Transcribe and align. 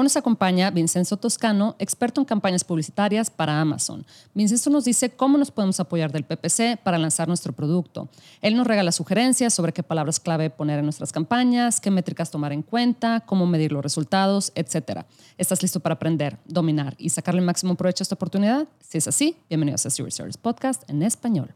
Hoy 0.00 0.04
nos 0.04 0.16
acompaña 0.16 0.70
Vincenzo 0.70 1.18
Toscano, 1.18 1.76
experto 1.78 2.22
en 2.22 2.24
campañas 2.24 2.64
publicitarias 2.64 3.28
para 3.28 3.60
Amazon. 3.60 4.06
Vincenzo 4.32 4.70
nos 4.70 4.86
dice 4.86 5.10
cómo 5.10 5.36
nos 5.36 5.50
podemos 5.50 5.78
apoyar 5.78 6.10
del 6.10 6.24
PPC 6.24 6.78
para 6.82 6.96
lanzar 6.96 7.28
nuestro 7.28 7.52
producto. 7.52 8.08
Él 8.40 8.56
nos 8.56 8.66
regala 8.66 8.92
sugerencias 8.92 9.52
sobre 9.52 9.74
qué 9.74 9.82
palabras 9.82 10.18
clave 10.18 10.48
poner 10.48 10.78
en 10.78 10.86
nuestras 10.86 11.12
campañas, 11.12 11.82
qué 11.82 11.90
métricas 11.90 12.30
tomar 12.30 12.54
en 12.54 12.62
cuenta, 12.62 13.20
cómo 13.26 13.46
medir 13.46 13.72
los 13.72 13.82
resultados, 13.82 14.52
etc. 14.54 15.02
¿Estás 15.36 15.60
listo 15.60 15.80
para 15.80 15.96
aprender, 15.96 16.38
dominar 16.46 16.94
y 16.96 17.10
sacarle 17.10 17.40
el 17.40 17.46
máximo 17.46 17.74
provecho 17.74 18.00
a 18.00 18.04
esta 18.04 18.14
oportunidad? 18.14 18.68
Si 18.80 18.96
es 18.96 19.06
así, 19.06 19.36
bienvenidos 19.50 19.84
a 19.84 19.90
Serious 19.90 20.14
Service 20.14 20.38
Podcast 20.40 20.88
en 20.88 21.02
español. 21.02 21.52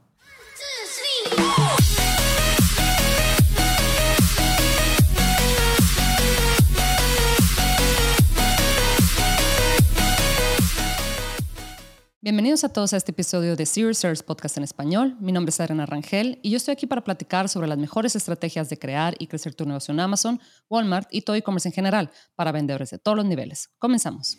Bienvenidos 12.24 12.64
a 12.64 12.70
todos 12.70 12.94
a 12.94 12.96
este 12.96 13.10
episodio 13.10 13.54
de 13.54 13.66
Serious 13.66 13.98
Search 13.98 14.22
Podcast 14.22 14.56
en 14.56 14.64
español. 14.64 15.14
Mi 15.20 15.30
nombre 15.30 15.50
es 15.50 15.60
Adriana 15.60 15.84
Rangel 15.84 16.38
y 16.42 16.48
yo 16.48 16.56
estoy 16.56 16.72
aquí 16.72 16.86
para 16.86 17.04
platicar 17.04 17.50
sobre 17.50 17.68
las 17.68 17.76
mejores 17.76 18.16
estrategias 18.16 18.70
de 18.70 18.78
crear 18.78 19.14
y 19.18 19.26
crecer 19.26 19.54
tu 19.54 19.66
negocio 19.66 19.92
en 19.92 20.00
Amazon, 20.00 20.40
Walmart 20.70 21.06
y 21.10 21.20
todo 21.20 21.36
e-commerce 21.36 21.68
en 21.68 21.74
general 21.74 22.10
para 22.34 22.50
vendedores 22.50 22.88
de 22.88 22.98
todos 22.98 23.14
los 23.14 23.26
niveles. 23.26 23.68
Comenzamos. 23.78 24.38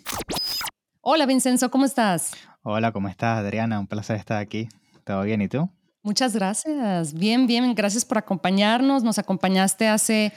Hola 1.02 1.28
Vincenzo, 1.28 1.70
¿cómo 1.70 1.86
estás? 1.86 2.32
Hola, 2.64 2.92
¿cómo 2.92 3.08
estás 3.08 3.38
Adriana? 3.38 3.80
Un 3.80 3.86
placer 3.86 4.16
estar 4.16 4.40
aquí. 4.40 4.68
¿Todo 5.04 5.22
bien 5.22 5.44
y 5.44 5.48
tú? 5.48 5.70
Muchas 6.02 6.34
gracias. 6.34 7.14
Bien, 7.14 7.46
bien. 7.46 7.76
Gracias 7.76 8.04
por 8.04 8.18
acompañarnos. 8.18 9.04
Nos 9.04 9.20
acompañaste 9.20 9.88
hace 9.88 10.34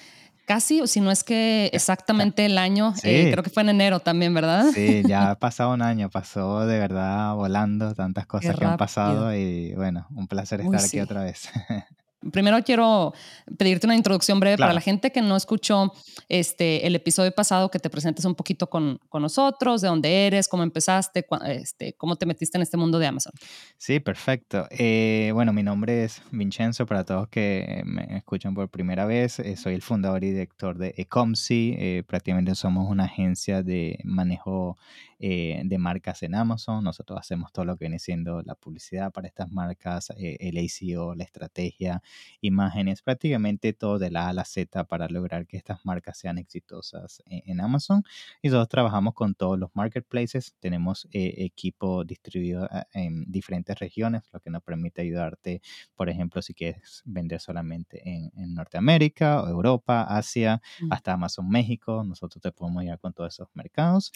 casi, 0.49 0.81
o 0.81 0.87
si 0.87 1.01
no 1.01 1.11
es 1.11 1.23
que 1.23 1.69
exactamente 1.75 2.47
el 2.47 2.57
año, 2.57 2.95
eh, 3.05 3.29
creo 3.31 3.45
que 3.45 3.51
fue 3.51 3.63
en 3.63 3.69
enero 3.69 4.01
también, 4.01 4.33
¿verdad? 4.33 4.65
Sí, 4.73 5.03
ya 5.07 5.31
ha 5.31 5.35
pasado 5.39 5.75
un 5.75 5.83
año, 5.83 6.09
pasó 6.09 6.67
de 6.67 6.79
verdad 6.79 7.35
volando 7.35 7.95
tantas 7.95 8.27
cosas 8.27 8.57
que 8.59 8.65
han 8.65 8.79
pasado 8.79 9.35
y 9.35 9.75
bueno, 9.75 10.07
un 10.17 10.27
placer 10.27 10.63
estar 10.63 10.83
aquí 10.83 11.01
otra 11.01 11.23
vez. 11.23 11.51
Primero 12.33 12.63
quiero 12.65 13.15
pedirte 13.57 13.87
una 13.87 13.95
introducción 13.95 14.41
breve 14.41 14.59
para 14.59 14.73
la 14.73 14.81
gente 14.81 15.13
que 15.13 15.23
no 15.23 15.37
escuchó 15.37 15.93
este, 16.29 16.87
el 16.87 16.97
episodio 16.97 17.33
pasado, 17.33 17.71
que 17.71 17.79
te 17.79 17.89
presentes 17.91 18.25
un 18.25 18.35
poquito 18.35 18.69
con, 18.69 18.99
con 19.09 19.23
nosotros, 19.23 19.81
de 19.81 19.89
dónde 19.89 20.27
eres, 20.27 20.49
cómo 20.49 20.65
empezaste, 20.65 21.25
este, 21.47 21.93
cómo 21.95 22.17
te 22.17 22.27
metiste 22.27 22.59
en 22.59 22.63
este 22.63 22.77
mundo 22.77 22.99
de 22.99 23.07
Amazon. 23.07 23.33
Sí, 23.77 24.01
perfecto. 24.01 24.67
Eh, 24.71 25.31
bueno, 25.33 25.53
mi 25.53 25.63
nombre 25.63 26.05
es 26.05 26.21
Vincenzo, 26.33 26.87
para 26.87 27.05
todos 27.05 27.29
que 27.29 27.83
me 27.85 28.17
escuchan 28.17 28.53
por 28.53 28.69
primera 28.69 29.07
vez, 29.07 29.39
eh, 29.39 29.57
soy 29.57 29.75
el 29.75 29.83
fundador 29.83 30.25
y 30.25 30.31
director 30.31 30.77
de 30.77 30.95
Ecomsi, 30.97 31.77
eh, 31.79 32.03
prácticamente 32.07 32.55
somos 32.57 32.91
una 32.91 33.05
agencia 33.05 33.63
de 33.63 34.01
manejo 34.03 34.77
eh, 35.21 35.63
de 35.65 35.79
marcas 35.79 36.23
en 36.23 36.37
Amazon. 36.37 36.85
Nosotros 36.85 37.19
hacemos 37.19 37.53
todo 37.53 37.65
lo 37.65 37.77
que 37.77 37.87
viene 37.87 37.99
siendo 37.99 38.41
la 38.43 38.55
publicidad 38.55 39.11
para 39.11 39.27
estas 39.27 39.51
marcas, 39.51 40.11
eh, 40.11 40.37
el 40.39 40.57
ACO, 40.59 41.17
la 41.17 41.25
estrategia, 41.25 42.01
imágenes, 42.41 43.03
prácticamente 43.03 43.73
todo 43.73 43.99
de 43.99 44.11
la 44.11 44.27
A 44.27 44.29
a 44.31 44.33
la 44.33 44.45
Z 44.45 44.85
para 44.85 45.09
lograr 45.09 45.47
que 45.47 45.57
estas 45.57 45.85
marcas 45.85 46.19
sean 46.19 46.39
exitosas 46.39 47.23
en, 47.27 47.61
Amazon. 47.61 48.05
Y 48.43 48.49
nosotros 48.49 48.69
trabajamos 48.69 49.15
con 49.15 49.35
todos 49.35 49.59
los 49.59 49.71
marketplaces. 49.75 50.55
Tenemos 50.61 51.09
eh, 51.13 51.35
equipo 51.39 52.05
distribuido 52.05 52.69
en 52.93 53.25
diferentes 53.31 53.79
regiones, 53.79 54.23
lo 54.33 54.41
que 54.41 54.51
nos 54.51 54.63
permite 54.63 55.03
ayudarte, 55.03 55.61
por 55.97 56.09
ejemplo, 56.09 56.43
si 56.43 56.55
quieres 56.55 57.03
vender 57.05 57.41
solamente 57.41 58.03
en, 58.09 58.31
Norteamérica, 58.55 59.43
o 59.43 59.49
Europa, 59.49 60.03
Asia, 60.03 60.61
mm. 60.81 60.93
hasta 60.93 61.13
Amazon 61.13 61.49
México. 61.49 62.03
Nosotros 62.05 62.41
te 62.43 62.53
podemos 62.53 62.83
ayudar 62.83 62.99
con 62.99 63.13
todos 63.13 63.35
esos 63.35 63.49
mercados. 63.55 64.13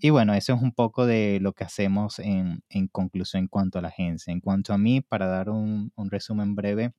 Y 0.00 0.10
bueno, 0.10 0.34
eso 0.34 0.54
es 0.54 0.62
un 0.62 0.72
poco 0.72 1.06
de 1.06 1.38
lo 1.40 1.52
que 1.52 1.64
hacemos 1.64 2.18
en, 2.18 2.62
en 2.68 2.88
conclusión 2.88 3.44
en 3.44 3.48
cuanto 3.48 3.78
a 3.78 3.82
la 3.82 3.88
agencia. 3.88 4.32
En 4.32 4.40
cuanto 4.40 4.72
a 4.72 4.78
mí, 4.78 5.00
para 5.00 5.26
dar 5.26 5.50
un, 5.50 5.92
un 5.96 6.10
resumen 6.10 6.54
breve, 6.54 6.92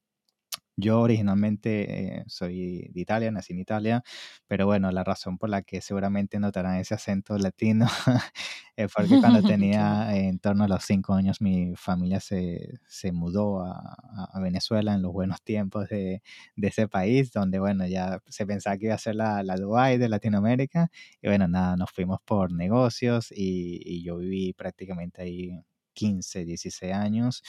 yo 0.77 1.01
originalmente 1.01 2.19
eh, 2.19 2.23
soy 2.27 2.89
de 2.93 3.01
Italia, 3.01 3.31
nací 3.31 3.53
en 3.53 3.59
Italia, 3.59 4.03
pero 4.47 4.67
bueno, 4.67 4.91
la 4.91 5.03
razón 5.03 5.39
por 5.39 5.49
la 5.49 5.63
que 5.63 5.81
seguramente 5.81 6.39
notarán 6.39 6.75
ese 6.77 6.93
acento 6.93 7.37
latino 7.39 7.87
es 8.75 8.91
porque 8.93 9.19
cuando 9.19 9.41
tenía 9.59 10.15
en 10.15 10.37
torno 10.39 10.65
a 10.65 10.67
los 10.67 10.83
cinco 10.83 11.15
años 11.15 11.41
mi 11.41 11.73
familia 11.75 12.19
se, 12.19 12.79
se 12.87 13.11
mudó 13.11 13.61
a, 13.61 13.97
a, 14.33 14.39
Venezuela 14.39 14.93
en 14.93 15.01
los 15.01 15.11
buenos 15.13 15.41
tiempos 15.41 15.89
de, 15.89 16.21
de, 16.55 16.67
ese 16.67 16.87
país, 16.87 17.31
donde 17.31 17.59
bueno, 17.59 17.87
ya 17.87 18.21
se 18.27 18.45
pensaba 18.45 18.77
que 18.77 18.85
iba 18.85 18.95
a 18.95 18.99
ser 18.99 19.15
la, 19.15 19.41
la 19.43 19.55
Dubai 19.55 19.97
de 19.97 20.09
Latinoamérica, 20.09 20.91
y 21.21 21.27
bueno, 21.27 21.47
nada, 21.47 21.75
nos 21.75 21.89
fuimos 21.91 22.19
por 22.23 22.51
negocios 22.51 23.31
y, 23.31 23.81
y 23.83 24.03
yo 24.03 24.17
viví 24.17 24.53
prácticamente 24.53 25.23
ahí 25.23 25.59
15, 25.97 26.45
16 26.45 26.93
años. 26.93 27.43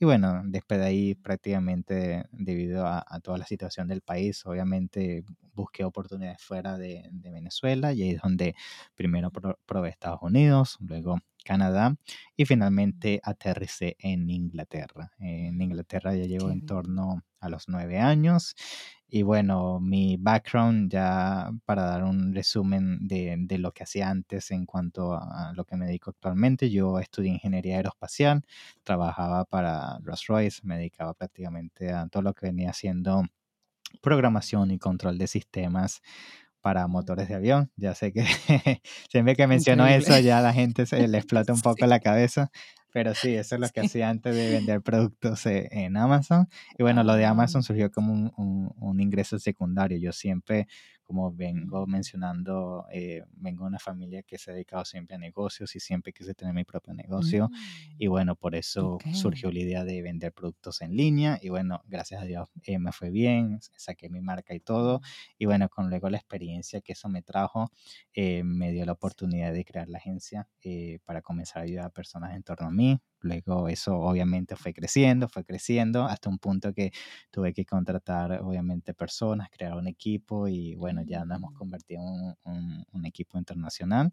Y 0.00 0.04
bueno, 0.04 0.42
después 0.44 0.80
de 0.80 0.86
ahí 0.86 1.14
prácticamente 1.14 2.24
debido 2.32 2.86
a, 2.86 3.04
toda 3.22 3.38
la 3.38 3.46
situación 3.46 3.86
del 3.86 4.02
país, 4.02 4.44
obviamente 4.44 5.24
busqué 5.54 5.84
oportunidades 5.84 6.42
fuera 6.42 6.76
de, 6.76 7.08
Venezuela 7.12 7.92
y 7.92 8.02
ahí 8.02 8.10
es 8.10 8.20
donde 8.20 8.54
primero 8.96 9.30
probé 9.30 9.90
Estados 9.90 10.20
Unidos, 10.22 10.76
luego 10.80 11.18
Canadá 11.44 11.96
y 12.36 12.44
finalmente 12.44 13.20
aterricé 13.22 13.96
en 14.00 14.28
Inglaterra. 14.28 15.12
En 15.18 15.60
Inglaterra 15.60 16.14
ya 16.16 16.24
llevo 16.24 16.50
en 16.50 16.66
torno 16.66 17.22
a 17.38 17.48
los 17.48 17.68
nueve 17.68 18.00
años 18.00 18.54
y 19.14 19.22
bueno, 19.24 19.78
mi 19.78 20.16
background 20.16 20.90
ya 20.90 21.50
para 21.66 21.82
dar 21.84 22.02
un 22.02 22.34
resumen 22.34 23.06
de, 23.06 23.36
de, 23.40 23.58
lo 23.58 23.70
que 23.72 23.82
hacía 23.82 24.08
antes 24.08 24.50
en 24.50 24.64
cuanto 24.64 25.12
a 25.12 25.52
lo 25.54 25.66
que 25.66 25.76
me 25.76 25.84
dedico 25.84 26.08
actualmente, 26.08 26.70
yo 26.70 26.98
estudié 26.98 27.30
ingeniería 27.30 27.76
aeroespacial, 27.76 28.42
trabajaba 28.84 29.44
para 29.44 29.98
Rolls 29.98 30.26
Royce, 30.28 30.60
me 30.64 30.78
dedicaba 30.78 31.12
prácticamente 31.12 31.92
a 31.92 32.06
todo 32.08 32.22
lo 32.22 32.32
que 32.32 32.46
venía 32.46 32.70
haciendo 32.70 33.24
programación 34.00 34.70
y 34.70 34.78
control 34.78 35.18
de 35.18 35.26
sistemas 35.26 36.00
para 36.62 36.86
motores 36.86 37.28
de 37.28 37.34
avión. 37.34 37.70
Ya 37.76 37.94
sé 37.94 38.12
que 38.12 38.24
siempre 39.10 39.36
que 39.36 39.46
menciono 39.46 39.86
eso 39.86 40.18
ya 40.20 40.40
la 40.40 40.54
gente 40.54 40.86
se 40.86 41.06
le 41.06 41.18
explota 41.18 41.52
un 41.52 41.60
poco 41.60 41.84
la 41.86 42.00
cabeza, 42.00 42.50
pero 42.92 43.14
sí, 43.14 43.34
eso 43.34 43.54
es 43.56 43.60
lo 43.60 43.68
que 43.68 43.80
hacía 43.80 44.10
antes 44.10 44.34
de 44.34 44.50
vender 44.50 44.82
productos 44.82 45.46
eh, 45.46 45.68
en 45.72 45.96
Amazon. 45.96 46.48
Y 46.78 46.82
bueno, 46.82 47.02
lo 47.02 47.14
de 47.14 47.24
Amazon 47.24 47.60
ah. 47.60 47.62
surgió 47.62 47.90
como 47.90 48.12
un, 48.12 48.72
un, 48.76 49.00
ingreso 49.00 49.38
secundario. 49.38 49.98
Yo 49.98 50.12
siempre, 50.12 50.68
como 51.02 51.32
vengo 51.32 51.86
mencionando, 51.86 52.86
eh, 52.92 53.24
vengo 53.32 53.64
de 53.64 53.68
una 53.68 53.78
familia 53.78 54.22
que 54.22 54.38
se 54.38 54.50
ha 54.50 54.54
dedicado 54.54 54.84
siempre 54.84 55.16
a 55.16 55.18
negocios 55.18 55.74
y 55.76 55.80
siempre 55.80 56.12
quise 56.12 56.34
tener 56.34 56.54
mi 56.54 56.64
propio 56.64 56.94
negocio. 56.94 57.50
Y 57.98 58.08
mm. 58.08 58.10
bueno, 58.10 58.36
por 58.36 58.54
eso 58.54 58.98
surgió 59.12 59.50
la 59.50 59.60
idea 59.60 59.84
de 59.84 60.02
vender 60.02 60.32
productos 60.32 60.80
en 60.82 60.96
línea. 60.96 61.38
Y 61.42 61.48
bueno, 61.48 61.82
gracias 61.86 62.22
a 62.22 62.24
Dios 62.24 62.48
eh, 62.64 62.78
me 62.78 62.92
fue 62.92 63.10
bien, 63.10 63.60
saqué 63.76 64.08
mi 64.08 64.20
marca 64.20 64.54
y 64.54 64.60
todo. 64.60 65.00
Y 65.38 65.46
bueno, 65.46 65.68
con 65.68 65.90
luego 65.90 66.08
la 66.10 66.18
experiencia 66.18 66.80
que 66.80 66.92
eso 66.92 67.08
me 67.08 67.22
trajo, 67.22 67.70
me 68.14 68.72
dio 68.72 68.84
la 68.84 68.92
oportunidad 68.92 69.52
de 69.52 69.64
crear 69.64 69.88
la 69.88 69.98
agencia 69.98 70.48
para 71.04 71.22
comenzar 71.22 71.62
a 71.62 71.64
ayudar 71.64 71.86
a 71.86 71.90
personas 71.90 72.34
en 72.34 72.42
torno 72.42 72.66
a 72.66 72.70
mí 72.70 73.00
Luego 73.22 73.68
eso 73.68 73.96
obviamente 73.98 74.56
fue 74.56 74.72
creciendo, 74.72 75.28
fue 75.28 75.44
creciendo 75.44 76.04
hasta 76.04 76.28
un 76.28 76.38
punto 76.38 76.72
que 76.72 76.92
tuve 77.30 77.52
que 77.52 77.64
contratar 77.64 78.40
obviamente 78.42 78.94
personas, 78.94 79.48
crear 79.50 79.74
un 79.74 79.86
equipo 79.86 80.48
y 80.48 80.74
bueno, 80.74 81.02
ya 81.02 81.24
nos 81.24 81.38
hemos 81.38 81.52
mm. 81.52 81.56
convertido 81.56 82.02
en 82.44 82.84
un, 82.92 83.06
equipo 83.06 83.38
internacional. 83.38 84.12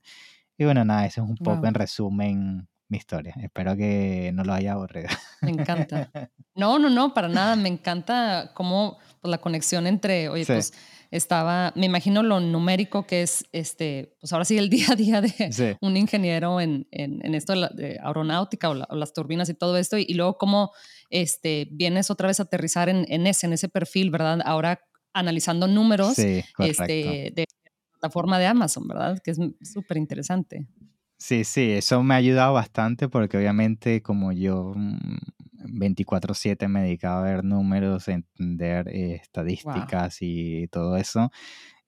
Y 0.58 0.66
bueno, 0.66 0.84
nada, 0.84 1.06
eso 1.06 1.24
es 1.24 1.30
un 1.30 1.38
poco 1.38 1.68
en 1.68 1.74
resumen 1.74 2.68
mi 2.90 2.98
historia. 2.98 3.36
Espero 3.42 3.78
que 3.78 4.32
no 4.34 4.44
lo 4.44 4.54
haya 4.54 4.74
aburrido. 4.74 5.10
Me 5.42 5.52
encanta. 5.52 6.10
No, 6.56 6.78
no, 6.78 6.90
no, 6.90 7.14
para 7.14 7.30
nada. 7.30 7.56
Me 7.56 7.70
encanta 7.70 8.52
cómo 8.54 8.98
pues, 9.22 9.30
la 9.30 9.38
conexión 9.38 9.88
entre, 9.88 10.28
oye, 10.28 10.46
pues 10.48 10.74
estaba, 11.12 11.74
me 11.76 11.86
imagino 11.86 12.24
lo 12.24 12.40
numérico 12.40 13.06
que 13.06 13.24
es, 13.24 13.46
este, 13.52 14.16
pues 14.20 14.32
ahora 14.32 14.46
sí, 14.46 14.58
el 14.58 14.70
día 14.70 14.88
a 14.92 14.96
día 14.96 15.22
de 15.22 15.78
un 15.82 15.98
ingeniero 15.98 16.62
en, 16.62 16.88
en, 16.92 17.36
esto 17.36 17.54
de, 17.72 18.00
aeronáutica 18.02 18.70
o, 18.70 18.74
las 18.74 19.14
turbinas 19.14 19.50
y 19.50 19.54
todo 19.54 19.78
esto, 19.78 19.98
y, 19.98 20.14
luego 20.14 20.38
cómo 20.38 20.72
este, 21.10 21.68
vienes 21.72 22.12
otra 22.12 22.28
vez 22.28 22.40
a 22.40 22.44
aterrizar 22.44 22.90
en, 22.90 23.06
en, 23.10 23.28
ese, 23.28 23.48
en 23.48 23.54
ese 23.54 23.70
perfil, 23.70 24.12
¿verdad? 24.12 24.40
Ahora 24.46 24.80
analizando 25.14 25.68
números 25.68 26.18
este, 26.20 27.32
de 27.34 27.46
la 27.48 27.72
plataforma 28.00 28.40
de 28.40 28.46
Amazon, 28.46 28.88
¿verdad? 28.88 29.20
Que 29.24 29.32
es 29.32 29.38
súper 29.62 29.98
interesante. 29.98 30.68
Sí, 31.22 31.44
sí, 31.44 31.72
eso 31.72 32.02
me 32.02 32.14
ha 32.14 32.18
ayudado 32.18 32.54
bastante 32.54 33.10
porque 33.10 33.38
obviamente 33.38 34.02
como 34.02 34.32
yo 34.32 34.74
24/7 35.66 36.68
mm, 36.70 36.72
me 36.72 36.82
dedicaba 36.84 37.20
a 37.20 37.24
ver 37.24 37.44
números, 37.44 38.08
entender 38.08 38.88
eh, 38.88 39.16
estadísticas 39.16 40.18
y 40.22 40.68
todo 40.70 40.96
eso, 40.96 41.30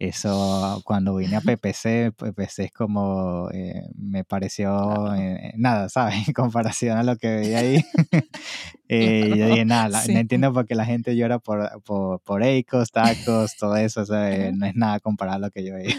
eso 0.07 0.81
cuando 0.83 1.15
vine 1.15 1.35
a 1.35 1.41
PPC, 1.57 2.11
PPC 2.15 2.59
es 2.59 2.71
como, 2.71 3.49
eh, 3.53 3.83
me 3.95 4.23
pareció 4.23 5.13
eh, 5.15 5.53
nada, 5.57 5.89
¿sabes? 5.89 6.15
En 6.27 6.33
comparación 6.33 6.97
a 6.97 7.03
lo 7.03 7.17
que 7.17 7.29
veía 7.29 7.59
ahí. 7.59 7.85
eh, 8.89 9.33
yo 9.35 9.47
dije, 9.47 9.65
nada, 9.65 10.01
no 10.07 10.19
entiendo 10.19 10.53
por 10.53 10.65
qué 10.65 10.75
la 10.75 10.85
gente 10.85 11.15
llora 11.15 11.39
por, 11.39 11.81
por, 11.83 12.19
por 12.21 12.41
tacos, 12.91 13.55
todo 13.57 13.75
eso, 13.75 14.05
sea, 14.05 14.51
no 14.51 14.65
es 14.65 14.75
nada 14.75 14.99
comparado 14.99 15.37
a 15.37 15.39
lo 15.39 15.51
que 15.51 15.63
yo 15.63 15.75
veía. 15.75 15.95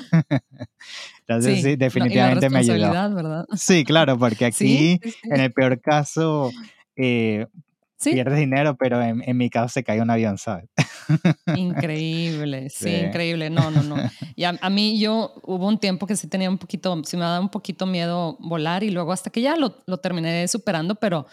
Entonces 1.20 1.62
sí, 1.62 1.76
definitivamente 1.76 2.50
me 2.50 2.58
ayudó. 2.58 3.14
¿verdad? 3.14 3.46
Sí, 3.54 3.84
claro, 3.84 4.18
porque 4.18 4.46
aquí, 4.46 5.00
en 5.24 5.40
el 5.40 5.52
peor 5.52 5.80
caso, 5.80 6.50
eh, 6.96 7.46
pierdes 8.10 8.38
dinero, 8.38 8.76
pero 8.76 9.00
en, 9.02 9.22
en, 9.26 9.36
mi 9.36 9.50
caso 9.50 9.68
se 9.68 9.84
cae 9.84 10.00
un 10.00 10.10
avión, 10.10 10.38
¿sabes? 10.38 10.68
Increíble, 11.56 12.68
sí, 12.70 12.90
increíble. 12.90 13.50
No, 13.50 13.70
no, 13.70 13.82
no. 13.82 13.96
Y 14.36 14.44
a, 14.44 14.70
mí 14.70 14.98
yo 14.98 15.34
hubo 15.42 15.68
un 15.68 15.78
tiempo 15.78 16.06
que 16.06 16.16
sí 16.16 16.26
tenía 16.26 16.48
un 16.48 16.58
poquito, 16.58 17.00
sí 17.04 17.16
me 17.16 17.22
daba 17.22 17.40
un 17.40 17.50
poquito 17.50 17.86
miedo 17.86 18.36
volar 18.40 18.82
y 18.82 18.90
luego 18.90 19.12
hasta 19.12 19.30
que 19.30 19.40
ya 19.40 19.56
lo, 19.56 19.82
lo 19.86 19.98
terminé 19.98 20.48
superando, 20.48 20.94
pero, 20.94 21.26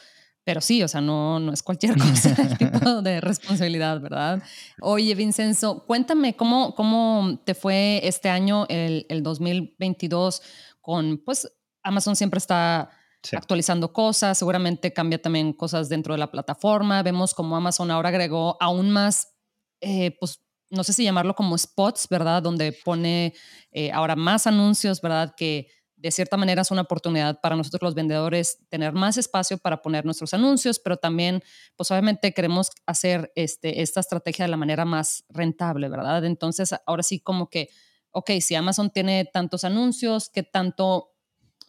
pero 0.44 0.60
sí, 0.62 0.84
o 0.84 0.88
sea, 0.88 1.02
no, 1.02 1.40
no 1.40 1.54
es 1.54 1.64
cualquier 1.64 1.94
cosa 1.98 2.36
el 2.42 2.58
tipo 2.58 3.02
de 3.02 3.22
responsabilidad, 3.22 4.02
¿verdad? 4.02 4.44
Oye, 4.82 5.16
Vincenzo, 5.16 5.86
cuéntame 5.86 6.36
cómo, 6.36 6.76
cómo 6.76 7.40
te 7.46 7.56
fue 7.56 8.02
este 8.04 8.30
año, 8.30 8.66
el, 8.68 9.06
el 9.10 9.24
2022, 9.24 10.42
con, 10.82 11.18
pues, 11.26 11.52
Amazon 11.84 12.16
siempre 12.16 12.38
está 12.38 12.90
actualizando 13.34 13.92
cosas, 13.94 14.38
seguramente 14.38 14.94
cambia 14.94 15.22
también 15.22 15.54
cosas 15.54 15.90
dentro 15.90 16.14
de 16.14 16.20
la 16.20 16.32
plataforma. 16.32 17.04
Vemos 17.04 17.34
como 17.34 17.56
Amazon 17.56 17.92
ahora 17.92 18.10
agregó 18.10 18.58
aún 18.60 18.90
más, 18.90 19.36
eh, 19.82 20.16
pues 20.20 20.42
no 20.70 20.84
sé 20.84 20.94
si 20.94 21.04
llamarlo 21.04 21.36
como 21.36 21.58
spots, 21.58 22.08
¿verdad? 22.10 22.44
Donde 22.44 22.72
pone 22.72 23.34
eh, 23.72 23.92
ahora 23.92 24.16
más 24.16 24.48
anuncios, 24.48 25.02
¿verdad? 25.02 25.34
Que 25.36 25.68
de 26.00 26.12
cierta 26.12 26.38
manera 26.38 26.62
es 26.62 26.72
una 26.72 26.84
oportunidad 26.84 27.42
para 27.42 27.58
nosotros 27.58 27.82
los 27.82 27.96
vendedores 27.96 28.60
tener 28.70 28.94
más 28.94 29.18
espacio 29.18 29.58
para 29.58 29.82
poner 29.82 30.06
nuestros 30.06 30.34
anuncios, 30.34 30.80
pero 30.80 30.98
también, 30.98 31.44
pues 31.76 31.92
obviamente 31.92 32.34
queremos 32.34 32.72
hacer 32.86 33.32
este, 33.36 33.82
esta 33.82 34.00
estrategia 34.00 34.46
de 34.46 34.52
la 34.52 34.58
manera 34.58 34.86
más 34.86 35.26
rentable, 35.28 35.90
¿verdad? 35.90 36.24
Entonces, 36.24 36.74
ahora 36.86 37.04
sí 37.04 37.20
como 37.20 37.50
que, 37.50 37.70
ok, 38.12 38.32
si 38.40 38.56
Amazon 38.56 38.92
tiene 38.92 39.26
tantos 39.26 39.66
anuncios, 39.66 40.30
¿qué 40.30 40.44
tanto 40.44 41.09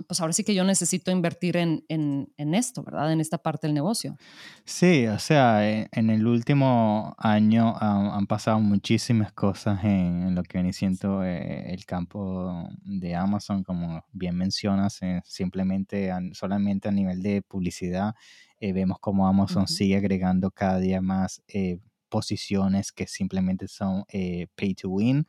pues 0.07 0.21
ahora 0.21 0.33
sí 0.33 0.45
que 0.45 0.55
yo 0.55 0.65
necesito 0.65 1.11
invertir 1.11 1.57
en, 1.57 1.85
en, 1.89 2.55
esto, 2.55 2.83
¿verdad? 2.83 3.13
En 3.13 3.21
esta 3.21 3.39
parte 3.39 3.67
del 3.67 3.75
negocio. 3.75 4.17
Sí, 4.65 5.07
o 5.07 5.19
sea, 5.19 5.69
e, 5.69 5.89
en, 5.93 6.11
el 6.11 6.27
último 6.27 7.15
año 7.19 7.75
han, 7.79 8.27
pasado 8.27 8.61
muchísimas 8.61 9.33
cosas 9.33 9.83
en, 9.85 10.35
lo 10.35 10.43
que 10.43 10.59
viene 10.59 10.73
siendo 10.73 11.25
eh, 11.25 11.73
el 11.73 11.85
campo 11.85 12.69
de 12.83 13.15
Amazon, 13.15 13.63
como 13.63 14.05
bien 14.13 14.37
mencionas, 14.37 15.01
eh, 15.03 15.21
simplemente 15.25 16.11
solamente 16.33 16.89
a 16.89 16.93
nivel 16.93 17.23
de 17.23 17.43
publicidad. 17.43 18.15
Eh, 18.61 18.73
vemos 18.73 18.99
como 18.99 19.27
Amazon 19.27 19.67
sigue 19.67 19.97
agregando 19.97 20.51
cada 20.51 20.79
día 20.79 21.01
más 21.01 21.43
posiciones 22.11 22.93
que 22.93 23.07
simplemente 23.07 23.69
son 23.69 24.05
eh, 24.09 24.49
pay 24.55 24.75
to 24.75 24.91
win. 24.91 25.27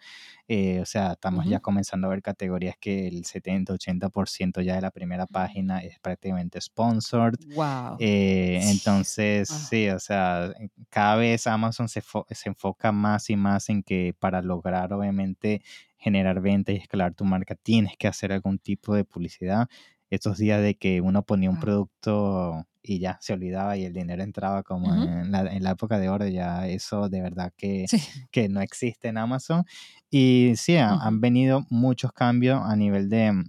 Eh, 0.48 0.82
o 0.82 0.86
sea, 0.86 1.14
estamos 1.14 1.46
ya 1.46 1.62
comenzando 1.62 2.08
a 2.08 2.10
ver 2.10 2.22
categorías 2.22 2.76
que 2.78 3.08
el 3.08 3.24
70-80% 3.24 4.62
ya 4.62 4.76
de 4.76 4.82
la 4.82 4.92
primera 4.92 5.28
página 5.28 5.80
es 5.80 5.98
prácticamente 6.00 6.60
sponsored. 6.60 7.36
Wow. 7.56 7.96
Eh, 8.00 8.60
entonces, 8.64 9.48
sí, 9.48 9.88
o 9.88 10.00
sea, 10.00 10.54
cada 10.90 11.16
vez 11.16 11.48
Amazon 11.48 11.88
se, 11.88 12.02
se 12.02 12.50
enfoca 12.50 12.92
más 12.92 13.30
y 13.30 13.38
más 13.38 13.70
en 13.70 13.84
que 13.84 14.14
para 14.20 14.42
lograr, 14.42 14.92
obviamente, 14.92 15.62
generar 15.96 16.42
ventas 16.42 16.76
y 16.76 16.80
escalar 16.80 17.14
tu 17.14 17.24
marca, 17.24 17.56
tienes 17.56 17.96
que 17.98 18.08
hacer 18.08 18.34
algún 18.34 18.58
tipo 18.58 18.96
de 18.96 19.06
publicidad 19.06 19.70
estos 20.10 20.38
días 20.38 20.62
de 20.62 20.76
que 20.76 21.00
uno 21.00 21.24
ponía 21.24 21.50
un 21.50 21.60
producto 21.60 22.68
y 22.84 23.00
ya 23.00 23.18
se 23.22 23.34
olvidaba 23.34 23.78
y 23.78 23.86
el 23.86 23.94
dinero 23.94 24.24
entraba 24.24 24.64
como 24.64 24.94
en, 24.94 25.32
la, 25.32 25.42
en, 25.42 25.64
la, 25.64 25.72
época 25.72 26.00
de 26.00 26.10
oro, 26.10 26.28
ya 26.28 26.68
eso 26.68 27.10
de 27.10 27.22
verdad 27.22 27.54
que, 27.56 27.86
que 28.32 28.50
no 28.50 28.62
existe 28.62 29.08
en 29.08 29.18
Amazon. 29.18 29.66
Y 30.10 30.54
sí, 30.56 30.78
han 30.78 31.22
venido 31.22 31.66
muchos 31.70 32.12
cambios 32.12 32.62
a 32.64 32.76
nivel 32.76 33.10
de, 33.10 33.44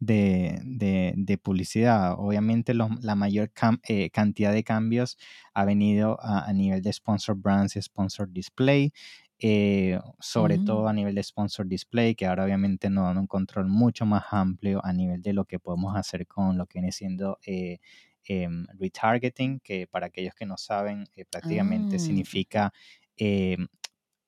de, 0.00 1.14
de, 1.16 1.38
publicidad. 1.38 2.14
Obviamente 2.18 2.74
la 2.74 3.14
mayor 3.14 3.50
eh, 3.88 4.10
cantidad 4.10 4.52
de 4.52 4.64
cambios 4.64 5.18
ha 5.52 5.64
venido 5.64 6.18
a, 6.20 6.46
a, 6.46 6.52
nivel 6.52 6.82
de 6.82 6.92
sponsor 6.92 7.36
brands 7.36 7.76
y 7.76 7.82
sponsor 7.82 8.30
display. 8.30 8.92
Eh, 9.40 9.98
sobre 10.20 10.58
todo 10.58 10.84
mm. 10.84 10.86
a 10.86 10.92
nivel 10.92 11.14
de 11.14 11.22
sponsor 11.22 11.66
display, 11.66 12.14
que 12.14 12.24
ahora 12.24 12.44
obviamente 12.44 12.88
nos 12.88 13.04
dan 13.04 13.18
un 13.18 13.26
control 13.26 13.66
mucho 13.66 14.06
más 14.06 14.24
amplio 14.30 14.80
a 14.84 14.92
nivel 14.92 15.20
de 15.22 15.32
lo 15.32 15.44
que 15.44 15.58
podemos 15.58 15.96
hacer 15.96 16.26
con 16.26 16.56
lo 16.56 16.66
que 16.66 16.78
viene 16.78 16.92
siendo 16.92 17.38
eh, 17.44 17.78
em, 18.26 18.66
retargeting, 18.78 19.60
que 19.60 19.86
para 19.86 20.06
aquellos 20.06 20.34
que 20.34 20.46
no 20.46 20.56
saben, 20.56 21.04
eh, 21.16 21.24
prácticamente 21.24 21.96
ah. 21.96 21.98
significa 21.98 22.72
em, 23.16 23.66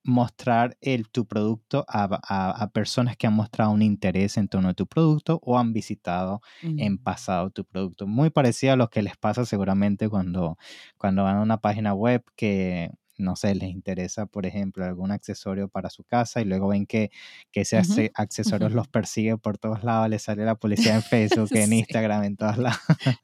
mostrar 0.06 0.76
el, 0.80 1.08
tu 1.10 1.26
producto 1.26 1.84
a, 1.88 2.70
personas 2.72 3.16
que 3.16 3.26
han 3.26 3.34
mostrado 3.34 3.72
un 3.72 3.82
interés 3.82 4.36
en 4.36 4.48
torno 4.48 4.68
a 4.68 4.74
tu 4.74 4.86
producto 4.86 5.40
o 5.42 5.58
han 5.58 5.72
visitado 5.72 6.40
en 6.62 6.94
mm. 6.94 6.98
pasado 6.98 7.50
tu 7.50 7.64
producto. 7.64 8.06
Muy 8.06 8.30
parecido 8.30 8.74
a 8.74 8.76
lo 8.76 8.88
que 8.88 9.02
les 9.02 9.16
pasa 9.16 9.44
seguramente 9.44 10.08
cuando, 10.08 10.58
cuando 10.96 11.24
van 11.24 11.38
a 11.38 11.42
una 11.42 11.60
página 11.60 11.92
web 11.92 12.22
que 12.36 12.90
no 13.18 13.36
sé, 13.36 13.54
les 13.54 13.70
interesa, 13.70 14.26
por 14.26 14.46
ejemplo, 14.46 14.84
algún 14.84 15.10
accesorio 15.10 15.68
para 15.68 15.90
su 15.90 16.04
casa 16.04 16.40
y 16.40 16.44
luego 16.44 16.68
ven 16.68 16.86
que, 16.86 17.10
que 17.50 17.62
ese 17.62 17.78
accesorio 18.14 18.68
los 18.68 18.88
persigue 18.88 19.38
por 19.38 19.58
todos 19.58 19.84
lados, 19.84 20.08
les 20.08 20.22
sale 20.22 20.44
la 20.44 20.54
policía 20.54 20.94
en 20.94 21.02
Facebook, 21.02 21.50
en 21.52 21.72
Instagram, 21.72 22.24
en 22.24 22.36
todos 22.36 22.58
lados. 22.58 22.78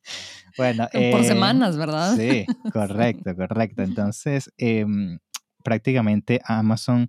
bueno. 0.57 0.89
por 0.93 1.01
eh, 1.01 1.25
semanas, 1.25 1.77
¿verdad? 1.77 2.17
Sí, 2.17 2.47
correcto, 2.73 3.35
correcto. 3.37 3.83
Entonces, 3.83 4.53
em, 4.59 5.19
prácticamente 5.63 6.41
Amazon 6.45 7.09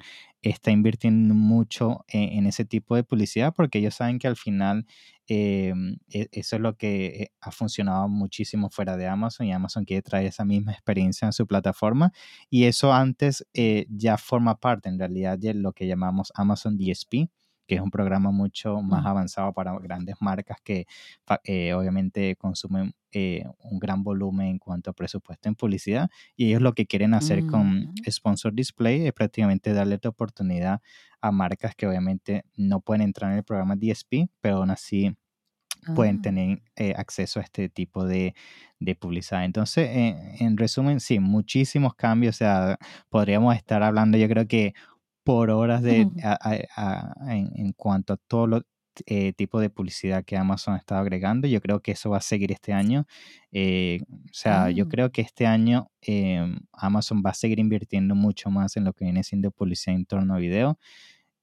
está 0.49 0.71
invirtiendo 0.71 1.33
mucho 1.33 2.05
en, 2.07 2.45
ese 2.45 2.65
tipo 2.65 2.95
de 2.95 3.03
publicidad 3.03 3.53
porque 3.55 3.79
ellos 3.79 3.95
saben 3.95 4.19
que 4.19 4.27
al 4.27 4.35
final 4.35 4.85
em, 5.27 5.97
e, 6.09 6.27
eso 6.31 6.55
es 6.57 6.61
lo 6.61 6.75
que 6.75 7.05
eh, 7.05 7.31
ha 7.39 7.51
funcionado 7.51 8.07
muchísimo 8.09 8.69
fuera 8.69 8.97
de 8.97 9.07
Amazon 9.07 9.47
y 9.47 9.53
Amazon 9.53 9.85
quiere 9.85 10.01
traer 10.01 10.27
esa 10.27 10.45
misma 10.45 10.73
experiencia 10.73 11.25
en 11.25 11.33
su 11.33 11.47
plataforma 11.47 12.11
y 12.49 12.65
eso 12.65 12.93
antes 12.93 13.45
eh, 13.53 13.85
ya 13.89 14.17
forma 14.17 14.59
parte 14.59 14.89
en 14.89 14.99
realidad 14.99 15.39
de 15.39 15.53
lo 15.53 15.73
que 15.73 15.87
llamamos 15.87 16.31
Amazon 16.35 16.77
DSP 16.77 17.29
que 17.67 17.75
es 17.75 17.81
un 17.81 17.91
programa 17.91 18.31
mucho 18.31 18.81
más 18.81 19.05
avanzado 19.05 19.53
para 19.53 19.77
grandes 19.79 20.15
marcas 20.19 20.57
que 20.63 20.85
eh, 21.43 21.73
obviamente 21.73 22.35
consumen 22.35 22.93
eh, 23.11 23.45
un 23.59 23.79
gran 23.79 24.03
volumen 24.03 24.47
en 24.47 24.59
cuanto 24.59 24.89
a 24.89 24.93
presupuesto 24.93 25.47
en 25.47 25.55
publicidad. 25.55 26.09
Y 26.35 26.47
ellos 26.47 26.61
lo 26.61 26.73
que 26.73 26.85
quieren 26.85 27.13
hacer 27.13 27.45
con 27.45 27.85
mm. 27.85 27.93
Sponsor 28.09 28.53
Display 28.53 29.05
es 29.05 29.13
prácticamente 29.13 29.73
darle 29.73 29.99
la 30.01 30.09
oportunidad 30.09 30.81
a 31.21 31.31
marcas 31.31 31.75
que 31.75 31.87
obviamente 31.87 32.43
no 32.55 32.81
pueden 32.81 33.01
entrar 33.01 33.31
en 33.31 33.37
el 33.37 33.43
programa 33.43 33.75
DSP, 33.75 34.29
pero 34.41 34.57
aún 34.57 34.71
así 34.71 35.15
pueden 35.95 36.17
ah. 36.17 36.21
tener 36.21 36.61
eh, 36.75 36.93
acceso 36.95 37.39
a 37.39 37.43
este 37.43 37.69
tipo 37.69 38.05
de, 38.05 38.33
de 38.79 38.95
publicidad. 38.95 39.45
Entonces, 39.45 39.89
en 39.91 40.57
resumen, 40.57 40.99
sí, 40.99 41.19
muchísimos 41.19 41.95
cambios. 41.95 42.35
O 42.35 42.39
sea, 42.39 42.77
podríamos 43.09 43.55
estar 43.55 43.83
hablando, 43.83 44.17
yo 44.17 44.27
creo 44.27 44.47
que 44.47 44.73
por 45.23 45.49
horas 45.49 45.81
de, 45.81 46.07
en, 47.27 47.73
cuanto 47.73 48.13
a 48.13 48.17
todo 48.17 48.47
lo 48.47 48.61
eh, 49.07 49.33
tipo 49.33 49.59
de 49.59 49.71
publicidad 49.71 50.23
que 50.23 50.37
Amazon 50.37 50.75
está 50.75 50.99
agregando. 50.99 51.47
Yo 51.47 51.61
creo 51.61 51.81
que 51.81 51.93
eso 51.93 52.11
va 52.11 52.17
a 52.17 52.21
seguir 52.21 52.51
este 52.51 52.73
año. 52.73 53.07
Eh, 53.51 54.01
o 54.09 54.33
sea, 54.33 54.69
yo 54.69 54.85
ah. 54.85 54.87
creo 54.89 55.11
que 55.11 55.21
este 55.21 55.47
año 55.47 55.89
em, 56.01 56.59
Amazon 56.73 57.23
va 57.25 57.31
a 57.31 57.33
seguir 57.33 57.59
invirtiendo 57.59 58.13
mucho 58.13 58.51
más 58.51 58.77
en 58.77 58.83
lo 58.83 58.93
que 58.93 59.05
viene 59.05 59.23
siendo 59.23 59.49
publicidad 59.51 59.95
en 59.95 60.05
torno 60.05 60.35
a 60.35 60.37
video. 60.37 60.77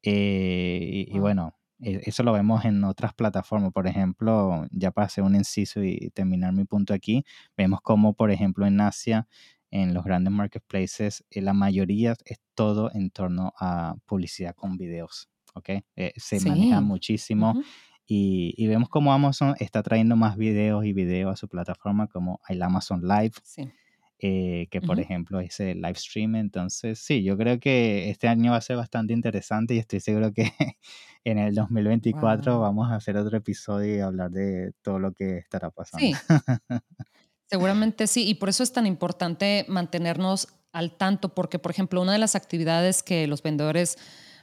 Eh, 0.03 1.07
y, 1.09 1.19
bueno, 1.19 1.57
e, 1.81 2.01
eso 2.05 2.23
lo 2.23 2.33
vemos 2.33 2.65
en 2.65 2.85
otras 2.85 3.15
plataformas. 3.15 3.73
Por 3.73 3.89
ejemplo, 3.89 4.67
ya 4.71 4.93
para 4.93 5.07
hacer 5.07 5.25
un 5.25 5.35
inciso 5.35 5.83
y 5.83 6.11
terminar 6.15 6.53
mi 6.53 6.65
punto 6.65 6.95
aquí, 6.95 7.25
vemos 7.57 7.81
como, 7.83 8.15
por 8.15 8.31
ejemplo, 8.31 8.67
en 8.67 8.81
Asia 8.81 9.27
en 9.71 9.95
los 9.95 10.05
grandes 10.05 10.33
marketplaces, 10.33 11.25
eh, 11.31 11.41
la 11.41 11.53
mayoría 11.53 12.15
es 12.25 12.41
todo 12.55 12.91
en 12.93 13.11
torno 13.11 13.53
a 13.59 13.95
publicidad 14.07 14.55
con 14.55 14.77
videos, 14.77 15.29
¿ok? 15.55 15.71
Eh, 15.97 16.13
se 16.17 16.41
maneja 16.41 16.81
muchísimo 16.81 17.55
y, 18.07 18.67
vemos 18.67 18.89
cómo 18.89 19.13
Amazon 19.13 19.55
está 19.61 19.83
trayendo 19.83 20.17
más 20.17 20.37
videos 20.37 20.85
y 20.85 20.93
videos 20.93 21.33
a 21.33 21.37
su 21.37 21.49
plataforma 21.49 22.09
como 22.09 22.41
el 22.49 22.61
Amazon 22.63 23.03
Live. 23.03 23.35
Eh, 24.23 24.69
que 24.71 24.83
por 24.83 25.01
ejemplo 25.01 25.41
es 25.41 25.61
el 25.61 25.81
live 25.81 25.95
stream. 25.95 26.35
Entonces, 26.35 26.99
sí, 26.99 27.23
yo 27.23 27.39
creo 27.39 27.59
que 27.59 28.11
este 28.11 28.29
año 28.29 28.51
va 28.51 28.59
a 28.59 28.61
ser 28.61 28.77
bastante 28.77 29.15
interesante 29.15 29.75
y 29.75 29.79
estoy 29.79 30.01
seguro 30.01 30.35
que 30.35 30.43
en 31.25 31.39
el 31.39 31.55
2024 31.55 32.61
vamos 32.61 32.91
a 32.91 32.97
hacer 32.97 33.17
otro 33.17 33.39
episodio 33.39 33.97
y 33.97 34.01
hablar 34.01 34.31
de 34.31 34.73
todo 34.83 34.99
lo 34.99 35.13
que 35.13 35.39
estará 35.39 35.71
pasando. 35.71 36.05
Sí. 36.05 36.13
Seguramente 37.51 38.07
sí, 38.07 38.29
y 38.29 38.35
por 38.35 38.49
eso 38.49 38.63
es 38.63 38.73
tan 38.73 38.87
importante 38.87 39.65
mantenernos 39.69 40.49
al 40.73 40.97
tanto, 40.97 41.35
porque, 41.35 41.59
por 41.59 41.73
ejemplo, 41.73 42.01
una 42.01 42.13
de 42.13 42.19
las 42.19 42.37
actividades 42.37 43.03
que 43.03 43.27
los 43.27 43.43
vendedores 43.43 43.99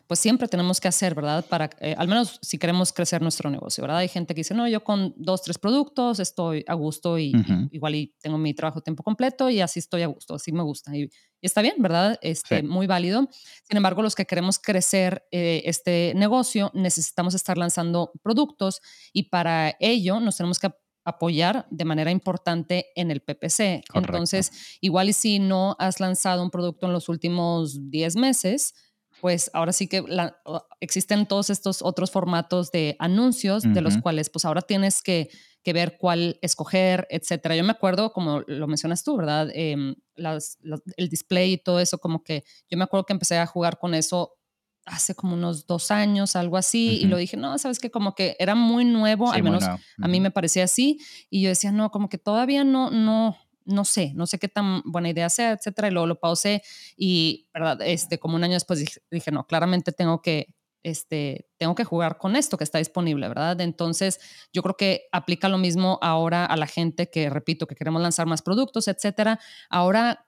pues 0.08 0.22
siempre 0.22 0.48
tenemos 0.48 0.80
que 0.80 0.88
hacer, 0.88 1.14
¿verdad? 1.14 1.46
Para, 1.46 1.70
eh, 1.82 1.94
al 1.98 2.08
menos 2.08 2.40
si 2.42 2.58
queremos 2.58 2.94
crecer 2.94 3.22
nuestro 3.22 3.50
negocio, 3.50 3.82
¿verdad? 3.82 3.98
Hay 3.98 4.08
gente 4.08 4.34
que 4.34 4.40
dice, 4.40 4.54
no, 4.54 4.68
yo 4.68 4.82
con 4.84 5.14
dos, 5.18 5.42
tres 5.42 5.58
productos 5.58 6.22
estoy 6.22 6.64
a 6.68 6.74
gusto 6.76 7.20
y, 7.20 7.34
igual 7.72 7.96
y 7.96 8.16
tengo 8.22 8.38
mi 8.38 8.54
trabajo 8.54 8.80
tiempo 8.80 9.04
completo 9.04 9.50
y 9.50 9.60
así 9.60 9.80
estoy 9.80 10.04
a 10.04 10.08
gusto, 10.08 10.36
así 10.36 10.54
me 10.54 10.64
gusta. 10.64 10.96
Y, 10.96 11.10
está 11.42 11.62
bien, 11.62 11.76
¿verdad? 11.80 12.18
Este, 12.22 12.64
Muy 12.64 12.88
válido. 12.88 13.28
Sin 13.64 13.76
embargo, 13.76 14.02
los 14.02 14.16
que 14.16 14.26
queremos 14.26 14.60
crecer 14.60 15.28
eh, 15.32 15.64
este 15.66 16.14
negocio, 16.16 16.72
necesitamos 16.74 17.36
estar 17.36 17.58
lanzando 17.58 18.12
productos 18.24 18.80
y 19.12 19.24
para 19.24 19.76
ello 19.82 20.22
nos 20.22 20.38
tenemos 20.38 20.58
que 20.58 20.72
apoyar 21.08 21.66
de 21.70 21.86
manera 21.86 22.12
importante 22.12 22.88
en 22.96 23.12
el 23.12 23.22
PPC. 23.22 23.82
Entonces, 23.94 24.78
igual 24.82 25.08
y 25.08 25.14
si 25.14 25.40
no 25.40 25.78
has 25.80 26.02
lanzado 26.02 26.44
un 26.44 26.52
producto 26.52 26.86
en 26.86 26.92
los 26.92 27.08
últimos 27.08 27.90
10 27.90 28.18
meses, 28.18 28.74
pues 29.22 29.50
ahora 29.54 29.72
sí 29.72 29.88
que 29.88 30.04
existen 30.82 31.26
todos 31.26 31.50
estos 31.50 31.82
otros 31.82 32.12
formatos 32.12 32.72
de 32.72 32.98
anuncios 33.00 33.64
de 33.64 33.82
los 33.82 33.98
cuales 33.98 34.30
pues 34.30 34.44
ahora 34.44 34.62
tienes 34.62 35.02
que, 35.02 35.30
ver 35.66 35.98
cuál 35.98 36.40
escoger, 36.42 37.08
etcétera. 37.10 37.54
Yo 37.56 37.64
me 37.64 37.72
acuerdo, 37.72 38.14
como 38.14 38.42
lo 38.48 38.68
mencionas 38.68 39.04
tú, 39.04 39.18
¿verdad? 39.18 39.50
Em, 39.54 39.96
el 40.16 41.10
display 41.10 41.54
y 41.54 41.58
todo 41.58 41.82
eso, 41.82 41.98
como 41.98 42.24
que 42.24 42.46
yo 42.70 42.78
me 42.78 42.86
acuerdo 42.86 43.06
que 43.06 43.12
empecé 43.12 43.38
a 43.38 43.46
jugar 43.46 43.78
con 43.78 43.94
eso 43.94 44.37
hace 44.88 45.16
como 45.16 45.34
unos 45.34 45.68
dos 45.68 45.92
años, 45.92 46.36
algo 46.36 46.58
así, 46.58 47.00
y 47.02 47.06
lo 47.06 47.18
dije, 47.18 47.38
no, 47.38 47.58
sabes 47.58 47.80
que 47.80 47.92
como 47.92 48.16
que 48.16 48.36
era 48.40 48.56
muy 48.56 48.86
nuevo, 48.86 49.32
al 49.32 49.44
menos 49.44 49.64
a 49.66 50.08
mí 50.08 50.20
me 50.20 50.32
parecía 50.32 50.64
así, 50.64 51.00
y 51.30 51.42
yo 51.42 51.50
decía, 51.50 51.72
no, 51.72 51.92
como 51.92 52.10
que 52.10 52.18
todavía 52.18 52.64
no, 52.64 52.90
no, 52.90 53.38
no 53.66 53.86
sé, 53.86 54.14
no 54.16 54.26
sé 54.26 54.40
qué 54.40 54.48
tan 54.48 54.82
buena 54.86 55.10
idea 55.10 55.30
sea, 55.30 55.52
etcétera, 55.52 55.90
y 55.90 55.92
luego 55.92 56.08
lo 56.08 56.20
pausé 56.20 56.64
y, 56.96 57.50
¿verdad? 57.54 57.82
Este, 57.82 58.18
como 58.18 58.36
un 58.36 58.44
año 58.44 58.54
después 58.54 58.84
dije, 59.12 59.32
no, 59.32 59.46
claramente 59.46 59.92
tengo 59.92 60.22
que, 60.22 60.56
este, 60.84 61.50
tengo 61.58 61.76
que 61.76 61.84
jugar 61.84 62.18
con 62.18 62.38
esto 62.38 62.58
que 62.58 62.64
está 62.64 62.78
disponible, 62.78 63.28
¿verdad? 63.28 63.60
Entonces, 63.60 64.20
yo 64.54 64.64
creo 64.64 64.78
que 64.78 65.08
aplica 65.12 65.50
lo 65.50 65.58
mismo 65.58 66.00
ahora 66.02 66.46
a 66.46 66.56
la 66.56 66.68
gente 66.68 67.10
que, 67.10 67.30
repito, 67.30 67.68
que 67.68 67.76
queremos 67.76 68.02
lanzar 68.02 68.26
más 68.26 68.42
productos, 68.42 68.88
etcétera. 68.88 69.40
Ahora, 69.70 70.27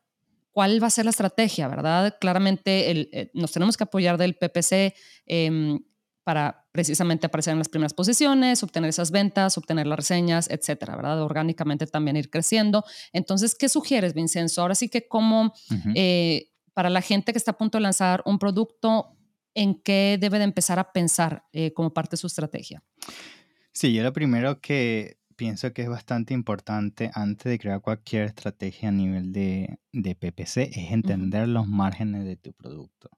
cuál 0.51 0.81
va 0.81 0.87
a 0.87 0.91
ser 0.91 1.05
la 1.05 1.11
estrategia, 1.11 1.67
¿verdad? 1.67 2.17
Claramente 2.19 2.91
eh, 2.91 3.31
nos 3.33 3.51
tenemos 3.51 3.77
que 3.77 3.83
apoyar 3.83 4.17
del 4.17 4.35
PPC 4.35 4.93
em, 5.25 5.79
para 6.23 6.67
precisamente 6.71 7.25
aparecer 7.25 7.53
en 7.53 7.57
las 7.57 7.69
primeras 7.69 7.93
posiciones, 7.93 8.61
obtener 8.61 8.89
esas 8.89 9.11
ventas, 9.11 9.57
obtener 9.57 9.87
las 9.87 9.97
reseñas, 9.97 10.49
etcétera, 10.49 10.95
¿verdad? 10.95 11.21
Orgánicamente 11.23 11.87
también 11.87 12.17
ir 12.17 12.29
creciendo. 12.29 12.83
Entonces, 13.13 13.55
¿qué 13.55 13.69
sugieres, 13.69 14.13
Vincenzo? 14.13 14.61
Ahora 14.61 14.75
sí 14.75 14.89
que 14.89 15.07
como 15.07 15.53
eh, 15.95 16.51
para 16.73 16.89
la 16.89 17.01
gente 17.01 17.31
que 17.31 17.37
está 17.37 17.51
a 17.51 17.57
punto 17.57 17.77
de 17.77 17.81
lanzar 17.81 18.21
un 18.25 18.37
producto, 18.37 19.17
¿en 19.53 19.81
qué 19.81 20.17
debe 20.19 20.37
de 20.37 20.43
empezar 20.45 20.79
a 20.79 20.91
pensar 20.91 21.45
eh, 21.51 21.73
como 21.73 21.93
parte 21.93 22.11
de 22.11 22.17
su 22.17 22.27
estrategia? 22.27 22.83
Sí, 23.71 23.93
yo 23.93 24.03
lo 24.03 24.13
primero 24.13 24.61
que 24.61 25.18
pienso 25.39 25.71
que 25.71 25.83
es 25.83 25.89
bastante 25.89 26.33
importante 26.33 27.11
antes 27.13 27.45
de 27.45 27.57
crear 27.57 27.79
cualquier 27.79 28.25
estrategia 28.25 28.89
a 28.89 28.91
nivel 28.91 29.31
de, 29.31 29.79
PPC 29.93 30.57
es 30.63 30.91
entender 30.91 31.47
los 31.47 31.65
márgenes 31.65 32.25
de 32.25 32.35
tu 32.35 32.51
producto. 32.51 33.09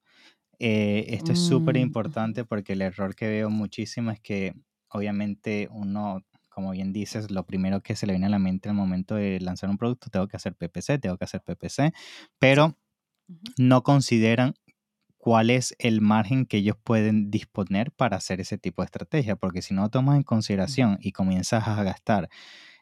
Eh, 0.60 1.16
esto 1.16 1.32
es 1.32 1.40
súper 1.40 1.78
mm, 1.78 1.80
importante 1.80 2.46
porque 2.46 2.74
el 2.74 2.84
error 2.84 3.16
que 3.16 3.28
veo 3.28 3.50
muchísimo 3.50 4.12
es 4.12 4.20
que 4.20 4.54
obviamente 4.90 5.68
uno, 5.72 6.24
como 6.50 6.70
bien 6.70 6.94
dices, 6.94 7.32
lo 7.32 7.44
primero 7.48 7.82
que 7.82 7.96
se 7.96 8.06
le 8.06 8.14
viene 8.14 8.28
a 8.28 8.30
la 8.30 8.38
mente 8.38 8.70
al 8.70 8.76
momento 8.76 9.16
de 9.16 9.40
lanzar 9.40 9.72
un 9.72 9.80
producto, 9.80 10.12
tengo 10.12 10.28
que 10.28 10.38
hacer 10.38 10.54
PPC, 10.54 11.00
tengo 11.02 11.18
que 11.18 11.24
hacer 11.24 11.42
PPC, 11.42 11.92
pero 12.38 12.78
no 13.58 13.82
consideran 13.82 14.54
cuál 15.22 15.52
es 15.52 15.76
el 15.78 16.02
margen 16.02 16.48
que 16.48 16.58
ellos 16.58 16.76
pueden 16.84 17.30
disponer 17.30 17.92
para 17.92 18.18
hacer 18.18 18.42
ese 18.42 18.58
tipo 18.58 18.82
de 18.82 18.88
estrategia, 18.88 19.36
porque 19.36 19.62
si 19.62 19.76
no 19.76 19.88
tomas 19.90 20.18
en 20.18 20.24
consideración 20.24 20.98
y 21.00 21.12
comienzas 21.12 21.68
a 21.68 21.84
gastar 21.84 22.28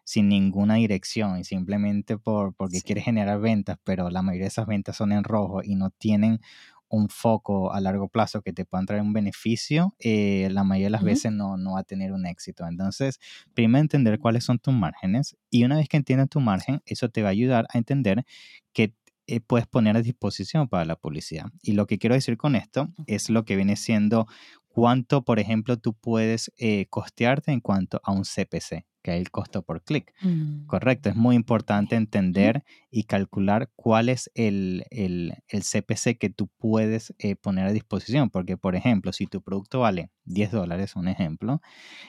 sin 0.05 0.29
ninguna 0.29 0.75
dirección 0.75 1.37
y 1.37 1.43
simplemente 1.43 2.17
por, 2.17 2.53
porque 2.55 2.81
quieres 2.81 3.03
generar 3.03 3.41
ventas, 3.41 3.77
pero 3.83 4.09
la 4.09 4.21
mayoría 4.21 4.45
de 4.45 4.49
esas 4.49 4.67
ventas 4.67 4.95
son 4.95 5.11
en 5.11 5.25
rojo 5.25 5.61
y 5.63 5.75
no 5.75 5.89
tienen 5.89 6.39
un 6.87 7.09
foco 7.09 7.73
a 7.73 7.81
largo 7.81 8.07
plazo 8.07 8.41
que 8.41 8.53
te 8.53 8.65
puedan 8.65 8.85
traer 8.85 9.01
un 9.01 9.13
beneficio, 9.13 9.95
eh, 9.99 10.47
la 10.51 10.63
mayoría 10.63 10.87
de 10.87 10.91
las 10.91 11.03
veces 11.03 11.33
no, 11.33 11.57
no 11.57 11.73
va 11.73 11.81
a 11.81 11.83
tener 11.83 12.13
un 12.13 12.25
éxito. 12.25 12.65
Entonces, 12.65 13.19
primero 13.53 13.81
entender 13.81 14.17
cuáles 14.17 14.45
son 14.45 14.59
tus 14.59 14.73
márgenes 14.73 15.37
y 15.49 15.65
una 15.65 15.75
vez 15.75 15.89
que 15.89 15.97
entiendas 15.97 16.29
tu 16.29 16.39
margen, 16.39 16.81
eso 16.85 17.09
te 17.09 17.21
va 17.21 17.27
a 17.27 17.31
ayudar 17.31 17.67
a 17.73 17.77
entender 17.77 18.25
que 18.73 18.93
eh, 19.29 19.41
puedes 19.41 19.67
poner 19.67 19.95
a 19.95 20.01
disposición 20.01 20.67
para 20.67 20.85
la 20.85 20.95
publicidad. 20.95 21.51
Y 21.61 21.73
lo 21.73 21.85
que 21.85 21.99
quiero 21.99 22.15
decir 22.15 22.35
con 22.35 22.55
esto 22.55 22.89
es 23.05 23.29
lo 23.29 23.45
que 23.45 23.55
viene 23.55 23.75
siendo 23.75 24.27
cuánto, 24.69 25.23
por 25.23 25.39
ejemplo, 25.39 25.77
tú 25.77 25.93
puedes 25.93 26.51
eh, 26.57 26.87
costearte 26.89 27.51
en 27.51 27.59
cuanto 27.59 28.01
a 28.03 28.11
un 28.11 28.23
CPC, 28.23 28.85
que 29.03 29.13
es 29.13 29.19
el 29.19 29.29
costo 29.29 29.61
por 29.61 29.83
clic. 29.83 30.11
Mm. 30.21 30.65
Correcto, 30.65 31.09
es 31.09 31.15
muy 31.15 31.35
importante 31.35 31.95
entender 31.95 32.63
y 32.89 33.03
calcular 33.03 33.69
cuál 33.75 34.09
es 34.09 34.31
el, 34.33 34.85
el, 34.89 35.35
el 35.47 35.61
CPC 35.61 36.17
que 36.17 36.31
tú 36.31 36.47
puedes 36.57 37.13
eh, 37.19 37.35
poner 37.35 37.67
a 37.67 37.71
disposición, 37.71 38.31
porque, 38.31 38.57
por 38.57 38.75
ejemplo, 38.75 39.13
si 39.13 39.27
tu 39.27 39.43
producto 39.43 39.81
vale 39.81 40.09
10 40.25 40.51
dólares, 40.53 40.95
un 40.95 41.07
ejemplo, 41.07 41.61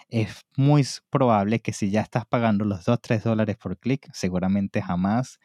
es 0.09 0.47
muy 0.57 0.87
probable 1.11 1.61
que 1.61 1.75
si 1.75 1.91
ya 1.91 2.01
estás 2.01 2.25
pagando 2.25 2.65
los 2.65 2.87
2, 2.87 2.99
3 3.03 3.25
dólares 3.25 3.59
por 3.59 3.77
clic, 3.79 4.09
seguramente 4.15 4.81
jamás 4.81 5.39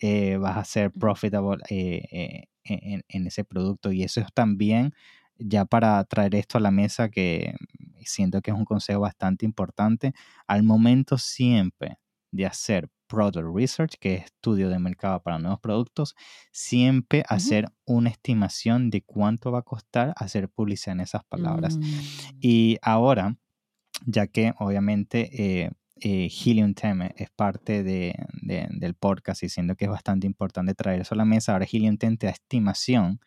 eh, 0.00 0.36
vas 0.38 0.56
a 0.56 0.64
ser 0.64 0.90
profitable 0.90 1.62
eh, 1.68 2.02
eh, 2.10 2.48
en, 2.64 3.04
en, 3.08 3.26
ese 3.26 3.44
producto. 3.44 3.92
Y 3.92 4.02
eso 4.02 4.20
es 4.20 4.26
también, 4.32 4.94
ya 5.38 5.64
para 5.64 6.02
traer 6.04 6.34
esto 6.34 6.58
a 6.58 6.60
la 6.60 6.70
mesa, 6.70 7.10
que 7.10 7.54
siento 8.04 8.40
que 8.42 8.50
es 8.50 8.56
un 8.56 8.64
consejo 8.64 9.00
bastante 9.00 9.44
importante, 9.44 10.12
al 10.46 10.62
momento 10.62 11.18
siempre 11.18 11.98
de 12.32 12.46
hacer 12.46 12.88
product 13.10 13.48
research, 13.54 13.94
que 13.98 14.14
es 14.14 14.24
estudio 14.26 14.68
de 14.68 14.78
mercado 14.78 15.20
para 15.20 15.38
nuevos 15.38 15.60
productos, 15.60 16.14
siempre 16.52 17.24
hacer 17.28 17.66
una 17.84 18.08
estimación 18.08 18.88
de 18.88 19.02
cuánto 19.02 19.50
va 19.50 19.58
a 19.58 19.62
costar 19.62 20.14
hacer 20.16 20.48
publicidad 20.48 20.94
en 20.94 21.00
esas 21.00 21.24
palabras. 21.24 21.76
Mm. 21.76 21.82
Y 22.40 22.78
ahora, 22.82 23.36
ya 24.06 24.28
que 24.28 24.54
obviamente 24.58 25.28
eh, 25.32 25.70
Helium 26.02 26.74
Teme 26.74 27.14
es 27.16 27.30
parte 27.30 27.82
de, 27.82 28.14
del 28.42 28.94
podcast 28.94 29.42
y 29.42 29.48
siendo 29.48 29.76
que 29.76 29.86
es 29.86 29.90
bastante 29.90 30.26
importante 30.26 30.74
traer 30.74 31.00
eso 31.00 31.14
a 31.14 31.18
la 31.18 31.24
mesa. 31.24 31.52
Ahora 31.52 31.66
Helium 31.70 31.96
Teme 31.96 32.16
te 32.16 32.26
da 32.26 32.32
estimación 32.32 33.20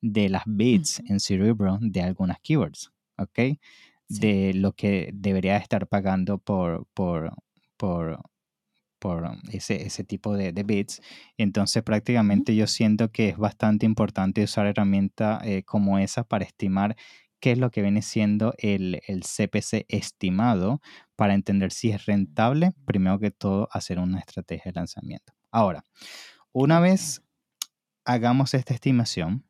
de 0.00 0.28
las 0.28 0.42
bits 0.46 1.02
en 1.08 1.20
Cerebro 1.20 1.78
de 1.80 2.02
algunas 2.02 2.38
keywords, 2.40 2.92
¿ok? 3.16 3.58
De 4.08 4.52
lo 4.54 4.72
que 4.72 5.10
debería 5.12 5.56
estar 5.56 5.86
pagando 5.86 6.38
por, 6.38 6.86
por, 6.94 7.34
por, 7.76 8.20
por 8.98 9.30
ese, 9.52 9.86
ese 9.86 10.04
tipo 10.04 10.34
de, 10.36 10.52
de 10.52 10.62
bits. 10.62 11.02
Entonces 11.36 11.82
prácticamente 11.82 12.54
yo 12.54 12.66
siento 12.66 13.10
que 13.10 13.30
es 13.30 13.36
bastante 13.36 13.86
importante 13.86 14.42
usar 14.42 14.66
herramientas 14.66 15.40
eh, 15.44 15.62
como 15.64 15.98
esa 15.98 16.24
para 16.24 16.44
estimar 16.44 16.96
qué 17.40 17.52
es 17.52 17.58
lo 17.58 17.70
que 17.70 17.82
viene 17.82 18.02
siendo 18.02 18.54
el, 18.58 19.00
el, 19.06 19.22
CPC 19.22 19.86
estimado 19.88 20.80
para 21.18 21.34
entender 21.34 21.72
si 21.72 21.90
es 21.90 22.06
rentable, 22.06 22.74
primero 22.84 23.18
que 23.18 23.32
todo, 23.32 23.68
hacer 23.72 23.98
una 23.98 24.20
estrategia 24.20 24.70
de 24.70 24.78
lanzamiento. 24.78 25.32
Ahora, 25.50 25.82
una 26.52 26.78
vez 26.78 27.24
hagamos 28.04 28.54
esta 28.54 28.72
estimación 28.72 29.44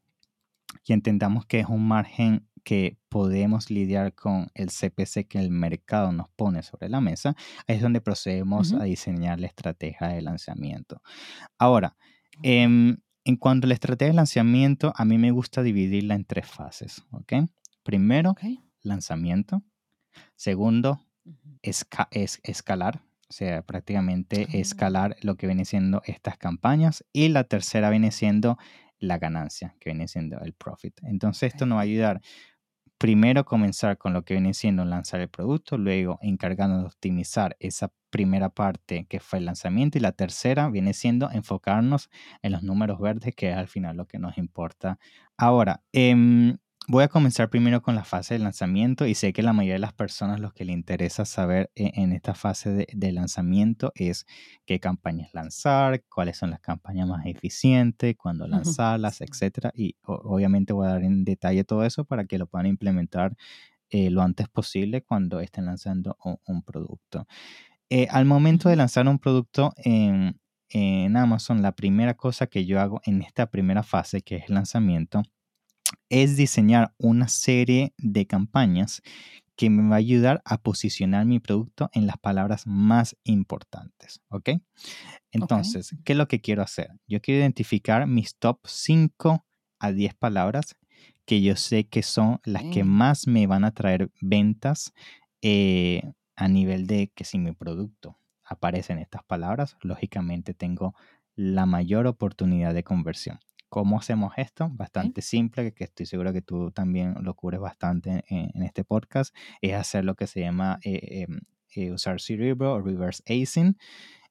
y 0.87 0.94
entendamos 0.94 1.44
que 1.44 1.60
es 1.60 1.66
un 1.66 1.87
margen 1.87 2.48
que 2.64 2.98
podemos 3.10 3.70
lidiar 3.70 4.14
con 4.14 4.48
el 4.54 4.70
CPC 4.70 5.28
que 5.28 5.40
el 5.40 5.50
mercado 5.50 6.10
nos 6.10 6.30
pone 6.30 6.62
sobre 6.62 6.88
la 6.88 7.02
mesa, 7.02 7.37
es 7.66 7.82
donde 7.82 8.00
procedemos 8.00 8.72
a 8.72 8.84
diseñar 8.84 9.38
la 9.38 9.48
estrategia 9.48 10.08
de 10.08 10.22
lanzamiento. 10.22 11.02
Ahora, 11.58 11.98
em, 12.42 12.96
en 13.25 13.37
cuanto 13.37 13.66
a 13.66 13.68
la 13.68 13.75
estrategia 13.75 14.12
de 14.12 14.16
lanzamiento, 14.16 14.94
a 14.96 15.04
mí 15.04 15.18
me 15.18 15.32
gusta 15.32 15.62
dividirla 15.62 16.14
en 16.14 16.25
tres 16.25 16.46
fases, 16.46 17.04
¿ok? 17.10 17.34
Primero, 17.82 18.37
lanzamiento. 18.80 19.62
Segundo, 20.34 21.07
es 21.62 22.40
escalar, 22.42 23.02
o 23.28 23.32
sea, 23.32 23.62
prácticamente 23.62 24.47
ah. 24.49 24.56
escalar 24.56 25.16
lo 25.23 25.37
que 25.37 25.47
viene 25.47 25.64
siendo 25.64 26.02
estas 26.04 26.38
campañas. 26.38 27.04
Y 27.12 27.28
la 27.28 27.44
tercera 27.44 27.90
viene 27.90 28.11
siendo 28.11 28.58
la 28.99 29.18
ganancia, 29.18 29.76
que 29.80 29.90
viene 29.90 30.08
siendo 30.08 30.40
el 30.40 30.54
profit. 30.54 30.99
Entonces, 31.02 31.52
esto 31.52 31.66
nos 31.66 31.76
va 31.76 31.80
a 31.80 31.85
ayudar 31.85 32.20
primero 32.99 33.44
comenzar 33.44 33.97
con 33.97 34.12
lo 34.12 34.25
que 34.25 34.35
viene 34.35 34.52
siendo 34.54 34.85
lanzar 34.85 35.20
el 35.20 35.28
producto, 35.28 35.78
luego 35.78 36.18
encargarnos 36.20 36.80
de 36.80 36.87
optimizar 36.87 37.56
esa 37.61 37.92
primera 38.11 38.49
parte 38.49 39.06
que 39.08 39.20
fue 39.20 39.38
el 39.38 39.44
lanzamiento 39.44 39.99
y 39.99 40.00
la 40.00 40.12
tercera 40.12 40.68
viene 40.68 40.92
siendo 40.94 41.30
enfocarnos 41.30 42.11
en 42.42 42.52
los 42.52 42.64
números 42.64 42.99
verdes, 42.99 43.35
que 43.37 43.50
es 43.50 43.56
al 43.56 43.68
final 43.68 43.97
lo 43.97 44.06
que 44.06 44.18
nos 44.18 44.37
importa. 44.37 44.99
Ahora, 45.37 45.82
eh, 45.92 46.56
voy 46.88 47.04
a 47.04 47.09
comenzar 47.09 47.50
primero 47.50 47.83
con 47.83 47.95
la 47.95 48.02
fase 48.02 48.35
de 48.35 48.40
lanzamiento 48.40 49.07
y 49.07 49.14
sé 49.14 49.35
que 49.35 49.42
la 49.42 49.52
mayoría 49.52 49.75
de 49.75 49.80
las 49.80 49.92
personas 49.92 50.40
lo 50.40 50.52
que 50.52 50.64
le 50.64 50.73
interesa 50.73 51.26
saber 51.26 51.71
e, 51.75 51.92
en, 51.95 52.12
esta 52.12 52.35
fase 52.35 52.87
de, 52.90 53.12
lanzamiento 53.12 53.92
es 53.95 54.26
qué 54.64 54.80
campañas 54.80 55.28
lanzar, 55.35 56.02
cuáles 56.09 56.38
son 56.38 56.50
las 56.50 56.61
campañas 56.61 57.07
más 57.07 57.26
eficientes, 57.26 58.16
cuándo 58.16 58.49
lanzarlas, 58.49 59.21
etc. 59.21 59.68
Y 59.75 59.97
obviamente 60.02 60.73
voy 60.73 60.87
a 60.87 60.92
dar 60.92 61.04
en 61.04 61.25
detalle 61.25 61.62
todo 61.62 61.85
eso 61.85 62.07
para 62.07 62.25
que 62.25 62.38
lo 62.38 62.47
puedan 62.47 62.66
implementar 62.66 63.37
eh, 63.90 64.09
lo 64.11 64.23
antes 64.23 64.49
posible 64.49 65.02
cuando 65.02 65.40
estén 65.40 65.66
lanzando 65.66 66.16
un, 66.47 66.62
producto. 66.62 67.26
Eh, 67.90 68.07
al 68.11 68.25
momento 68.25 68.71
de 68.71 68.76
lanzar 68.76 69.07
un 69.09 69.18
producto 69.18 69.73
en, 69.76 70.40
en 70.71 71.16
Amazon, 71.18 71.61
la 71.61 71.73
primera 71.73 72.14
cosa 72.14 72.47
que 72.47 72.64
yo 72.64 72.80
hago 72.80 73.02
en 73.04 73.21
esta 73.21 73.50
primera 73.50 73.83
fase, 73.83 74.23
que 74.23 74.37
es 74.37 74.49
el 74.49 74.54
lanzamiento, 74.54 75.23
es 76.08 76.36
diseñar 76.36 76.94
una 76.98 77.28
serie 77.28 77.92
de 77.98 78.26
campañas 78.26 79.02
que 79.56 79.70
me 79.70 79.88
va 79.88 79.96
a 79.96 79.98
ayudar 79.98 80.40
a 80.44 80.58
posicionar 80.58 81.26
mi 81.26 81.40
producto 81.40 81.90
en 81.92 82.06
las 82.06 82.16
palabras 82.16 82.66
más 82.66 83.16
importantes, 83.24 84.20
¿ok? 84.28 84.50
Entonces, 85.32 85.96
¿qué 86.04 86.12
es 86.12 86.16
lo 86.16 86.28
que 86.28 86.40
quiero 86.40 86.62
hacer? 86.62 86.92
Yo 87.08 87.20
quiero 87.20 87.40
identificar 87.40 88.06
mis 88.06 88.36
top 88.36 88.60
5 88.64 89.44
a 89.80 89.92
10 89.92 90.14
palabras 90.14 90.76
que 91.24 91.42
yo 91.42 91.56
sé 91.56 91.88
que 91.88 92.02
son 92.02 92.40
las 92.44 92.64
que 92.64 92.84
más 92.84 93.26
me 93.26 93.46
van 93.46 93.64
a 93.64 93.72
traer 93.72 94.10
ventas 94.20 94.94
eh, 95.42 96.02
a 96.36 96.48
nivel 96.48 96.86
de 96.86 97.10
que 97.14 97.24
si 97.24 97.38
mi 97.38 97.52
producto 97.52 98.16
aparece 98.44 98.92
en 98.92 99.00
estas 99.00 99.24
palabras, 99.24 99.76
lógicamente 99.82 100.54
tengo 100.54 100.94
la 101.34 101.66
mayor 101.66 102.06
oportunidad 102.06 102.74
de 102.74 102.84
conversión. 102.84 103.40
¿Cómo 103.68 103.98
hacemos 103.98 104.32
esto? 104.38 104.70
Bastante 104.72 105.20
simple, 105.20 105.75
que 105.75 105.84
estoy 105.84 106.06
seguro 106.06 106.32
que 106.32 106.40
tú 106.40 106.70
también 106.70 107.14
lo 107.20 107.34
cubres 107.34 107.60
bastante 107.60 108.25
en, 108.28 108.62
este 108.62 108.82
podcast, 108.82 109.37
es 109.60 109.75
hacer 109.75 110.06
lo 110.06 110.14
que 110.14 110.26
se 110.26 110.40
llama 110.40 110.78
eh, 110.82 111.26
em, 111.28 111.40
eh, 111.75 111.92
usar 111.92 112.18
Cerebro 112.20 112.75
o 112.75 112.80
Reverse 112.80 113.22
Acing 113.26 113.76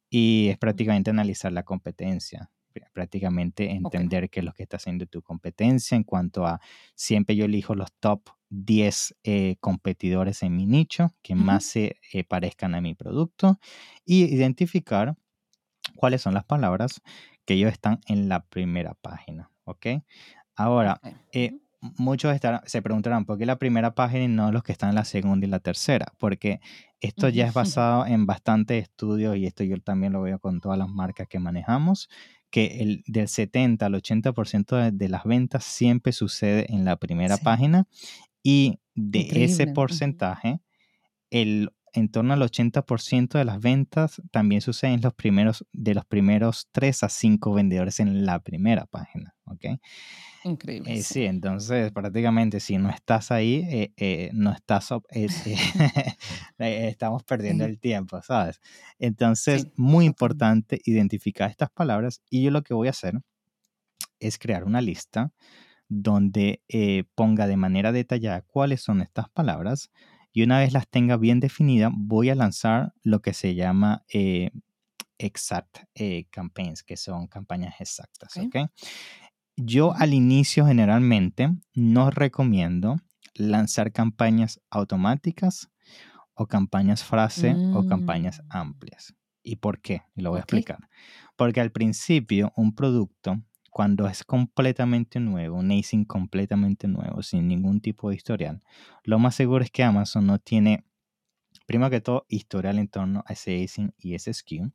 y 0.09 0.47
es 0.49 0.57
prácticamente 0.57 1.11
analizar 1.11 1.51
la 1.51 1.63
competencia, 1.63 2.49
prácticamente 2.93 3.69
entender 3.69 4.29
qué 4.31 4.39
es 4.39 4.45
lo 4.45 4.53
que 4.53 4.63
está 4.63 4.77
haciendo 4.77 5.05
tu 5.05 5.21
competencia 5.21 5.95
en 5.95 6.03
cuanto 6.03 6.47
a, 6.47 6.59
siempre 6.95 7.35
yo 7.35 7.45
elijo 7.45 7.75
los 7.75 7.93
top 7.99 8.29
10 8.49 9.17
eh, 9.23 9.57
competidores 9.59 10.41
en 10.41 10.55
mi 10.55 10.65
nicho 10.65 11.13
que 11.21 11.35
más 11.35 11.63
se 11.63 11.99
parezcan 12.27 12.73
a 12.73 12.81
mi 12.81 12.95
producto 12.95 13.59
y 14.03 14.23
identificar 14.25 15.15
cuáles 15.95 16.21
son 16.21 16.33
las 16.33 16.45
palabras 16.45 17.01
que 17.47 17.53
ellos 17.53 17.71
están 17.71 18.01
en 18.07 18.27
la 18.27 18.45
primera 18.45 18.93
página, 18.95 19.49
¿ok? 19.63 19.87
Ahora, 20.53 20.99
eh, 21.31 21.59
muchos 21.97 22.35
estarán, 22.35 22.59
se 22.65 22.81
preguntarán, 22.81 23.23
¿por 23.23 23.37
qué 23.37 23.45
la 23.45 23.57
primera 23.57 23.95
página 23.95 24.25
y 24.25 24.27
no 24.27 24.51
los 24.51 24.63
que 24.63 24.73
están 24.73 24.89
en 24.89 24.95
la 24.95 25.05
segunda 25.05 25.47
y 25.47 25.49
la 25.49 25.61
tercera? 25.61 26.11
Porque 26.17 26.59
esto 26.99 27.29
ya 27.29 27.47
es 27.47 27.53
basado 27.53 28.05
en 28.05 28.25
bastantes 28.25 28.83
estudios 28.83 29.37
y 29.37 29.45
esto 29.45 29.63
yo 29.63 29.79
también 29.79 30.11
lo 30.11 30.21
veo 30.21 30.39
con 30.39 30.59
todas 30.59 30.77
las 30.77 30.89
marcas 30.89 31.29
que 31.29 31.39
manejamos, 31.39 32.09
que 32.49 32.81
el, 32.81 33.03
del 33.07 33.29
70 33.29 33.85
al 33.85 33.93
80% 33.93 34.91
de, 34.91 35.09
las 35.09 35.23
ventas 35.23 35.63
siempre 35.63 36.11
sucede 36.11 36.65
en 36.73 36.83
la 36.83 36.97
primera 36.97 37.37
página 37.37 37.87
y 38.43 38.81
de 38.93 39.45
ese 39.45 39.67
porcentaje, 39.67 40.59
el 41.29 41.69
en 41.93 42.09
torno 42.09 42.33
al 42.33 42.41
80% 42.41 43.37
de 43.37 43.45
las 43.45 43.59
ventas 43.59 44.21
también 44.31 44.61
suceden 44.61 45.01
los 45.01 45.13
primeros, 45.13 45.65
de 45.71 45.93
los 45.95 46.05
primeros 46.05 46.67
3 46.71 47.03
a 47.03 47.09
5 47.09 47.53
vendedores 47.53 47.99
en 47.99 48.25
la 48.25 48.39
primera 48.39 48.85
página. 48.85 49.37
¿ok? 49.47 49.65
Increíble. 50.43 50.93
Eh, 50.93 51.03
sí. 51.03 51.25
entonces 51.25 51.91
prácticamente 51.91 52.59
si 52.59 52.77
no 52.77 52.89
estás 52.89 53.31
ahí, 53.31 53.65
eh, 53.69 53.93
eh, 53.97 54.29
no 54.33 54.51
estás, 54.51 54.89
estamos 56.57 57.23
perdiendo 57.23 57.65
el 57.65 57.79
tiempo, 57.79 58.21
¿sabes? 58.21 58.61
Entonces, 58.99 59.67
muy 59.75 60.05
importante 60.05 60.81
identificar 60.85 61.49
estas 61.49 61.69
palabras 61.69 62.21
y 62.29 62.43
yo 62.43 62.51
lo 62.51 62.63
que 62.63 62.73
voy 62.73 62.87
a 62.87 62.91
hacer 62.91 63.19
es 64.19 64.37
crear 64.37 64.63
una 64.63 64.81
lista 64.81 65.31
donde 65.89 66.61
ponga 67.15 67.47
de 67.47 67.57
manera 67.57 67.91
detallada 67.91 68.41
cuáles 68.41 68.81
son 68.81 69.01
estas 69.01 69.29
palabras 69.29 69.89
y 70.37 70.43
una 70.43 70.59
vez 70.59 70.71
las 70.71 70.87
tenga 70.87 71.17
bien 71.17 71.39
definidas, 71.39 71.91
voy 71.95 72.29
a 72.29 72.35
lanzar 72.35 72.93
lo 73.01 73.23
que 73.23 73.33
se 73.33 73.55
llama 73.55 74.05
eh, 74.07 74.51
exact 75.17 75.79
eh, 75.95 76.27
campaigns, 76.29 76.83
que 76.83 76.95
son 76.95 77.25
campañas 77.25 77.81
exactas. 77.81 78.35
Yo 79.55 79.95
al 79.95 80.13
inicio 80.13 80.67
generalmente 80.67 81.49
no 81.73 82.11
recomiendo 82.11 82.97
lanzar 83.33 83.91
campañas 83.91 84.61
automáticas 84.69 85.71
o 86.35 86.45
campañas 86.45 87.03
frase 87.03 87.55
o 87.73 87.87
campañas 87.87 88.43
mm. 88.43 88.57
amplias. 88.57 89.15
¿Y 89.41 89.55
por 89.55 89.81
qué? 89.81 90.03
Y 90.15 90.21
lo 90.21 90.29
voy 90.29 90.37
a 90.37 90.41
explicar. 90.41 90.87
Porque 91.35 91.61
al 91.61 91.71
principio 91.71 92.53
un 92.55 92.75
producto 92.75 93.41
cuando 93.77 94.07
es 94.07 94.23
completamente 94.23 95.19
nuevo, 95.19 95.55
un 95.55 95.71
ASIN 95.71 96.03
completamente 96.03 96.87
nuevo, 96.87 97.21
sin 97.21 97.47
ningún 97.47 97.79
tipo 97.79 98.09
de 98.09 98.15
historial, 98.15 98.63
lo 99.03 99.19
más 99.19 99.35
seguro 99.35 99.63
es 99.63 99.69
que 99.69 99.83
Amazon 99.83 100.25
no 100.25 100.39
tiene, 100.39 100.83
primero 101.67 101.91
que 101.91 102.01
todo, 102.01 102.25
historial 102.27 102.79
en 102.79 102.87
torno 102.87 103.23
a 103.27 103.33
ese 103.33 103.63
ASIN 103.63 103.93
y 103.99 104.15
ese 104.15 104.33
SKU. 104.33 104.71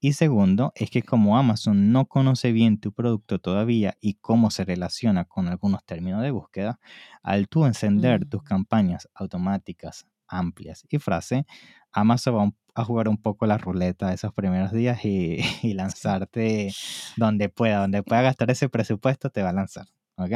Y 0.00 0.14
segundo, 0.14 0.72
es 0.74 0.88
que 0.88 1.02
como 1.02 1.36
Amazon 1.36 1.92
no 1.92 2.06
conoce 2.06 2.50
bien 2.52 2.80
tu 2.80 2.94
producto 2.94 3.40
todavía 3.40 3.98
y 4.00 4.14
cómo 4.14 4.50
se 4.50 4.64
relaciona 4.64 5.26
con 5.26 5.46
algunos 5.46 5.84
términos 5.84 6.22
de 6.22 6.30
búsqueda, 6.30 6.80
al 7.22 7.46
tú 7.46 7.66
encender 7.66 8.24
tus 8.24 8.40
mm. 8.40 8.46
campañas 8.46 9.06
automáticas 9.12 10.06
amplias 10.26 10.86
y 10.88 10.96
frase, 10.96 11.44
Amazon 11.92 12.36
va 12.36 12.44
a 12.44 12.52
jugar 12.76 13.08
un 13.08 13.16
poco 13.16 13.46
la 13.46 13.58
ruleta 13.58 14.12
esos 14.12 14.32
primeros 14.32 14.72
días 14.72 15.04
y, 15.04 15.38
lanzarte 15.74 16.72
donde 17.16 17.48
pueda, 17.48 17.78
donde 17.78 18.02
pueda 18.02 18.22
gastar 18.22 18.50
ese 18.50 18.68
presupuesto, 18.68 19.30
te 19.30 19.42
va 19.42 19.50
a 19.50 19.52
lanzar. 19.52 19.86
¿Ok? 20.16 20.32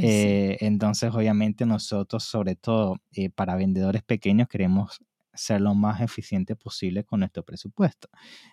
Eh, 0.00 0.56
entonces, 0.60 1.12
obviamente, 1.14 1.66
nosotros, 1.66 2.24
sobre 2.24 2.56
todo 2.56 2.96
eh, 3.12 3.30
para 3.30 3.54
vendedores 3.54 4.02
pequeños, 4.02 4.48
queremos 4.48 5.00
ser 5.34 5.60
lo 5.60 5.74
más 5.74 6.00
eficiente 6.00 6.56
posible 6.56 7.04
con 7.04 7.20
nuestro 7.20 7.44
presupuesto. 7.44 8.08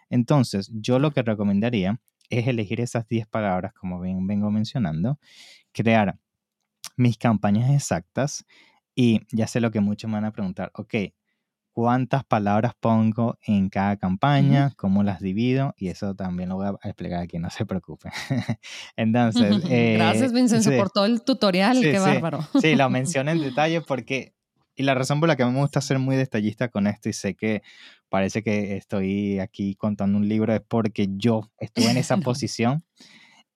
Entonces, 0.10 0.70
yo 0.74 1.00
lo 1.00 1.12
que 1.12 1.24
recomendaría 1.24 2.00
es 2.30 2.48
elegir 2.48 2.82
esas 2.82 3.08
10 3.08 3.28
palabras, 3.28 3.74
como 3.74 4.00
vengo 4.00 4.52
mencionando, 4.52 5.20
crear 5.72 6.20
mis 6.98 7.18
campañas 7.18 7.70
exactas 7.72 8.46
y 8.94 9.22
ya 9.32 9.48
sé 9.48 9.60
lo 9.60 9.72
que 9.72 9.82
muchos 9.82 10.10
me 10.10 10.16
van 10.16 10.26
a 10.26 10.32
preguntar, 10.32 10.72
ok, 10.74 10.96
¿cuántas 11.76 12.24
palabras 12.24 12.72
pongo 12.80 13.38
en 13.46 13.68
cada 13.68 13.98
campaña? 13.98 14.72
¿Cómo 14.78 15.04
las 15.04 15.20
divido? 15.20 15.76
Y 15.78 15.90
eso 15.90 16.16
también 16.16 16.48
lo 16.48 16.56
voy 16.56 16.68
a 16.68 16.88
explicar 16.88 17.20
aquí, 17.20 17.38
no 17.38 17.50
se 17.50 17.66
preocupen. 17.66 18.14
Entonces... 18.96 19.62
Gracias, 19.70 20.32
eh, 20.32 20.34
Vincenzo, 20.34 20.72
por 20.78 20.90
todo 20.90 21.04
el 21.04 21.22
tutorial, 21.24 21.82
qué 21.82 22.00
bárbaro. 22.00 22.40
Sí, 22.62 22.76
lo 22.76 22.90
menciono 22.90 23.30
en 23.30 23.42
detalle 23.42 23.82
porque... 23.82 24.34
Y 24.78 24.84
la 24.84 24.94
razón 24.94 25.20
por 25.20 25.28
la 25.28 25.36
que 25.36 25.44
me 25.44 25.60
gusta 25.60 25.82
ser 25.82 26.00
muy 26.00 26.16
detallista 26.16 26.70
con 26.70 26.88
esto 26.88 27.10
y 27.10 27.14
sé 27.14 27.36
que 27.36 27.62
parece 28.08 28.42
que 28.42 28.78
estoy 28.78 29.40
aquí 29.40 29.76
contando 29.76 30.18
un 30.18 30.30
libro 30.30 30.54
es 30.54 30.62
porque 30.62 31.10
yo 31.12 31.52
estuve 31.60 31.92
en 31.92 31.98
esa 31.98 32.18
posición 32.18 32.86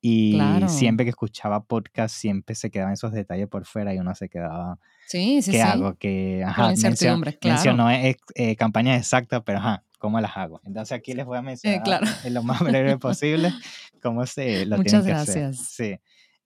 y 0.01 0.39
siempre 0.67 1.05
que 1.05 1.09
escuchaba 1.09 1.63
podcast, 1.63 2.15
siempre 2.15 2.55
se 2.55 2.71
quedaban 2.71 2.93
esos 2.93 3.11
detalles 3.11 3.47
por 3.47 3.65
fuera 3.65 3.93
y 3.93 3.99
uno 3.99 4.15
se 4.15 4.29
quedaba. 4.29 4.79
Sí, 5.07 5.41
sí, 5.41 5.51
¿Qué 5.51 5.57
sí. 5.57 5.63
hago? 5.63 5.95
Que, 5.95 6.43
ajá, 6.45 6.73
menciono, 6.81 7.25
menciono 7.43 7.91
eh, 7.91 8.15
eh, 8.35 8.55
campañas 8.55 8.97
exactas, 8.97 9.41
pero 9.45 9.57
ajá, 9.57 9.83
¿cómo 9.97 10.21
las 10.21 10.37
hago? 10.37 10.61
Entonces 10.63 10.97
aquí 10.97 11.13
les 11.13 11.25
voy 11.25 11.37
a 11.37 11.41
eh, 11.41 11.43
mencionar 11.43 12.03
en 12.23 12.33
lo 12.33 12.43
más 12.43 12.59
breve 12.61 12.97
posible 12.99 13.51
cómo 14.01 14.25
se 14.25 14.65
lo 14.65 14.77
Muchas 14.77 15.03
tienen 15.03 15.05
que 15.05 15.11
gracias. 15.11 15.59
hacer. 15.59 15.99
Sí. 15.99 15.99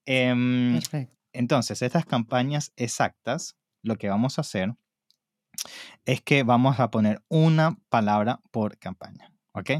Em, 0.05 0.73
Perfecto. 0.73 1.13
Entonces, 1.33 1.81
estas 1.81 2.05
campañas 2.05 2.71
exactas, 2.75 3.57
lo 3.81 3.97
que 3.97 4.07
vamos 4.07 4.37
a 4.37 4.41
hacer 4.41 4.75
es 6.05 6.21
que 6.21 6.43
vamos 6.43 6.79
a 6.79 6.89
poner 6.91 7.21
una 7.27 7.77
palabra 7.89 8.39
por 8.51 8.77
campaña, 8.77 9.31
¿ok? 9.53 9.71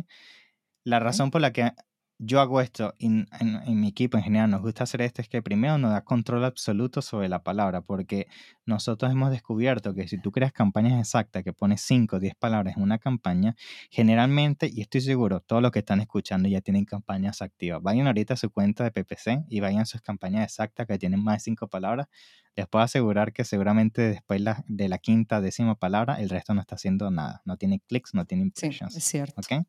La 0.84 1.00
razón 1.00 1.32
por 1.32 1.42
la 1.42 1.54
que 1.54 1.72
yo 2.20 2.40
hago 2.40 2.62
esto 2.62 2.94
en, 3.00 3.28
en, 3.40 3.80
mi 3.80 3.88
equipo 3.88 4.18
en 4.18 4.24
general, 4.24 4.50
nos 4.50 4.62
gusta 4.62 4.84
hacer 4.84 5.02
esto, 5.02 5.22
es 5.22 5.30
que 5.30 5.42
primero 5.42 5.78
nos 5.78 5.92
da 5.92 6.02
control 6.02 6.46
absoluto 6.46 7.02
sobre 7.02 7.28
la 7.28 7.44
palabra, 7.44 7.82
porque 7.82 8.28
nosotros 8.66 9.12
hemos 9.12 9.32
descubierto 9.32 9.94
que 9.94 10.08
si 10.08 10.18
tú 10.18 10.32
creas 10.32 10.54
campañas 10.54 11.00
exactas, 11.00 11.44
que 11.44 11.54
pones 11.54 11.82
5 11.82 12.16
o 12.16 12.20
10 12.20 12.36
palabras 12.36 12.78
en 12.78 12.84
una 12.84 13.00
campaña, 13.00 13.56
generalmente, 13.90 14.70
y 14.72 14.82
estoy 14.82 15.02
seguro, 15.02 15.42
todos 15.42 15.62
los 15.62 15.72
que 15.72 15.80
están 15.80 16.00
escuchando 16.00 16.48
ya 16.48 16.62
tienen 16.62 16.86
campañas 16.86 17.42
activas. 17.42 17.82
Vayan 17.82 18.08
ahorita 18.08 18.36
a 18.36 18.38
su 18.38 18.50
cuenta 18.52 18.84
de 18.84 18.92
PPC 18.92 19.46
y 19.50 19.60
vayan 19.60 19.82
a 19.82 19.86
sus 19.86 20.02
campañas 20.02 20.44
exactas 20.44 20.88
que 20.88 20.98
tienen 20.98 21.24
más 21.24 21.38
de 21.38 21.40
5 21.42 21.68
palabras. 21.68 22.08
Les 22.56 22.68
puedo 22.68 22.84
asegurar 22.84 23.34
que 23.34 23.44
seguramente 23.46 24.02
después 24.04 24.42
de 24.68 24.90
la 24.90 24.98
quinta, 25.00 25.42
décima 25.42 25.76
palabra, 25.76 26.22
el 26.22 26.30
resto 26.30 26.54
no 26.54 26.62
está 26.62 26.76
haciendo 26.76 27.10
nada. 27.10 27.42
No 27.46 27.58
tiene 27.58 27.80
clics, 27.80 28.14
no 28.14 28.26
tiene 28.26 28.44
impressions. 28.44 28.94
Sí, 28.94 29.00
es 29.00 29.06
cierto. 29.06 29.42
¿okay? 29.42 29.66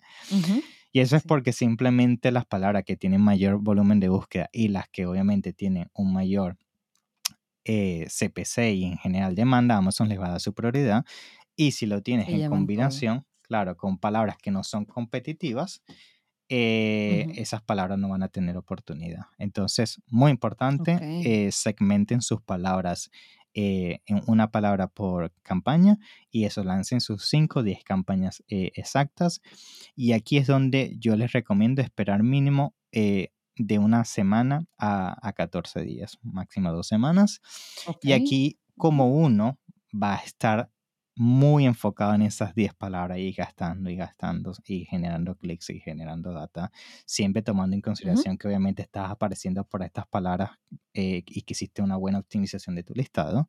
Y 0.95 1.01
eso 1.01 1.17
es 1.17 1.25
porque 1.25 1.53
simplemente 1.53 2.31
las 2.31 2.47
palabras 2.47 2.85
que 2.85 2.97
tienen 2.97 3.21
mayor 3.21 3.59
volumen 3.59 3.99
de 3.99 4.09
búsqueda 4.09 4.49
y 4.53 4.69
las 4.69 4.89
que 4.89 5.07
obviamente 5.07 5.53
tienen 5.53 5.91
un 5.93 6.13
mayor 6.13 6.57
eh, 7.65 8.07
CPC 8.07 8.59
y 8.75 8.85
en 8.85 8.99
general 8.99 9.35
demanda, 9.35 9.77
Amazon 9.77 10.09
les 10.09 10.21
va 10.21 10.27
a 10.27 10.31
dar 10.31 10.41
su 10.41 10.55
prioridad. 10.55 11.05
Y 11.57 11.73
si 11.73 11.87
lo 11.87 12.01
tienes 12.01 12.29
en 12.29 12.49
combinación, 12.49 13.27
claro, 13.43 13.77
con 13.77 13.99
palabras 13.99 14.37
que 14.41 14.53
no 14.53 14.63
son 14.63 14.85
competitivas, 14.85 15.83
eh, 16.49 17.27
esas 17.35 17.61
palabras 17.61 17.99
no 17.99 18.11
van 18.11 18.23
a 18.23 18.29
tener 18.29 18.57
oportunidad. 18.57 19.25
Entonces, 19.39 20.01
muy 20.07 20.31
importante, 20.31 20.97
eh, 21.25 21.51
segmenten 21.51 22.23
sus 22.23 22.41
palabras 22.41 23.11
eh, 23.55 24.01
en 24.07 24.23
una 24.27 24.51
palabra 24.51 24.89
por 24.89 25.33
campaña 25.43 25.99
y 26.31 26.45
eso 26.45 26.65
lancen 26.65 27.01
sus 27.01 27.29
5 27.29 27.61
o 27.61 27.63
10 27.63 27.85
campañas 27.85 28.43
exactas. 28.49 29.41
Y 29.95 30.13
aquí 30.13 30.39
es 30.39 30.47
donde 30.47 30.97
yo 30.99 31.17
les 31.17 31.33
recomiendo 31.33 31.81
esperar 31.83 32.23
mínimo 32.23 32.75
de 33.57 33.79
una 33.79 34.05
semana 34.05 34.67
a, 34.79 35.33
14 35.35 35.81
días, 35.83 36.19
máximo 36.23 36.73
dos 36.73 36.89
semanas. 36.89 37.41
Y 38.03 38.13
aquí 38.13 38.59
como 38.77 39.09
uno 39.09 39.59
va 39.93 40.15
a 40.17 40.19
estar 40.19 40.71
muy 41.17 41.67
enfocado 41.67 42.15
en 42.15 42.23
esas 42.23 42.55
10 42.55 42.75
palabras 42.75 43.19
y 43.19 43.33
gastando 43.33 43.89
y 43.91 43.97
gastando 43.97 44.53
y 44.67 44.85
generando 44.85 45.37
clics 45.37 45.71
y 45.71 45.81
generando 45.81 46.33
data, 46.33 46.71
siempre 47.07 47.43
tomando 47.43 47.75
en 47.77 47.83
consideración 47.83 48.37
que 48.37 48.49
obviamente 48.49 48.83
estás 48.83 49.11
apareciendo 49.11 49.65
por 49.65 49.83
estas 49.83 50.07
palabras 50.07 50.51
eh, 50.93 51.23
y 51.27 51.43
que 51.43 51.53
hiciste 51.53 51.83
una 51.83 51.97
buena 51.97 52.19
optimización 52.19 52.75
de 52.75 52.83
tu 52.83 52.95
listado. 52.95 53.49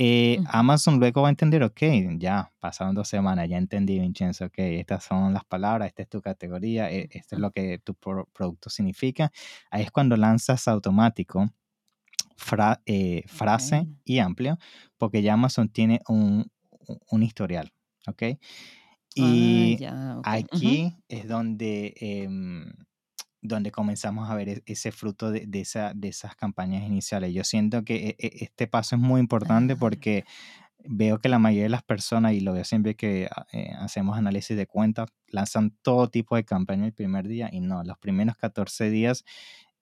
Eh, 0.00 0.38
Amazon 0.46 1.00
luego 1.00 1.22
va 1.22 1.28
a 1.28 1.30
entender, 1.30 1.64
ok, 1.64 1.80
ya 2.18 2.52
pasaron 2.60 2.94
dos 2.94 3.08
semanas, 3.08 3.48
ya 3.48 3.58
entendí, 3.58 3.98
Vincenzo, 3.98 4.44
ok, 4.44 4.58
estas 4.58 5.02
son 5.02 5.34
las 5.34 5.44
palabras, 5.44 5.88
esta 5.88 6.02
es 6.02 6.08
tu 6.08 6.20
categoría, 6.20 6.88
e, 6.88 7.08
esto 7.10 7.34
es 7.34 7.40
lo 7.40 7.50
que 7.50 7.80
tu 7.80 7.94
producto 7.96 8.70
significa. 8.70 9.32
Ahí 9.72 9.82
es 9.82 9.90
cuando 9.90 10.16
lanzas 10.16 10.68
automático 10.68 11.50
eh, 12.86 13.24
frase 13.26 13.88
y 14.04 14.20
amplio, 14.20 14.58
porque 14.96 15.20
ya 15.20 15.32
Amazon 15.32 15.68
tiene 15.68 16.00
un, 16.08 16.48
un 17.10 17.22
historial, 17.22 17.72
¿ok? 18.06 18.22
Ah, 18.22 18.38
y 19.20 19.78
aquí 20.24 20.96
es 21.08 21.28
donde, 21.28 21.94
em, 22.00 22.72
donde 23.40 23.70
comenzamos 23.70 24.30
a 24.30 24.34
ver 24.34 24.48
e, 24.48 24.62
ese 24.66 24.92
fruto 24.92 25.30
de, 25.30 25.48
esa, 25.54 25.92
de 25.94 26.08
esas 26.08 26.36
campañas 26.36 26.84
iniciales. 26.84 27.32
Yo 27.32 27.44
siento 27.44 27.84
que 27.84 27.96
e, 27.96 28.16
e, 28.18 28.44
este 28.44 28.66
paso 28.66 28.96
es 28.96 29.02
muy 29.02 29.20
importante 29.20 29.74
ah. 29.74 29.76
porque 29.80 30.24
veo 30.84 31.18
que 31.18 31.28
la 31.28 31.38
mayoría 31.38 31.64
de 31.64 31.70
las 31.70 31.82
personas, 31.82 32.32
y 32.32 32.40
lo 32.40 32.52
veo 32.52 32.64
siempre 32.64 32.94
que 32.94 33.28
ah, 33.34 33.46
eh, 33.52 33.72
hacemos 33.78 34.16
análisis 34.16 34.56
de 34.56 34.66
cuentas, 34.66 35.08
lanzan 35.28 35.76
todo 35.82 36.08
tipo 36.08 36.36
de 36.36 36.44
campaña 36.44 36.86
el 36.86 36.92
primer 36.92 37.28
día 37.28 37.48
y 37.52 37.60
no, 37.60 37.82
los 37.84 37.98
primeros 37.98 38.36
14 38.36 38.90
días 38.90 39.24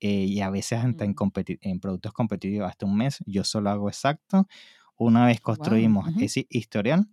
eh, 0.00 0.24
y 0.24 0.40
a 0.40 0.50
veces 0.50 0.84
hasta 0.84 1.04
en, 1.04 1.14
en, 1.62 1.80
productos 1.80 2.12
competitivos 2.12 2.68
hasta 2.68 2.86
un 2.86 2.96
mes, 2.96 3.18
yo 3.26 3.44
solo 3.44 3.70
hago 3.70 3.88
exacto 3.88 4.46
una 4.98 5.26
vez 5.26 5.40
construimos 5.40 6.08
ese 6.20 6.46
historial, 6.50 7.06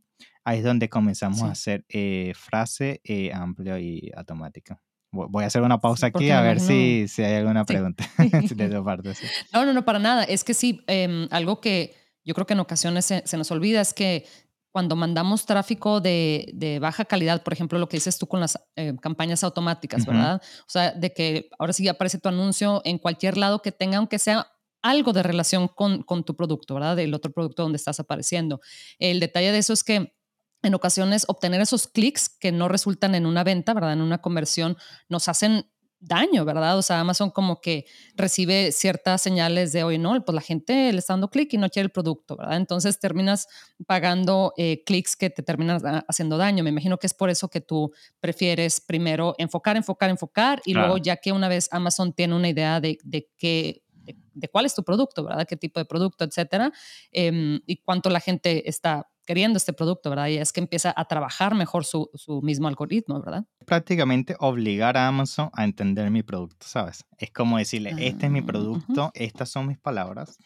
ahí 0.43 0.59
es 0.59 0.63
donde 0.63 0.89
comenzamos 0.89 1.43
a 1.43 1.51
hacer 1.51 1.85
eh, 1.89 2.33
frase 2.35 3.01
eh, 3.03 3.31
amplio 3.33 3.77
y 3.77 4.11
automática. 4.15 4.81
Voy 5.11 5.43
a 5.43 5.47
hacer 5.47 5.61
una 5.61 5.79
pausa 5.79 6.07
aquí 6.07 6.31
a 6.31 6.41
ver 6.41 6.59
si, 6.59 7.07
si, 7.07 7.21
hay 7.21 7.35
alguna 7.35 7.65
pregunta 7.65 8.03
de 8.17 8.69
tu 8.69 8.83
parte. 8.83 9.13
No, 9.53 9.63
no, 9.63 9.71
no, 9.73 9.85
para 9.85 9.99
nada. 9.99 10.23
Es 10.23 10.43
que 10.43 10.55
sí, 10.55 10.83
em, 10.87 11.27
algo 11.29 11.61
que 11.61 11.93
yo 12.25 12.33
creo 12.33 12.47
que 12.47 12.53
en 12.53 12.61
ocasiones 12.61 13.05
se, 13.05 13.37
nos 13.37 13.51
olvida 13.51 13.79
es 13.81 13.93
que 13.93 14.25
cuando 14.71 14.95
mandamos 14.95 15.45
tráfico 15.45 16.01
de, 16.01 16.49
de, 16.55 16.79
baja 16.79 17.05
calidad, 17.05 17.43
por 17.43 17.53
ejemplo, 17.53 17.77
lo 17.77 17.87
que 17.87 17.97
dices 17.97 18.17
tú 18.17 18.25
con 18.25 18.39
las 18.39 18.59
eh, 18.75 18.95
campañas 18.99 19.43
automáticas, 19.43 20.03
¿verdad? 20.07 20.41
O 20.61 20.69
sea, 20.69 20.93
de 20.93 21.13
que 21.13 21.49
ahora 21.59 21.73
sí 21.73 21.87
aparece 21.87 22.17
tu 22.17 22.27
anuncio 22.27 22.81
en 22.83 22.97
cualquier 22.97 23.37
lado 23.37 23.61
que 23.61 23.71
tenga, 23.71 23.97
aunque 23.97 24.17
sea 24.17 24.47
algo 24.83 25.13
de 25.13 25.23
relación 25.23 25.67
con, 25.67 26.03
con 26.03 26.23
tu 26.23 26.35
producto, 26.35 26.75
¿verdad? 26.75 26.95
Del 26.95 27.13
otro 27.13 27.31
producto 27.31 27.63
donde 27.63 27.77
estás 27.77 27.99
apareciendo. 27.99 28.61
El 28.99 29.19
detalle 29.19 29.51
de 29.51 29.57
eso 29.57 29.73
es 29.73 29.83
que 29.83 30.13
en 30.61 30.75
ocasiones 30.75 31.25
obtener 31.27 31.61
esos 31.61 31.87
clics 31.87 32.29
que 32.29 32.51
no 32.51 32.69
resultan 32.69 33.15
en 33.15 33.25
una 33.25 33.43
venta, 33.43 33.73
¿verdad? 33.73 33.93
En 33.93 34.01
una 34.01 34.19
conversión, 34.19 34.77
nos 35.09 35.27
hacen 35.27 35.65
daño, 36.03 36.43
¿verdad? 36.45 36.77
O 36.77 36.81
sea, 36.81 36.99
Amazon 36.99 37.29
como 37.31 37.61
que 37.61 37.85
recibe 38.15 38.71
ciertas 38.71 39.21
señales 39.21 39.71
de, 39.71 39.83
oye, 39.83 39.97
no, 39.97 40.23
pues 40.23 40.35
la 40.35 40.41
gente 40.41 40.91
le 40.91 40.99
está 40.99 41.13
dando 41.13 41.29
clic 41.29 41.53
y 41.53 41.57
no 41.57 41.69
quiere 41.69 41.85
el 41.85 41.91
producto, 41.91 42.35
¿verdad? 42.35 42.57
Entonces 42.57 42.99
terminas 42.99 43.47
pagando 43.87 44.53
eh, 44.57 44.83
clics 44.85 45.15
que 45.15 45.29
te 45.29 45.43
terminan 45.43 46.03
haciendo 46.07 46.37
daño. 46.37 46.63
Me 46.63 46.69
imagino 46.69 46.97
que 46.97 47.07
es 47.07 47.13
por 47.13 47.29
eso 47.29 47.49
que 47.49 47.61
tú 47.61 47.93
prefieres 48.19 48.81
primero 48.81 49.35
enfocar, 49.37 49.77
enfocar, 49.77 50.09
enfocar 50.09 50.61
y 50.65 50.73
luego 50.73 50.97
ya 50.97 51.17
que 51.17 51.31
una 51.31 51.47
vez 51.47 51.69
Amazon 51.71 52.13
tiene 52.13 52.35
una 52.35 52.49
idea 52.49 52.81
de, 52.81 52.97
de 53.03 53.29
qué 53.37 53.82
de, 54.03 54.47
cuál 54.49 54.65
es 54.65 54.75
tu 54.75 54.83
producto, 54.83 55.23
¿verdad? 55.23 55.47
¿Qué 55.47 55.57
tipo 55.57 55.79
de 55.79 55.85
producto, 55.85 56.23
etcétera? 56.23 56.71
Em, 57.11 57.59
y 57.65 57.77
cuánto 57.77 58.09
la 58.09 58.19
gente 58.19 58.69
está 58.69 59.07
queriendo 59.25 59.57
este 59.57 59.73
producto, 59.73 60.09
¿verdad? 60.09 60.27
Y 60.27 60.37
es 60.37 60.51
que 60.51 60.59
empieza 60.59 60.93
a 60.95 61.05
trabajar 61.05 61.55
mejor 61.55 61.85
su, 61.85 62.09
su, 62.13 62.41
mismo 62.41 62.67
algoritmo, 62.67 63.21
¿verdad? 63.21 63.45
Prácticamente 63.65 64.35
obligar 64.39 64.97
a 64.97 65.07
Amazon 65.07 65.49
a 65.53 65.63
entender 65.63 66.09
mi 66.11 66.23
producto, 66.23 66.65
¿sabes? 66.67 67.05
Es 67.17 67.31
como 67.31 67.57
decirle, 67.57 67.91
este 67.99 68.25
es 68.25 68.31
mi 68.31 68.39
ah, 68.39 68.45
producto, 68.45 69.11
estas 69.13 69.49
son 69.49 69.67
mis 69.67 69.77
palabras. 69.77 70.37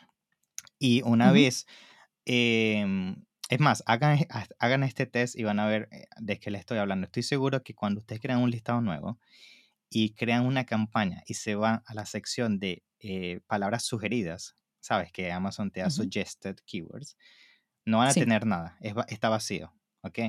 Y 0.79 1.01
una 1.03 1.31
vez, 1.31 1.65
em, 2.25 3.15
es 3.49 3.59
más, 3.59 3.83
hagan, 3.87 4.19
hagan 4.59 4.83
este 4.83 5.05
test 5.07 5.35
y 5.35 5.43
van 5.43 5.59
a 5.59 5.65
ver 5.65 5.89
eh, 5.91 6.05
de 6.17 6.39
qué 6.39 6.51
le 6.51 6.59
estoy 6.59 6.77
hablando. 6.77 7.05
Estoy 7.05 7.23
seguro 7.23 7.63
que 7.63 7.73
cuando 7.73 7.99
ustedes 7.99 8.21
crean 8.21 8.41
un 8.41 8.51
listado 8.51 8.81
nuevo 8.81 9.19
y 9.89 10.13
crean 10.13 10.45
una 10.45 10.65
campaña 10.65 11.23
y 11.27 11.35
se 11.35 11.55
van 11.55 11.83
a 11.85 11.93
la 11.93 12.05
sección 12.05 12.59
de 12.59 12.83
eh, 12.99 13.41
palabras 13.47 13.83
sugeridas, 13.83 14.55
sabes 14.79 15.11
que 15.11 15.31
Amazon 15.31 15.71
te 15.71 15.81
da 15.81 15.89
suggested 15.89 16.57
keywords, 16.65 17.17
no 17.85 17.99
van 17.99 18.09
a 18.09 18.13
tener 18.13 18.45
nada, 18.45 18.77
está 19.07 19.29
vacío, 19.29 19.73
¿ok? 20.01 20.19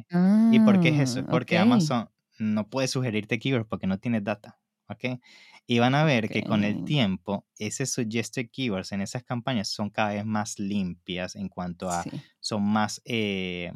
¿Y 0.53 0.61
por 0.61 0.81
qué 0.81 0.89
es 0.91 1.11
eso? 1.11 1.21
Ah, 1.21 1.31
porque 1.31 1.59
Amazon 1.59 2.09
no 2.39 2.69
puede 2.69 2.89
sugerirte 2.89 3.39
keywords 3.39 3.67
porque 3.69 3.87
no 3.87 3.99
tiene 3.99 4.21
data, 4.21 4.61
¿ok? 4.89 5.21
Y 5.67 5.81
van 5.81 5.95
a 5.95 6.05
ver 6.05 6.29
que 6.29 6.45
con 6.45 6.65
el 6.65 6.85
tiempo, 6.85 7.47
ese 7.59 7.85
suggested 7.85 8.49
keywords 8.51 8.93
en 8.93 9.01
esas 9.01 9.23
campañas 9.25 9.69
son 9.69 9.91
cada 9.91 10.11
vez 10.11 10.25
más 10.25 10.59
limpias 10.59 11.37
en 11.37 11.49
cuanto 11.49 11.91
a, 11.91 12.05
son 12.41 12.63
más... 12.63 13.03
Eh, 13.05 13.73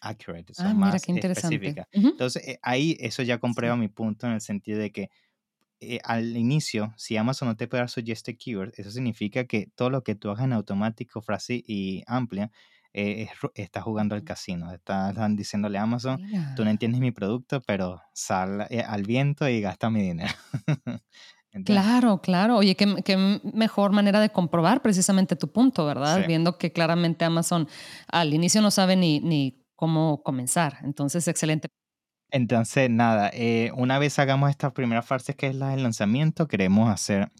accurate, 0.00 0.54
son 0.54 0.66
ah, 0.66 0.74
más 0.74 0.94
específicas. 1.08 1.86
Entonces, 1.92 2.46
eh, 2.46 2.58
ahí 2.62 2.96
eso 3.00 3.22
ya 3.22 3.38
comprueba 3.38 3.76
mi 3.76 3.88
punto 3.88 4.26
en 4.26 4.34
el 4.34 4.40
sentido 4.40 4.78
de 4.78 4.90
que 4.90 5.10
eh, 5.80 5.98
al 6.04 6.36
inicio, 6.36 6.92
si 6.96 7.16
Amazon 7.16 7.48
no 7.48 7.56
te 7.56 7.66
puede 7.66 7.82
dar 7.82 7.90
suggested 7.90 8.36
keywords, 8.36 8.78
eso 8.78 8.90
significa 8.90 9.44
que 9.44 9.68
todo 9.74 9.90
lo 9.90 10.02
que 10.02 10.14
tú 10.14 10.30
hagas 10.30 10.44
en 10.44 10.52
automático, 10.52 11.22
frase 11.22 11.62
y 11.66 12.02
amplia, 12.06 12.50
eh, 12.92 13.28
está 13.54 13.80
jugando 13.80 14.14
al 14.14 14.24
casino. 14.24 14.72
Están 14.72 15.36
diciéndole 15.36 15.78
a 15.78 15.82
Amazon, 15.82 16.20
tú 16.56 16.64
no 16.64 16.70
entiendes 16.70 17.00
mi 17.00 17.12
producto, 17.12 17.60
pero 17.60 18.02
sal 18.12 18.66
al 18.86 19.02
viento 19.04 19.48
y 19.48 19.60
gasta 19.60 19.90
mi 19.90 20.02
dinero. 20.02 20.34
claro, 21.64 22.20
claro. 22.20 22.56
Oye, 22.56 22.74
qué, 22.74 23.40
mejor 23.54 23.92
manera 23.92 24.20
de 24.20 24.30
comprobar 24.30 24.82
precisamente 24.82 25.36
tu 25.36 25.52
punto, 25.52 25.86
¿verdad? 25.86 26.26
Viendo 26.26 26.58
que 26.58 26.72
claramente 26.72 27.24
Amazon 27.24 27.68
al 28.08 28.34
inicio 28.34 28.60
no 28.60 28.72
sabe 28.72 28.96
ni, 28.96 29.20
ni 29.20 29.59
cómo 29.80 30.22
comenzar. 30.22 30.76
Entonces, 30.82 31.26
excelente. 31.26 31.68
Entonces, 32.30 32.90
nada, 32.90 33.30
eh, 33.32 33.72
una 33.74 33.98
vez 33.98 34.18
hagamos 34.18 34.50
esta 34.50 34.74
primera 34.74 35.00
fase 35.00 35.34
que 35.34 35.46
es 35.46 35.54
la 35.54 35.70
del 35.70 35.82
lanzamiento, 35.82 36.46
queremos 36.48 36.90
hacer 36.90 37.32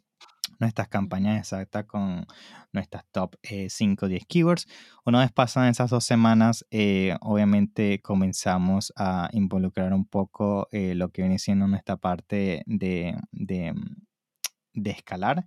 nuestras 0.59 0.89
campañas 0.89 1.39
exactas 1.39 1.85
con 1.85 2.27
nuestras 2.73 3.05
top 3.13 3.37
5 3.43 4.07
o 4.07 4.09
10 4.09 4.25
keywords. 4.27 4.67
Una 5.05 5.21
vez 5.21 5.33
pasan 5.33 5.69
esas 5.69 5.91
dos 5.91 6.05
semanas, 6.05 6.65
eh, 6.71 7.15
obviamente 7.21 8.01
comenzamos 8.01 8.91
a 8.97 9.29
involucrar 9.33 9.93
un 9.93 10.07
poco 10.07 10.67
eh, 10.73 10.95
lo 10.95 11.11
que 11.11 11.21
viene 11.21 11.39
siendo 11.39 11.69
nuestra 11.69 11.99
parte 11.99 12.63
de, 12.65 13.17
de, 13.33 13.75
de 14.73 14.91
escalar. 14.91 15.45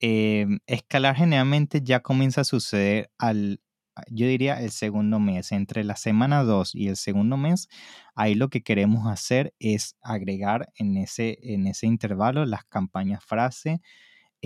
escalar 0.00 1.16
generalmente 1.16 1.82
ya 1.82 2.00
comienza 2.00 2.40
a 2.40 2.44
suceder 2.44 3.10
al 3.18 3.60
yo 4.08 4.26
diría 4.26 4.60
el 4.60 4.70
segundo 4.70 5.20
mes, 5.20 5.52
entre 5.52 5.84
la 5.84 5.96
semana 5.96 6.42
2 6.42 6.74
y 6.74 6.88
el 6.88 6.96
segundo 6.96 7.36
mes, 7.36 7.68
ahí 8.14 8.34
lo 8.34 8.48
que 8.48 8.62
queremos 8.62 9.06
hacer 9.06 9.54
es 9.58 9.96
agregar 10.02 10.70
en 10.76 10.96
ese, 10.96 11.38
en 11.42 11.66
ese 11.66 11.86
intervalo 11.86 12.44
las 12.46 12.64
campañas 12.64 13.24
frase 13.24 13.80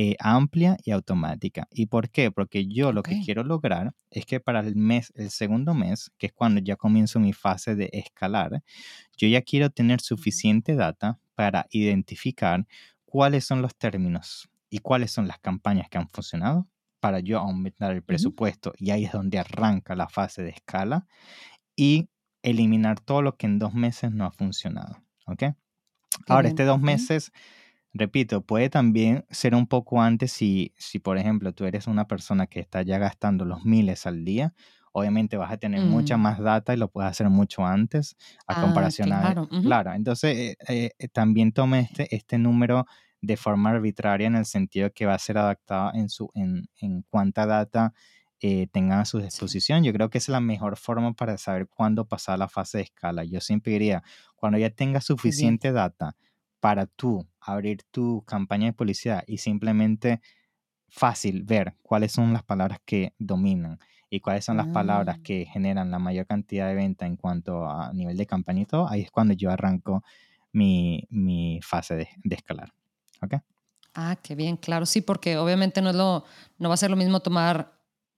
eh, 0.01 0.15
amplia 0.21 0.77
y 0.85 0.93
automática. 0.93 1.67
¿Y 1.73 1.87
por 1.87 2.09
qué? 2.11 2.31
Porque 2.31 2.69
yo 2.69 2.93
lo 2.93 3.03
que 3.03 3.21
quiero 3.25 3.43
lograr 3.43 3.95
es 4.13 4.27
que 4.27 4.39
para 4.39 4.61
el 4.61 4.77
mes, 4.77 5.13
el 5.17 5.31
segundo 5.31 5.75
mes, 5.75 6.13
que 6.19 6.27
es 6.27 6.33
cuando 6.33 6.61
ya 6.61 6.77
comienzo 6.77 7.19
mi 7.19 7.33
fase 7.33 7.75
de 7.75 7.91
escalar, 7.93 8.63
yo 9.17 9.27
ya 9.27 9.43
quiero 9.43 9.71
tener 9.71 10.01
suficiente 10.01 10.77
data 10.77 11.19
para 11.35 11.67
identificar 11.71 12.65
cuáles 13.07 13.45
son 13.45 13.61
los 13.61 13.75
términos 13.75 14.49
y 14.71 14.79
cuáles 14.79 15.11
son 15.11 15.27
las 15.27 15.41
campañas 15.41 15.89
que 15.89 15.99
han 15.99 16.09
funcionado 16.09 16.69
para 17.01 17.21
yo 17.21 17.39
aumentar 17.39 17.93
el 17.93 18.03
presupuesto 18.03 18.73
y 18.77 18.91
ahí 18.91 19.05
es 19.05 19.13
donde 19.13 19.39
arranca 19.39 19.95
la 19.95 20.09
fase 20.09 20.43
de 20.43 20.51
escala 20.51 21.07
y 21.77 22.09
eliminar 22.43 23.01
todo 23.01 23.23
lo 23.23 23.37
que 23.37 23.47
en 23.47 23.59
dos 23.59 23.75
meses 23.75 24.13
no 24.13 24.25
ha 24.25 24.31
funcionado. 24.31 25.03
¿Ok? 25.27 25.45
Ahora, 26.27 26.49
este 26.49 26.65
dos 26.65 26.81
meses 26.81 27.33
repito, 27.93 28.43
puede 28.43 28.71
también 28.71 29.25
ser 29.31 29.55
un 29.55 29.67
poco 29.67 30.01
antes 30.01 30.33
si, 30.33 30.73
si, 30.77 30.99
por 30.99 31.19
ejemplo, 31.19 31.53
tú 31.53 31.65
eres 31.65 31.87
una 31.87 32.07
persona 32.07 32.47
que 32.47 32.61
está 32.61 32.83
ya 32.83 32.99
gastando 32.99 33.45
los 33.45 33.65
miles 33.65 34.07
al 34.07 34.25
día, 34.25 34.55
obviamente 34.93 35.37
vas 35.37 35.53
a 35.53 35.59
tener 35.59 35.81
mucha 35.83 36.17
mm. 36.17 36.21
más 36.21 36.39
data 36.39 36.75
y 36.75 36.77
lo 36.77 36.89
puedes 36.89 37.11
hacer 37.11 37.29
mucho 37.29 37.67
antes 37.67 38.17
a 38.47 38.59
ah, 38.59 38.63
comparación 38.63 39.13
a... 39.13 39.47
Claro, 39.63 39.93
entonces 39.93 40.37
eh, 40.37 40.57
eh, 40.69 40.91
eh, 40.99 41.09
también 41.09 41.53
tome 41.53 41.81
este, 41.81 42.15
este 42.15 42.39
número 42.39 42.87
de 43.21 43.37
forma 43.37 43.71
arbitraria 43.71 44.27
en 44.27 44.37
el 44.37 44.45
sentido 44.45 44.91
que 44.93 45.07
va 45.07 45.15
a 45.15 45.19
ser 45.19 45.39
adaptado 45.39 45.93
en, 45.95 46.09
su, 46.09 46.31
en, 46.35 46.69
en 46.81 47.03
cuánta 47.11 47.47
data 47.47 47.93
tengan 48.39 49.01
a 49.01 49.05
su 49.05 49.19
disposición. 49.19 49.83
Yo 49.83 49.93
creo 49.93 50.11
que 50.11 50.19
es 50.19 50.29
la 50.29 50.41
mejor 50.41 50.77
forma 50.77 51.13
para 51.13 51.37
saber 51.39 51.67
cuándo 51.67 52.05
pasar 52.05 52.39
la 52.39 52.49
fase 52.49 52.79
de 52.79 52.85
escala. 52.85 53.25
Yo 53.25 53.41
siempre 53.41 53.73
diría, 53.73 54.03
cuando 54.37 54.59
ya 54.59 54.71
tengas 54.71 55.05
suficiente 55.05 55.73
data 55.73 56.17
para 56.61 56.87
tú 56.87 57.27
abrir 57.41 57.83
tu 57.91 58.23
campaña 58.27 58.67
de 58.67 58.73
publicidad 58.73 59.25
y 59.27 59.39
simplemente 59.39 60.21
fácil 60.89 61.43
ver 61.43 61.75
cuáles 61.83 62.13
son 62.13 62.33
las 62.33 62.43
palabras 62.43 62.79
que 62.85 63.13
dominan 63.19 63.79
y 64.11 64.21
cuáles 64.21 64.45
son 64.45 64.57
las 64.57 64.69
palabras 64.69 65.17
ah. 65.19 65.23
que 65.23 65.45
generan 65.45 65.91
la 65.91 65.99
mayor 65.99 66.27
cantidad 66.27 66.69
de 66.69 66.75
venta 66.75 67.07
en 67.07 67.17
cuanto 67.17 67.69
a 67.69 67.93
nivel 67.93 68.17
de 68.17 68.27
campaña 68.27 68.63
y 68.63 68.67
todo, 68.67 68.89
ahí 68.89 69.03
es 69.03 69.11
cuando 69.11 69.35
yo 69.35 69.51
arranco 69.51 70.03
mi, 70.53 71.61
fase 71.63 71.95
de, 71.97 72.09
escalar. 72.31 72.73
¿Ok? 73.23 73.35
Ah, 73.95 74.17
qué 74.23 74.35
bien, 74.35 74.57
claro, 74.57 74.87
sí, 74.87 75.01
porque 75.01 75.37
obviamente 75.37 75.83
no, 75.83 75.91
es 75.91 75.97
lo, 75.97 76.25
no 76.59 76.69
va 76.69 76.75
a 76.75 76.79
ser 76.79 76.91
lo 76.91 76.97
mismo 76.97 77.21
tomar, 77.21 77.73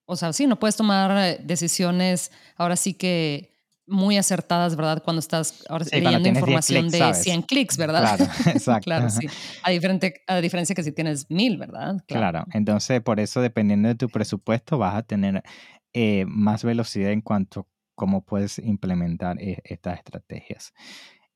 o 0.04 0.16
sea, 0.16 0.32
sí, 0.32 0.46
no 0.46 0.58
puedes 0.58 0.76
tomar 0.76 1.16
eh, 1.16 1.40
decisiones 1.42 2.30
ahora 2.56 2.76
sí 2.76 2.94
que 2.94 3.50
muy 3.90 4.16
acertadas, 4.16 4.76
¿verdad? 4.76 5.02
Cuando 5.02 5.18
estás 5.18 5.64
ahora 5.68 5.84
leyendo 5.90 6.28
información 6.28 6.88
de 6.88 7.12
100 7.12 7.42
clics, 7.42 7.76
¿verdad? 7.76 8.16
Claro, 8.16 8.32
exacto. 8.56 8.84
claro, 8.84 9.10
sí. 9.10 9.26
A, 9.62 9.70
diferente, 9.70 10.22
a 10.26 10.36
diferencia 10.36 10.74
que 10.74 10.82
si 10.82 10.92
tienes 10.92 11.28
mil, 11.28 11.58
¿verdad? 11.58 11.96
Claro. 12.06 12.44
entonces 12.52 13.00
por 13.02 13.18
eso 13.20 13.40
dependiendo 13.40 13.88
de 13.88 13.96
tu 13.96 14.08
presupuesto 14.08 14.78
vas 14.78 14.94
a 14.94 15.02
tener 15.02 15.42
eh, 15.92 16.24
más 16.28 16.62
velocidad 16.62 17.10
en 17.10 17.20
cuanto 17.20 17.60
a 17.60 17.66
cómo 17.96 18.24
puedes 18.24 18.58
implementar 18.58 19.40
eh, 19.40 19.58
estas 19.64 19.98
estrategias. 19.98 20.72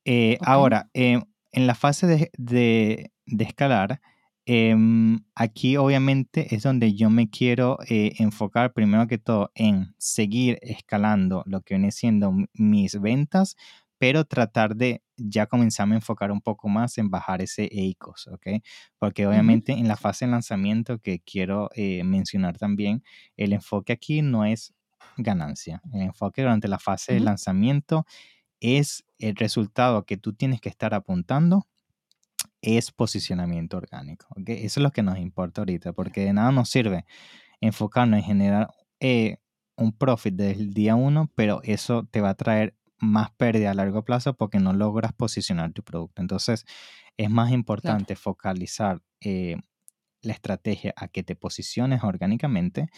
Eh, 0.05 0.37
ahora, 0.41 0.89
en 0.93 1.27
la 1.53 1.75
fase 1.75 2.07
de, 2.07 2.31
de, 2.37 3.11
de 3.25 3.43
escalar, 3.43 4.01
Em, 4.47 5.23
aquí 5.33 5.75
obviamente 5.75 6.53
es 6.53 6.61
donde 6.61 6.93
yo 6.93 7.09
me 7.09 7.29
quiero 7.31 7.79
eh, 7.89 8.13
enfocar 8.19 8.73
primero 8.73 9.07
que 9.07 9.17
todo 9.17 9.51
en 9.55 9.95
seguir 9.97 10.59
escalando 10.61 11.41
lo 11.47 11.61
que 11.61 11.73
viene 11.75 11.91
siendo 11.91 12.31
mis 12.53 13.01
ventas, 13.01 13.55
pero 13.97 14.25
tratar 14.25 14.75
de 14.75 15.01
ya 15.17 15.47
comenzarme 15.47 15.95
a 15.95 15.97
enfocar 15.97 16.31
un 16.31 16.41
poco 16.41 16.69
más 16.69 16.99
en 16.99 17.09
bajar 17.09 17.41
ese 17.41 17.63
EICOS, 17.71 18.27
¿ok? 18.27 18.47
Porque 18.99 19.25
obviamente 19.25 19.71
en 19.71 19.87
la 19.87 19.97
fase 19.97 20.25
de 20.25 20.31
lanzamiento 20.31 20.99
que 20.99 21.21
quiero 21.21 21.71
eh, 21.73 22.03
mencionar 22.03 22.57
también, 22.59 23.03
el 23.37 23.51
enfoque 23.51 23.93
aquí 23.93 24.21
no 24.21 24.45
es 24.45 24.75
ganancia, 25.17 25.81
el 25.91 26.01
enfoque 26.01 26.43
durante 26.43 26.67
la 26.67 26.77
fase 26.77 27.13
de 27.15 27.21
lanzamiento 27.21 28.05
es 28.59 29.05
el 29.17 29.35
resultado 29.37 30.05
que 30.05 30.17
tú 30.17 30.33
tienes 30.33 30.61
que 30.61 30.69
estar 30.69 30.93
apuntando 30.93 31.65
es 32.65 32.91
posicionamiento 32.91 33.77
orgánico. 33.77 34.27
¿okay? 34.31 34.65
Eso 34.65 34.79
es 34.79 34.83
lo 34.83 34.91
que 34.91 35.03
nos 35.03 35.17
importa 35.19 35.61
ahorita, 35.61 35.93
porque 35.93 36.25
de 36.25 36.33
nada 36.33 36.51
nos 36.51 36.69
sirve 36.69 37.05
enfocarnos 37.61 38.19
en 38.19 38.25
generar 38.25 38.69
eh, 38.99 39.37
un 39.77 39.91
profit 39.93 40.35
desde 40.35 40.61
el 40.61 40.73
día 40.73 40.95
uno, 40.95 41.31
pero 41.35 41.61
eso 41.63 42.07
te 42.09 42.21
va 42.21 42.29
a 42.29 42.35
traer 42.35 42.75
más 42.97 43.31
pérdida 43.31 43.71
a 43.71 43.73
largo 43.73 44.03
plazo 44.03 44.35
porque 44.35 44.59
no 44.59 44.73
logras 44.73 45.13
posicionar 45.13 45.73
tu 45.73 45.83
producto. 45.83 46.21
Entonces, 46.21 46.65
es 47.17 47.29
más 47.29 47.51
importante 47.51 48.15
focalizar 48.15 49.01
eh, 49.21 49.57
la 50.25 50.33
estrategia 50.33 50.93
a 50.95 51.07
que 51.07 51.23
te 51.23 51.35
posiciones 51.35 52.03
orgánicamente 52.03 52.89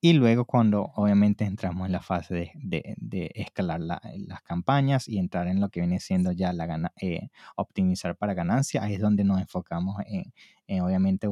y 0.00 0.12
luego 0.12 0.44
cuando 0.44 0.92
obviamente 0.94 1.44
entramos 1.44 1.86
en 1.86 1.92
la 1.92 2.00
fase 2.00 2.52
de, 2.54 3.32
escalar 3.34 3.80
las 3.80 4.42
campañas 4.42 5.08
y 5.08 5.18
entrar 5.18 5.48
en 5.48 5.60
lo 5.60 5.70
que 5.70 5.80
viene 5.80 6.00
siendo 6.00 6.32
ya 6.32 6.52
la 6.52 6.66
gana, 6.66 6.92
eh, 7.00 7.30
optimizar 7.56 8.16
para 8.16 8.34
ganancia, 8.34 8.82
ahí 8.82 8.94
es 8.94 9.00
donde 9.00 9.24
nos 9.24 9.40
enfocamos 9.40 9.96
en, 10.06 10.80
obviamente 10.82 11.28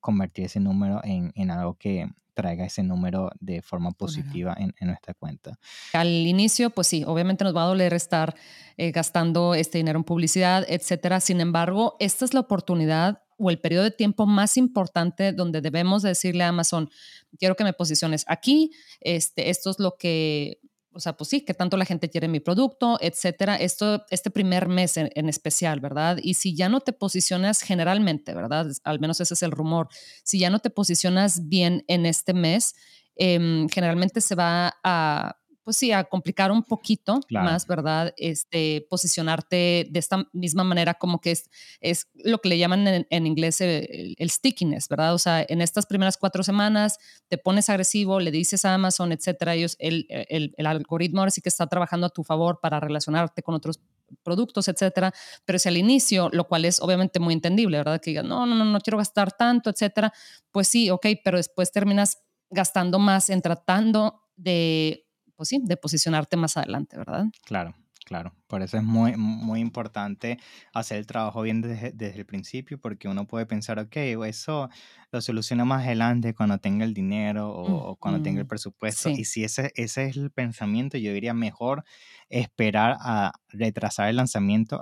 convertir 0.00 0.46
ese 0.46 0.60
número 0.60 1.00
en, 1.02 1.50
algo 1.50 1.74
que 1.74 2.08
traiga 2.34 2.64
ese 2.64 2.82
número 2.82 3.30
de 3.40 3.62
forma 3.62 3.92
positiva 3.92 4.56
en, 4.58 4.74
nuestra 4.80 5.14
cuenta. 5.14 5.58
Al 5.92 6.08
inicio, 6.08 6.70
pues 6.70 6.86
sí, 6.86 7.04
obviamente 7.06 7.44
nos 7.44 7.54
va 7.54 7.62
a 7.62 7.66
doler 7.66 7.94
estar 7.94 8.34
eh, 8.76 8.90
gastando 8.90 9.54
este 9.54 9.78
dinero 9.78 9.98
en 9.98 10.04
publicidad, 10.04 10.64
etcétera. 10.68 11.20
Sin 11.20 11.40
embargo, 11.40 11.96
esta 12.00 12.24
es 12.24 12.34
la 12.34 12.40
oportunidad 12.40 13.23
o 13.38 13.50
el 13.50 13.58
periodo 13.58 13.84
de 13.84 13.90
tiempo 13.90 14.26
más 14.26 14.56
importante 14.56 15.32
donde 15.32 15.60
debemos 15.60 16.02
decirle 16.02 16.44
a 16.44 16.48
Amazon, 16.48 16.90
quiero 17.38 17.56
que 17.56 17.64
me 17.64 17.72
posiciones 17.72 18.24
aquí, 18.28 18.70
este, 19.00 19.50
esto 19.50 19.70
es 19.70 19.78
lo 19.78 19.96
que, 19.96 20.60
o 20.92 21.00
sea, 21.00 21.16
pues 21.16 21.28
sí, 21.28 21.40
que 21.42 21.54
tanto 21.54 21.76
la 21.76 21.84
gente 21.84 22.08
quiere 22.08 22.28
mi 22.28 22.40
producto, 22.40 22.98
etcétera, 23.00 23.56
esto, 23.56 24.04
este 24.10 24.30
primer 24.30 24.68
mes 24.68 24.96
en, 24.96 25.28
especial, 25.28 25.80
¿verdad? 25.80 26.18
Y 26.22 26.34
si 26.34 26.54
ya 26.54 26.68
no 26.68 26.80
te 26.80 26.92
posicionas 26.92 27.60
generalmente, 27.60 28.34
¿verdad? 28.34 28.68
Al 28.84 29.00
menos 29.00 29.20
ese 29.20 29.34
es 29.34 29.42
el 29.42 29.50
rumor, 29.50 29.88
si 30.22 30.38
ya 30.38 30.50
no 30.50 30.60
te 30.60 30.70
posicionas 30.70 31.48
bien 31.48 31.84
en 31.88 32.06
este 32.06 32.32
mes, 32.32 32.74
em, 33.16 33.68
generalmente 33.68 34.20
se 34.20 34.34
va 34.34 34.76
a 34.82 35.36
pues 35.64 35.78
sí, 35.78 35.92
a 35.92 36.04
complicar 36.04 36.52
un 36.52 36.62
poquito 36.62 37.20
más, 37.30 37.66
¿verdad? 37.66 38.12
Este, 38.18 38.86
posicionarte 38.90 39.88
de 39.90 39.98
esta 39.98 40.28
misma 40.32 40.62
manera 40.62 40.94
como 40.94 41.20
que 41.20 41.30
es, 41.30 41.50
es 41.80 42.08
lo 42.14 42.38
que 42.38 42.50
le 42.50 42.58
llaman 42.58 43.06
en, 43.08 43.26
inglés 43.26 43.60
el, 43.60 44.30
stickiness, 44.30 44.88
¿verdad? 44.88 45.14
O 45.14 45.18
sea, 45.18 45.44
en 45.48 45.62
estas 45.62 45.86
primeras 45.86 46.18
cuatro 46.18 46.42
semanas 46.42 46.98
te 47.28 47.38
pones 47.38 47.70
agresivo, 47.70 48.20
le 48.20 48.30
dices 48.30 48.64
a 48.64 48.74
Amazon, 48.74 49.12
etcétera, 49.12 49.54
ellos, 49.54 49.76
el, 49.78 50.06
el, 50.08 50.54
el 50.56 50.66
algoritmo 50.66 51.20
ahora 51.20 51.30
sí 51.30 51.40
que 51.40 51.48
está 51.48 51.66
trabajando 51.66 52.06
a 52.06 52.10
tu 52.10 52.22
favor 52.22 52.60
para 52.60 52.78
relacionarte 52.78 53.42
con 53.42 53.54
otros 53.54 53.80
productos, 54.22 54.68
etcétera, 54.68 55.12
pero 55.44 55.58
si 55.58 55.68
al 55.68 55.76
inicio, 55.76 56.28
lo 56.32 56.46
cual 56.46 56.66
es 56.66 56.80
obviamente 56.80 57.20
muy 57.20 57.34
entendible, 57.34 57.78
¿verdad? 57.78 58.00
Que 58.00 58.10
digan, 58.10 58.28
no, 58.28 58.46
no, 58.46 58.54
no, 58.54 58.64
no 58.64 58.80
quiero 58.80 58.98
gastar 58.98 59.32
tanto, 59.32 59.70
etcétera, 59.70 60.12
pues 60.50 60.68
sí, 60.68 60.90
ok, 60.90 61.06
pero 61.24 61.38
después 61.38 61.72
terminas 61.72 62.18
gastando 62.50 62.98
más 62.98 63.30
en 63.30 63.42
tratando 63.42 64.22
de 64.36 65.03
pues 65.36 65.48
sí, 65.48 65.60
de 65.62 65.76
posicionarte 65.76 66.36
más 66.36 66.56
adelante, 66.56 66.96
¿verdad? 66.96 67.26
Claro, 67.44 67.74
claro. 68.04 68.34
Por 68.46 68.62
eso 68.62 68.76
es 68.76 68.82
muy, 68.82 69.16
muy 69.16 69.60
importante 69.60 70.38
hacer 70.72 70.98
el 70.98 71.06
trabajo 71.06 71.42
bien 71.42 71.60
desde, 71.60 72.14
el 72.14 72.26
principio, 72.26 72.78
porque 72.78 73.08
uno 73.08 73.26
puede 73.26 73.46
pensar, 73.46 73.78
ok, 73.78 73.96
eso 74.26 74.68
lo 75.10 75.20
soluciono 75.20 75.64
más 75.66 75.84
adelante 75.84 76.34
cuando 76.34 76.58
tenga 76.58 76.84
el 76.84 76.94
dinero 76.94 77.50
o, 77.50 77.96
cuando 77.96 78.22
tenga 78.22 78.40
el 78.40 78.46
presupuesto. 78.46 79.10
Y 79.10 79.24
si 79.24 79.44
ese, 79.44 79.72
ese 79.74 80.06
es 80.06 80.16
el 80.16 80.30
pensamiento, 80.30 80.98
yo 80.98 81.12
diría 81.12 81.34
mejor 81.34 81.84
esperar 82.28 82.96
a 83.00 83.32
retrasar 83.48 84.08
el 84.08 84.16
lanzamiento 84.16 84.80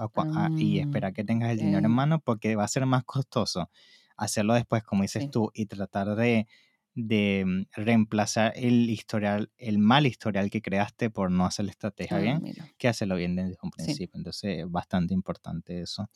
y 0.59 0.77
mm, 0.77 0.81
esperar 0.81 1.13
que 1.13 1.25
tengas 1.25 1.51
el 1.51 1.59
dinero 1.59 1.87
en 1.87 1.93
mano, 1.93 2.21
porque 2.21 2.57
va 2.57 2.65
a 2.65 2.69
ser 2.69 2.87
más 2.87 3.05
costoso 3.05 3.71
hacerlo 4.17 4.55
después, 4.55 4.83
como 4.83 5.03
dices 5.03 5.31
tú, 5.31 5.51
y 5.55 5.67
tratar 5.67 6.15
de 6.15 6.47
de 6.95 7.45
mm, 7.47 7.81
reemplazar 7.81 8.53
el 8.57 8.91
historial, 8.91 9.51
el 9.57 9.79
mal 9.79 10.07
historial 10.07 10.51
que 10.51 10.63
creaste 10.63 11.11
por 11.11 11.31
no 11.31 11.47
hacer 11.47 11.67
la 11.67 11.71
estrategia 11.71 12.17
ah, 12.17 12.21
bien, 12.21 12.43
que 12.79 12.89
hacerlo 12.89 13.17
bien 13.17 13.37
desde 13.37 13.57
un 13.63 13.71
principio. 13.71 14.19
Entonces, 14.19 14.61
es 14.61 14.71
bastante 14.71 15.15
importante 15.15 15.81
eso. 15.81 16.09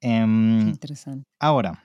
Em, 0.00 0.68
interesante. 0.68 1.28
Ahora, 1.38 1.82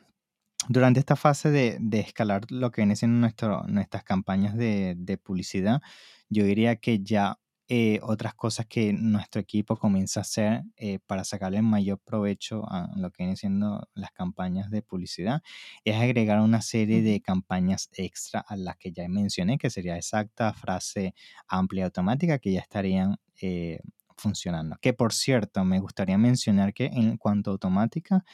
durante 0.67 0.99
esta 0.99 1.15
fase 1.15 1.49
de, 1.49 1.77
de, 1.79 1.99
escalar 1.99 2.49
lo 2.49 2.71
que 2.71 2.81
viene 2.81 2.95
siendo 2.95 3.19
nuestro, 3.19 3.63
nuestras 3.67 4.03
campañas 4.03 4.55
de, 4.55 4.95
de 4.97 5.17
publicidad, 5.17 5.81
yo 6.29 6.45
diría 6.45 6.75
que 6.75 6.99
ya 6.99 7.39
eh, 7.73 8.01
otras 8.03 8.33
cosas 8.33 8.65
que 8.65 8.91
nuestro 8.91 9.39
equipo 9.39 9.77
comienza 9.77 10.19
a 10.19 10.23
hacer 10.23 10.63
eh, 10.75 10.99
para 11.07 11.23
sacarle 11.23 11.61
mayor 11.61 11.99
provecho 11.99 12.69
a 12.69 12.89
lo 12.97 13.11
que 13.11 13.23
vienen 13.23 13.37
siendo 13.37 13.87
las 13.93 14.11
campañas 14.11 14.69
de 14.71 14.81
publicidad 14.81 15.41
es 15.85 15.95
agregar 15.95 16.41
una 16.41 16.61
serie 16.61 17.01
de 17.01 17.21
campañas 17.21 17.87
extra 17.93 18.41
a 18.41 18.57
las 18.57 18.75
que 18.75 18.91
ya 18.91 19.07
mencioné, 19.07 19.57
que 19.57 19.69
sería 19.69 19.95
exacta, 19.95 20.51
frase 20.51 21.15
amplia 21.47 21.85
automática, 21.85 22.39
que 22.39 22.51
ya 22.51 22.59
estarían 22.59 23.15
eh, 23.41 23.79
funcionando. 24.17 24.75
Que 24.81 24.91
por 24.91 25.13
cierto, 25.13 25.63
me 25.63 25.79
gustaría 25.79 26.17
mencionar 26.17 26.73
que 26.73 26.87
en 26.87 27.15
cuanto 27.15 27.51
a 27.51 27.53
automática, 27.53 28.25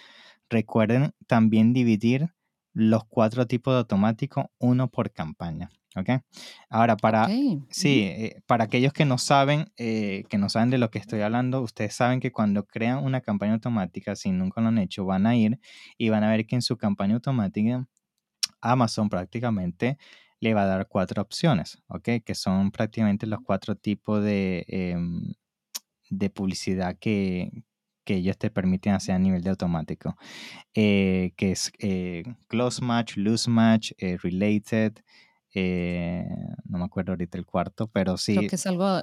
recuerden 0.49 1.13
también 1.27 1.73
dividir 1.73 2.33
los 2.73 3.03
cuatro 3.05 3.45
tipos 3.45 3.75
de 3.75 3.77
automático, 3.81 4.49
uno 4.57 4.89
por 4.89 5.11
campaña. 5.11 5.69
¿Ok? 5.97 6.21
Ahora, 6.69 6.95
para, 6.97 7.27
sí, 7.69 8.03
eh, 8.03 8.41
para 8.45 8.65
aquellos 8.65 8.93
que 8.93 9.05
no 9.05 9.17
saben, 9.17 9.71
eh, 9.77 10.23
que 10.29 10.37
no 10.37 10.49
saben 10.49 10.69
de 10.69 10.77
lo 10.77 10.89
que 10.91 10.99
estoy 10.99 11.21
hablando, 11.21 11.61
ustedes 11.61 11.95
saben 11.95 12.19
que 12.19 12.31
cuando 12.31 12.65
crean 12.65 13.03
una 13.03 13.21
campaña 13.21 13.53
automática, 13.53 14.15
si 14.15 14.31
nunca 14.31 14.61
lo 14.61 14.67
han 14.67 14.77
hecho, 14.77 15.05
van 15.05 15.25
a 15.25 15.35
ir 15.35 15.59
y 15.97 16.09
van 16.09 16.23
a 16.23 16.29
ver 16.29 16.45
que 16.45 16.55
en 16.55 16.61
su 16.61 16.77
campaña 16.77 17.15
automática, 17.15 17.87
Amazon 18.61 19.09
prácticamente 19.09 19.97
le 20.39 20.53
va 20.53 20.63
a 20.63 20.65
dar 20.67 20.87
cuatro 20.87 21.21
opciones, 21.21 21.81
¿ok? 21.87 22.09
Que 22.23 22.35
son 22.35 22.71
prácticamente 22.71 23.25
los 23.25 23.39
cuatro 23.43 23.75
tipos 23.75 24.23
de, 24.23 24.65
em, 24.67 25.33
de 26.09 26.29
publicidad 26.29 26.97
que, 26.99 27.51
que 28.05 28.15
ellos 28.15 28.37
te 28.37 28.51
permiten 28.51 28.93
hacer 28.93 29.15
a 29.15 29.19
nivel 29.19 29.41
de 29.41 29.49
automático, 29.49 30.15
eh, 30.75 31.33
que 31.37 31.51
es 31.51 31.71
close 32.47 32.83
match, 32.83 33.17
loose 33.17 33.49
match, 33.49 33.91
eh, 35.59 36.25
no 36.65 36.77
me 36.77 36.85
acuerdo 36.85 37.13
ahorita 37.13 37.37
el 37.37 37.45
cuarto, 37.45 37.87
pero 37.87 38.17
sí. 38.17 38.35
Creo 38.35 38.49
que 38.49 38.55
es 38.55 38.67
algo 38.67 39.01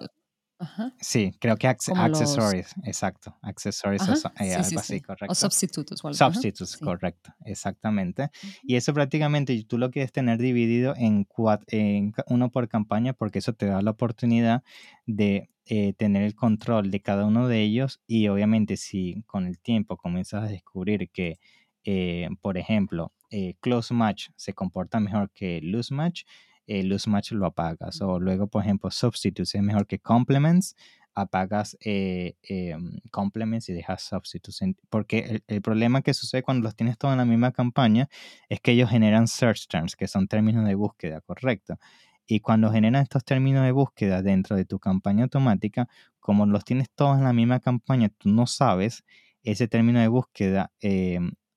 Sí, 1.00 1.32
creo 1.40 1.56
que 1.56 1.66
accessories, 1.66 2.74
exacto. 2.84 3.36
Accessories 3.42 4.02
o 4.08 4.32
eh, 4.40 4.54
algo 4.54 4.78
así, 4.78 5.00
correcto. 5.00 5.32
O 5.32 5.34
substitutos. 5.34 6.00
substitutos, 6.16 6.76
correcto, 6.76 7.34
exactamente. 7.44 8.30
Y 8.62 8.76
eso 8.76 8.94
prácticamente 8.94 9.62
tú 9.64 9.78
lo 9.78 9.90
quieres 9.90 10.12
tener 10.12 10.38
dividido 10.38 10.94
en, 10.96 11.26
en 11.68 12.14
uno 12.28 12.50
por 12.50 12.68
campaña 12.68 13.12
porque 13.12 13.40
eso 13.40 13.52
te 13.52 13.66
da 13.66 13.82
la 13.82 13.90
oportunidad 13.90 14.62
de 15.06 15.50
eh, 15.66 15.92
tener 15.94 16.22
el 16.22 16.34
control 16.34 16.90
de 16.90 17.00
cada 17.00 17.24
uno 17.24 17.48
de 17.48 17.62
ellos 17.62 18.00
y 18.06 18.28
obviamente 18.28 18.76
si 18.76 19.22
con 19.26 19.46
el 19.46 19.58
tiempo 19.58 19.96
comienzas 19.96 20.44
a 20.44 20.48
descubrir 20.48 21.10
que, 21.10 21.38
eh, 21.84 22.28
por 22.40 22.58
ejemplo, 22.58 23.12
close 23.60 23.92
match 23.92 24.28
se 24.36 24.54
comporta 24.54 25.00
mejor 25.00 25.30
que 25.32 25.60
loose 25.60 25.92
match, 25.92 26.22
el 26.66 26.88
loose 26.88 27.10
match 27.10 27.32
lo 27.32 27.46
apagas. 27.46 28.00
O 28.00 28.18
luego, 28.20 28.46
por 28.46 28.62
ejemplo, 28.62 28.90
substitutes 28.90 29.54
es 29.54 29.62
mejor 29.62 29.86
que 29.86 29.98
complements, 29.98 30.76
apagas 31.14 31.76
eh, 31.80 32.34
em, 32.42 32.98
complements 33.10 33.68
y 33.68 33.72
dejas 33.72 34.02
substitutes. 34.02 34.60
Porque 34.90 35.42
el, 35.46 35.62
problema 35.62 36.02
que 36.02 36.14
sucede 36.14 36.42
cuando 36.42 36.64
los 36.64 36.76
tienes 36.76 36.98
todos 36.98 37.12
en 37.12 37.18
la 37.18 37.24
misma 37.24 37.52
campaña 37.52 38.08
es 38.48 38.60
que 38.60 38.72
ellos 38.72 38.90
generan 38.90 39.28
search 39.28 39.68
terms, 39.68 39.96
que 39.96 40.08
son 40.08 40.28
términos 40.28 40.66
de 40.66 40.74
búsqueda, 40.74 41.20
correcto. 41.20 41.78
Y 42.26 42.40
cuando 42.40 42.72
generan 42.72 43.02
estos 43.02 43.24
términos 43.24 43.64
de 43.64 43.72
búsqueda 43.72 44.22
dentro 44.22 44.56
de 44.56 44.64
tu 44.64 44.78
campaña 44.78 45.24
automática, 45.24 45.88
como 46.20 46.46
los 46.46 46.64
tienes 46.64 46.88
todos 46.94 47.18
en 47.18 47.24
la 47.24 47.32
misma 47.32 47.60
campaña, 47.60 48.08
tú 48.08 48.30
no 48.30 48.46
sabes 48.46 49.04
ese 49.42 49.68
término 49.68 50.00
de 50.00 50.08
búsqueda 50.08 50.72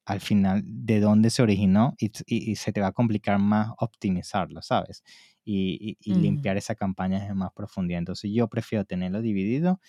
al 0.08 0.22
final 0.22 0.63
de 0.65 1.02
dónde 1.02 1.30
se 1.30 1.41
originó 1.41 1.93
y, 1.98 2.56
se 2.56 2.72
te 2.72 2.80
va 2.80 2.88
a 2.88 2.91
complicar 2.93 3.39
más 3.39 3.74
optimizarlo, 3.78 4.62
¿sabes? 4.62 5.04
Y, 5.43 5.98
limpiar 6.06 6.56
esa 6.56 6.76
campaña 6.76 7.28
en 7.28 7.36
más 7.36 7.52
profundidad. 7.52 8.00
Entonces 8.00 8.32
yo 8.34 8.48
prefiero 8.48 8.86
tenerlo 8.86 9.22
dividido 9.22 9.82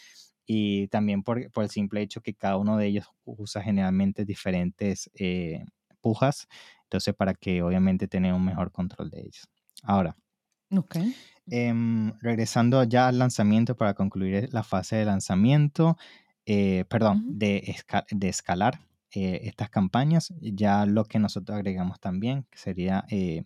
y 0.45 0.89
también 0.89 1.23
por, 1.23 1.39
el 1.39 1.71
simple 1.71 2.03
hecho 2.03 2.21
que 2.21 2.35
cada 2.35 2.57
uno 2.57 2.77
de 2.77 2.87
ellos 2.87 3.07
usa 3.25 3.63
generalmente 3.63 4.25
diferentes 4.25 5.09
eh, 5.15 5.65
pujas, 6.01 6.49
entonces 6.83 7.15
para 7.15 7.35
que 7.35 7.63
obviamente 7.63 8.09
tener 8.09 8.33
un 8.33 8.45
mejor 8.45 8.73
control 8.73 9.11
de 9.11 9.21
ellos. 9.21 9.49
Ahora, 9.85 10.17
okay. 10.77 11.15
Em, 11.47 12.13
regresando 12.21 12.83
ya 12.83 13.07
al 13.07 13.21
lanzamiento 13.21 13.77
para 13.77 13.95
concluir 13.95 14.49
la 14.53 14.65
fase 14.65 14.97
de 14.97 15.05
lanzamiento, 15.05 15.97
eh, 16.45 16.87
perdón, 16.89 17.39
de, 17.39 17.77
de 18.11 18.29
escalar. 18.29 18.81
Eh, 19.15 19.41
estas 19.45 19.71
campañas. 19.71 20.35
Ya 20.41 20.85
lo 20.85 21.05
que 21.05 21.19
nosotros 21.19 21.57
agregamos 21.57 21.99
también 21.99 22.47
sería 22.53 23.05
eh, 23.11 23.43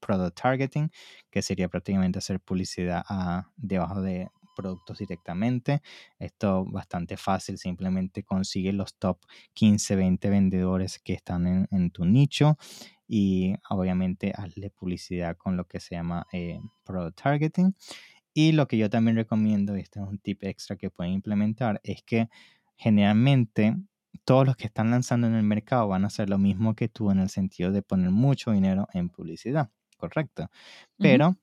product 0.00 0.40
targeting, 0.40 0.90
que 1.30 1.42
sería 1.42 1.68
prácticamente 1.68 2.18
hacer 2.18 2.40
publicidad 2.40 3.04
debajo 3.56 4.00
de 4.00 4.28
productos 4.56 4.98
directamente. 4.98 5.82
Esto 6.18 6.64
bastante 6.64 7.16
fácil, 7.16 7.58
simplemente 7.58 8.22
consigue 8.22 8.72
los 8.72 8.94
top 8.94 9.18
15, 9.52 9.96
20 9.96 10.30
vendedores 10.30 10.98
que 10.98 11.12
están 11.12 11.68
en, 11.70 11.90
tu 11.90 12.04
nicho 12.04 12.56
y 13.06 13.54
obviamente 13.68 14.32
hazle 14.34 14.70
publicidad 14.70 15.36
con 15.36 15.56
lo 15.56 15.66
que 15.66 15.80
se 15.80 15.94
llama 15.94 16.26
eh, 16.32 16.58
product 16.84 17.22
targeting. 17.22 17.74
Y 18.34 18.52
lo 18.52 18.66
que 18.66 18.78
yo 18.78 18.88
también 18.88 19.16
recomiendo, 19.16 19.76
y 19.76 19.80
este 19.80 20.00
es 20.00 20.06
un 20.06 20.18
tip 20.18 20.42
extra 20.44 20.76
que 20.76 20.90
pueden 20.90 21.12
implementar, 21.12 21.80
es 21.84 22.02
que 22.02 22.28
generalmente 22.76 23.76
todos 24.24 24.46
los 24.46 24.56
que 24.56 24.66
están 24.66 24.90
lanzando 24.90 25.26
en 25.26 25.34
el 25.34 25.42
mercado 25.42 25.88
van 25.88 26.04
a 26.04 26.08
hacer 26.08 26.28
lo 26.28 26.38
mismo 26.38 26.74
que 26.74 26.88
tú 26.88 27.10
en 27.10 27.18
el 27.18 27.28
sentido 27.28 27.72
de 27.72 27.82
poner 27.82 28.10
mucho 28.10 28.52
dinero 28.52 28.88
en 28.92 29.08
publicidad, 29.08 29.70
correcto. 29.96 30.48
Pero 30.98 31.36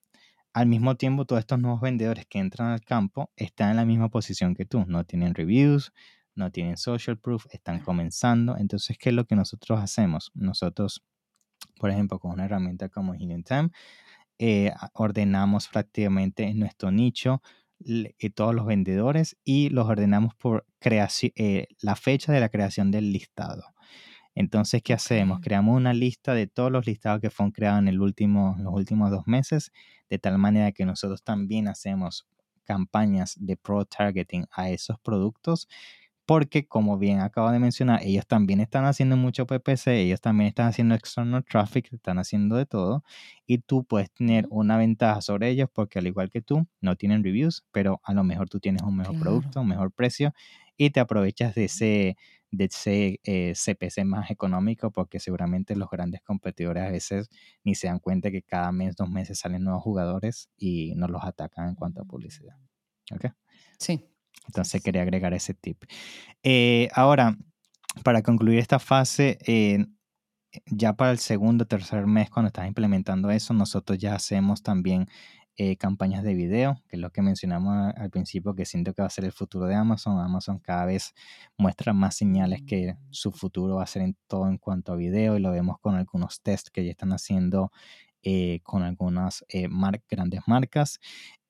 al 0.53 0.67
mismo 0.67 0.95
tiempo, 0.95 1.25
todos 1.25 1.39
estos 1.41 1.59
nuevos 1.59 1.81
vendedores 1.81 2.25
que 2.27 2.39
entran 2.39 2.69
al 2.69 2.81
campo 2.81 3.31
están 3.35 3.71
en 3.71 3.75
la 3.77 3.85
misma 3.85 4.09
posición 4.09 4.55
que 4.55 4.65
tú, 4.65 4.85
no 4.87 5.03
tienen 5.03 5.35
reviews, 5.35 5.93
no 6.35 6.51
tienen 6.51 6.77
social 6.77 7.17
proof, 7.17 7.45
están 7.51 7.79
comenzando. 7.79 8.57
Entonces, 8.57 8.97
¿qué 8.97 9.09
es 9.09 9.15
lo 9.15 9.25
que 9.25 9.35
nosotros 9.35 9.79
hacemos? 9.79 10.31
Nosotros, 10.33 11.03
por 11.77 11.91
ejemplo, 11.91 12.19
con 12.19 12.31
una 12.31 12.45
herramienta 12.45 12.89
como 12.89 13.13
Helium 13.13 13.43
Time, 13.43 13.69
eh, 14.39 14.71
ordenamos 14.93 15.67
prácticamente 15.67 16.43
en 16.43 16.59
nuestro 16.59 16.91
nicho 16.91 17.41
eh, 17.85 18.29
todos 18.29 18.53
los 18.53 18.65
vendedores 18.65 19.37
y 19.43 19.69
los 19.69 19.87
ordenamos 19.87 20.35
por 20.35 20.65
creación, 20.79 21.31
eh, 21.35 21.67
la 21.81 21.95
fecha 21.95 22.31
de 22.31 22.39
la 22.39 22.49
creación 22.49 22.91
del 22.91 23.11
listado. 23.11 23.63
Entonces, 24.35 24.81
¿qué 24.83 24.93
hacemos? 24.93 25.39
Creamos 25.41 25.75
una 25.75 25.93
lista 25.93 26.33
de 26.33 26.47
todos 26.47 26.71
los 26.71 26.85
listados 26.85 27.21
que 27.21 27.29
fueron 27.29 27.51
creados 27.51 27.79
en 27.79 27.87
el 27.87 27.99
último, 28.01 28.55
los 28.59 28.73
últimos 28.73 29.11
dos 29.11 29.27
meses, 29.27 29.71
de 30.09 30.19
tal 30.19 30.37
manera 30.37 30.71
que 30.71 30.85
nosotros 30.85 31.23
también 31.23 31.67
hacemos 31.67 32.27
campañas 32.63 33.35
de 33.39 33.57
pro 33.57 33.85
targeting 33.85 34.45
a 34.51 34.69
esos 34.69 34.99
productos 34.99 35.67
porque 36.29 36.67
como 36.67 36.99
bien 36.99 37.21
acabo 37.21 37.49
de 37.49 37.57
mencionar, 37.57 38.03
ellos 38.03 38.27
también 38.27 38.59
están 38.59 38.85
haciendo 38.85 39.17
mucho 39.17 39.47
PPC, 39.47 39.87
ellos 39.87 40.21
también 40.21 40.47
están 40.47 40.67
haciendo 40.67 40.93
external 40.93 41.43
traffic, 41.43 41.91
están 41.91 42.19
haciendo 42.19 42.55
de 42.55 42.67
todo 42.67 43.03
y 43.47 43.57
tú 43.57 43.83
puedes 43.83 44.11
tener 44.11 44.45
una 44.51 44.77
ventaja 44.77 45.21
sobre 45.21 45.49
ellos 45.49 45.69
porque 45.73 45.97
al 45.97 46.05
igual 46.05 46.29
que 46.29 46.43
tú, 46.43 46.67
no 46.81 46.95
tienen 46.95 47.23
reviews, 47.23 47.65
pero 47.71 47.99
a 48.03 48.13
lo 48.13 48.23
mejor 48.23 48.47
tú 48.47 48.59
tienes 48.59 48.83
un 48.83 48.95
mejor 48.95 49.19
producto, 49.19 49.61
un 49.61 49.69
mejor 49.69 49.91
precio 49.91 50.31
y 50.77 50.91
te 50.91 50.99
aprovechas 50.99 51.55
de 51.55 51.65
ese, 51.65 52.15
de 52.51 52.65
ese 52.65 53.19
CPC 53.55 53.97
eh, 53.97 54.05
más 54.05 54.29
económico 54.29 54.91
porque 54.91 55.19
seguramente 55.19 55.75
los 55.75 55.89
grandes 55.89 56.21
competidores 56.21 56.83
a 56.83 56.91
veces 56.91 57.31
ni 57.63 57.73
se 57.73 57.87
dan 57.87 57.97
cuenta 57.97 58.29
que 58.29 58.43
cada 58.43 58.71
mes, 58.71 58.95
dos 58.95 59.09
meses 59.09 59.39
salen 59.39 59.63
nuevos 59.63 59.81
jugadores 59.81 60.47
y 60.59 60.93
no 60.95 61.07
los 61.07 61.23
atacan 61.23 61.69
en 61.69 61.73
cuanto 61.73 62.03
a 62.03 62.05
publicidad. 62.05 62.55
¿Ok? 63.11 63.25
Sí, 63.79 64.05
entonces 64.47 64.81
quería 64.81 65.03
agregar 65.03 65.33
ese 65.33 65.53
tip. 65.53 65.83
Eh, 66.43 66.89
ahora, 66.93 67.37
para 68.03 68.21
concluir 68.21 68.59
esta 68.59 68.79
fase, 68.79 69.37
eh, 69.45 69.85
ya 70.65 70.93
para 70.93 71.11
el 71.11 71.19
segundo 71.19 71.63
o 71.63 71.67
tercer 71.67 72.07
mes, 72.07 72.29
cuando 72.29 72.47
estás 72.47 72.67
implementando 72.67 73.29
eso, 73.29 73.53
nosotros 73.53 73.99
ya 73.99 74.15
hacemos 74.15 74.63
también 74.63 75.07
eh, 75.61 75.75
campañas 75.75 76.23
de 76.23 76.33
video, 76.35 76.81
que 76.87 76.95
es 76.95 77.01
lo 77.01 77.11
que 77.11 77.21
mencionamos 77.21 77.93
al 77.97 78.09
principio, 78.09 78.55
que 78.55 78.65
siento 78.65 78.93
que 78.93 79.01
va 79.01 79.07
a 79.07 79.11
ser 79.11 79.25
el 79.25 79.33
futuro 79.33 79.65
de 79.65 79.75
Amazon. 79.75 80.19
Amazon 80.19 80.59
cada 80.59 80.85
vez 80.85 81.13
muestra 81.57 81.91
más 81.91 82.15
señales 82.15 82.61
que 82.65 82.95
su 83.09 83.31
futuro 83.33 83.75
va 83.75 83.83
a 83.83 83.87
ser 83.87 84.03
en 84.03 84.17
todo 84.27 84.47
en 84.47 84.57
cuanto 84.57 84.93
a 84.93 84.95
video 84.95 85.35
y 85.35 85.41
lo 85.41 85.51
vemos 85.51 85.77
con 85.81 85.95
algunos 85.95 86.41
tests 86.41 86.69
que 86.71 86.85
ya 86.85 86.91
están 86.91 87.11
haciendo 87.11 87.71
con 88.63 88.83
algunas 88.83 89.45
grandes 90.09 90.41
marcas. 90.47 90.99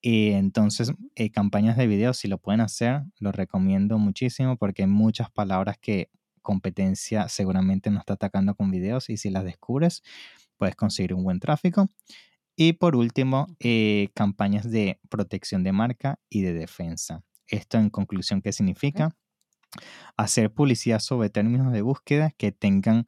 Y 0.02 0.30
entonces, 0.30 0.92
eh, 1.14 1.30
campañas 1.30 1.76
de 1.76 1.86
video, 1.86 2.14
si 2.14 2.26
lo 2.28 2.38
pueden 2.38 2.62
hacer, 2.62 3.02
lo 3.18 3.32
recomiendo 3.32 3.98
muchísimo 3.98 4.56
porque 4.56 4.82
hay 4.82 4.88
muchas 4.88 5.30
palabras 5.30 5.76
que 5.78 6.08
competencia 6.42 7.28
seguramente 7.28 7.90
no 7.90 7.98
está 7.98 8.14
atacando 8.14 8.54
con 8.54 8.70
videos 8.70 9.10
y 9.10 9.18
si 9.18 9.28
las 9.30 9.44
descubres, 9.44 10.02
puedes 10.56 10.74
conseguir 10.74 11.14
un 11.14 11.24
buen 11.24 11.38
tráfico. 11.38 11.88
Y 12.56 12.74
por 12.74 12.96
último, 12.96 13.46
eh, 13.60 14.08
campañas 14.14 14.70
de 14.70 15.00
protección 15.08 15.64
de 15.64 15.72
marca 15.72 16.18
y 16.30 16.42
de 16.42 16.52
defensa. 16.54 17.22
Esto 17.46 17.78
en 17.78 17.90
conclusión, 17.90 18.42
¿qué 18.42 18.52
significa? 18.52 19.16
Hacer 20.16 20.52
publicidad 20.52 20.98
sobre 21.00 21.30
términos 21.30 21.72
de 21.72 21.82
búsqueda 21.82 22.32
que 22.36 22.52
tengan 22.52 23.04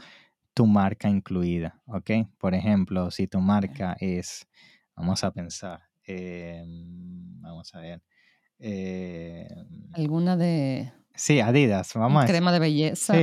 tu 0.54 0.66
marca 0.66 1.08
incluida, 1.08 1.80
¿ok? 1.86 2.10
Por 2.38 2.54
ejemplo, 2.54 3.10
si 3.10 3.26
tu 3.26 3.40
marca 3.40 3.96
es, 3.98 4.46
vamos 4.94 5.24
a 5.24 5.30
pensar, 5.32 5.80
Em, 6.04 7.40
vamos 7.40 7.74
a 7.74 7.80
ver. 7.80 8.02
Em, 8.58 9.46
¿Alguna 9.92 10.36
de...? 10.36 10.92
Sí, 11.14 11.40
Adidas, 11.40 11.92
vamos 11.94 12.24
a 12.24 12.26
Crema 12.26 12.52
de 12.52 12.58
belleza. 12.58 13.12
Sí, 13.12 13.20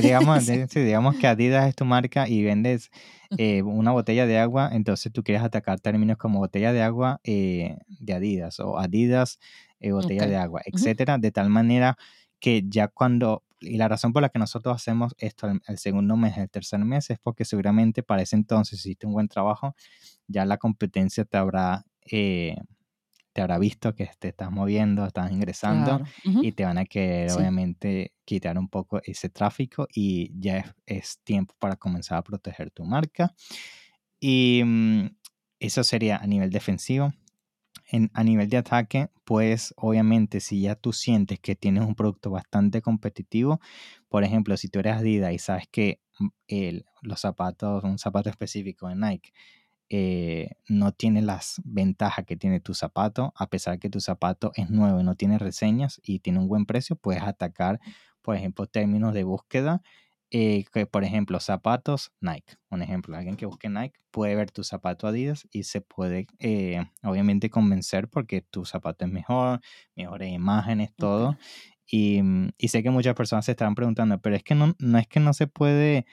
digamos, 0.00 0.46
digamos 0.74 1.16
que 1.16 1.26
Adidas 1.26 1.68
es 1.68 1.76
tu 1.76 1.84
marca 1.84 2.26
y 2.26 2.42
vendes 2.42 2.90
eh, 3.36 3.60
una 3.62 3.92
botella 3.92 4.26
de 4.26 4.38
agua, 4.38 4.70
entonces 4.72 5.12
tú 5.12 5.22
quieres 5.22 5.44
atacar 5.44 5.80
términos 5.80 6.16
como 6.16 6.38
botella 6.38 6.72
de 6.72 6.82
agua 6.82 7.20
eh, 7.22 7.76
de 7.86 8.14
Adidas 8.14 8.58
o 8.58 8.78
Adidas 8.78 9.38
eh, 9.80 9.92
botella 9.92 10.26
de 10.26 10.36
agua, 10.36 10.62
etcétera, 10.64 11.18
de 11.18 11.30
tal 11.30 11.50
manera 11.50 11.98
que 12.40 12.64
ya 12.66 12.88
cuando 12.88 13.44
y 13.60 13.76
la 13.76 13.88
razón 13.88 14.12
por 14.12 14.22
la 14.22 14.28
que 14.28 14.38
nosotros 14.38 14.74
hacemos 14.74 15.14
esto 15.18 15.50
el, 15.66 15.78
segundo 15.78 16.16
mes, 16.16 16.36
el 16.38 16.50
tercer 16.50 16.80
mes, 16.80 17.10
es 17.10 17.18
porque 17.18 17.44
seguramente 17.44 18.02
para 18.02 18.22
ese 18.22 18.36
entonces 18.36 18.80
hiciste 18.80 19.06
un 19.06 19.12
buen 19.12 19.28
trabajo, 19.28 19.74
ya 20.26 20.44
la 20.44 20.56
competencia 20.56 21.24
te 21.24 21.36
habrá 21.36 21.84
eh, 22.10 22.56
te 23.32 23.40
habrá 23.40 23.58
visto 23.58 23.94
que 23.94 24.10
te 24.18 24.28
estás 24.28 24.50
moviendo, 24.50 25.06
estás 25.06 25.30
ingresando 25.30 26.02
y 26.24 26.52
te 26.52 26.64
van 26.64 26.78
a 26.78 26.84
querer 26.84 27.30
obviamente 27.32 28.12
quitar 28.24 28.58
un 28.58 28.68
poco 28.68 29.00
ese 29.04 29.28
tráfico 29.28 29.86
y 29.94 30.32
ya 30.38 30.74
es, 30.86 31.20
tiempo 31.22 31.54
para 31.58 31.76
comenzar 31.76 32.18
a 32.18 32.22
proteger 32.22 32.70
tu 32.70 32.84
marca. 32.84 33.34
Y 34.18 34.62
mm, 34.64 35.06
eso 35.60 35.84
sería 35.84 36.16
a 36.16 36.26
nivel 36.26 36.50
defensivo. 36.50 37.12
En, 37.90 38.10
a 38.14 38.24
nivel 38.24 38.48
de 38.48 38.56
ataque, 38.58 39.08
pues 39.24 39.74
obviamente 39.76 40.40
si 40.40 40.62
ya 40.62 40.74
tú 40.76 40.92
sientes 40.92 41.40
que 41.40 41.56
tienes 41.56 41.84
un 41.84 41.94
producto 41.94 42.30
bastante 42.30 42.82
competitivo, 42.82 43.60
por 44.08 44.24
ejemplo, 44.24 44.56
si 44.56 44.68
tú 44.68 44.78
eres 44.80 44.96
Adidas 44.96 45.32
y 45.32 45.38
sabes 45.38 45.68
que 45.70 46.00
mm, 46.18 46.28
el, 46.48 46.86
los 47.02 47.20
zapatos, 47.20 47.84
un 47.84 47.98
zapato 47.98 48.30
específico 48.30 48.88
de 48.88 48.96
Nike, 48.96 49.32
eh, 49.92 50.50
no 50.68 50.92
tiene 50.92 51.20
las 51.20 51.60
ventajas 51.64 52.24
que 52.24 52.36
tiene 52.36 52.60
tu 52.60 52.74
zapato, 52.74 53.32
a 53.36 53.48
pesar 53.48 53.80
que 53.80 53.90
tu 53.90 54.00
zapato 54.00 54.52
es 54.54 54.70
nuevo 54.70 55.00
y 55.00 55.04
no 55.04 55.16
tiene 55.16 55.38
reseñas 55.38 56.00
y 56.04 56.20
tiene 56.20 56.38
un 56.38 56.48
buen 56.48 56.64
precio, 56.64 56.94
puedes 56.96 57.22
atacar, 57.22 57.80
por 58.22 58.36
ejemplo, 58.36 58.66
términos 58.66 59.14
de 59.14 59.24
búsqueda 59.24 59.82
eh, 60.30 60.64
que 60.72 60.86
por 60.86 61.04
ejemplo 61.04 61.40
zapatos 61.40 62.12
Nike, 62.20 62.54
un 62.70 62.82
ejemplo, 62.82 63.16
alguien 63.16 63.36
que 63.36 63.46
busque 63.46 63.68
Nike 63.68 63.98
puede 64.10 64.34
ver 64.36 64.50
tu 64.50 64.64
zapato 64.64 65.06
Adidas 65.06 65.48
y 65.50 65.64
se 65.64 65.80
puede 65.80 66.26
eh, 66.38 66.84
obviamente 67.02 67.50
convencer 67.50 68.08
porque 68.08 68.40
tu 68.40 68.64
zapato 68.64 69.04
es 69.04 69.10
mejor, 69.10 69.60
mejores 69.96 70.32
imágenes, 70.32 70.94
todo. 70.94 71.36
Y, 71.86 72.22
mm, 72.22 72.50
y, 72.58 72.68
sé 72.68 72.82
que 72.82 72.90
muchas 72.90 73.14
personas 73.14 73.44
se 73.44 73.52
están 73.52 73.74
preguntando, 73.74 74.20
pero 74.20 74.36
es 74.36 74.44
que 74.44 74.54
no, 74.54 74.74
no 74.78 74.98
es 74.98 75.08
que 75.08 75.18
no 75.18 75.32
se 75.32 75.48
puede 75.48 76.06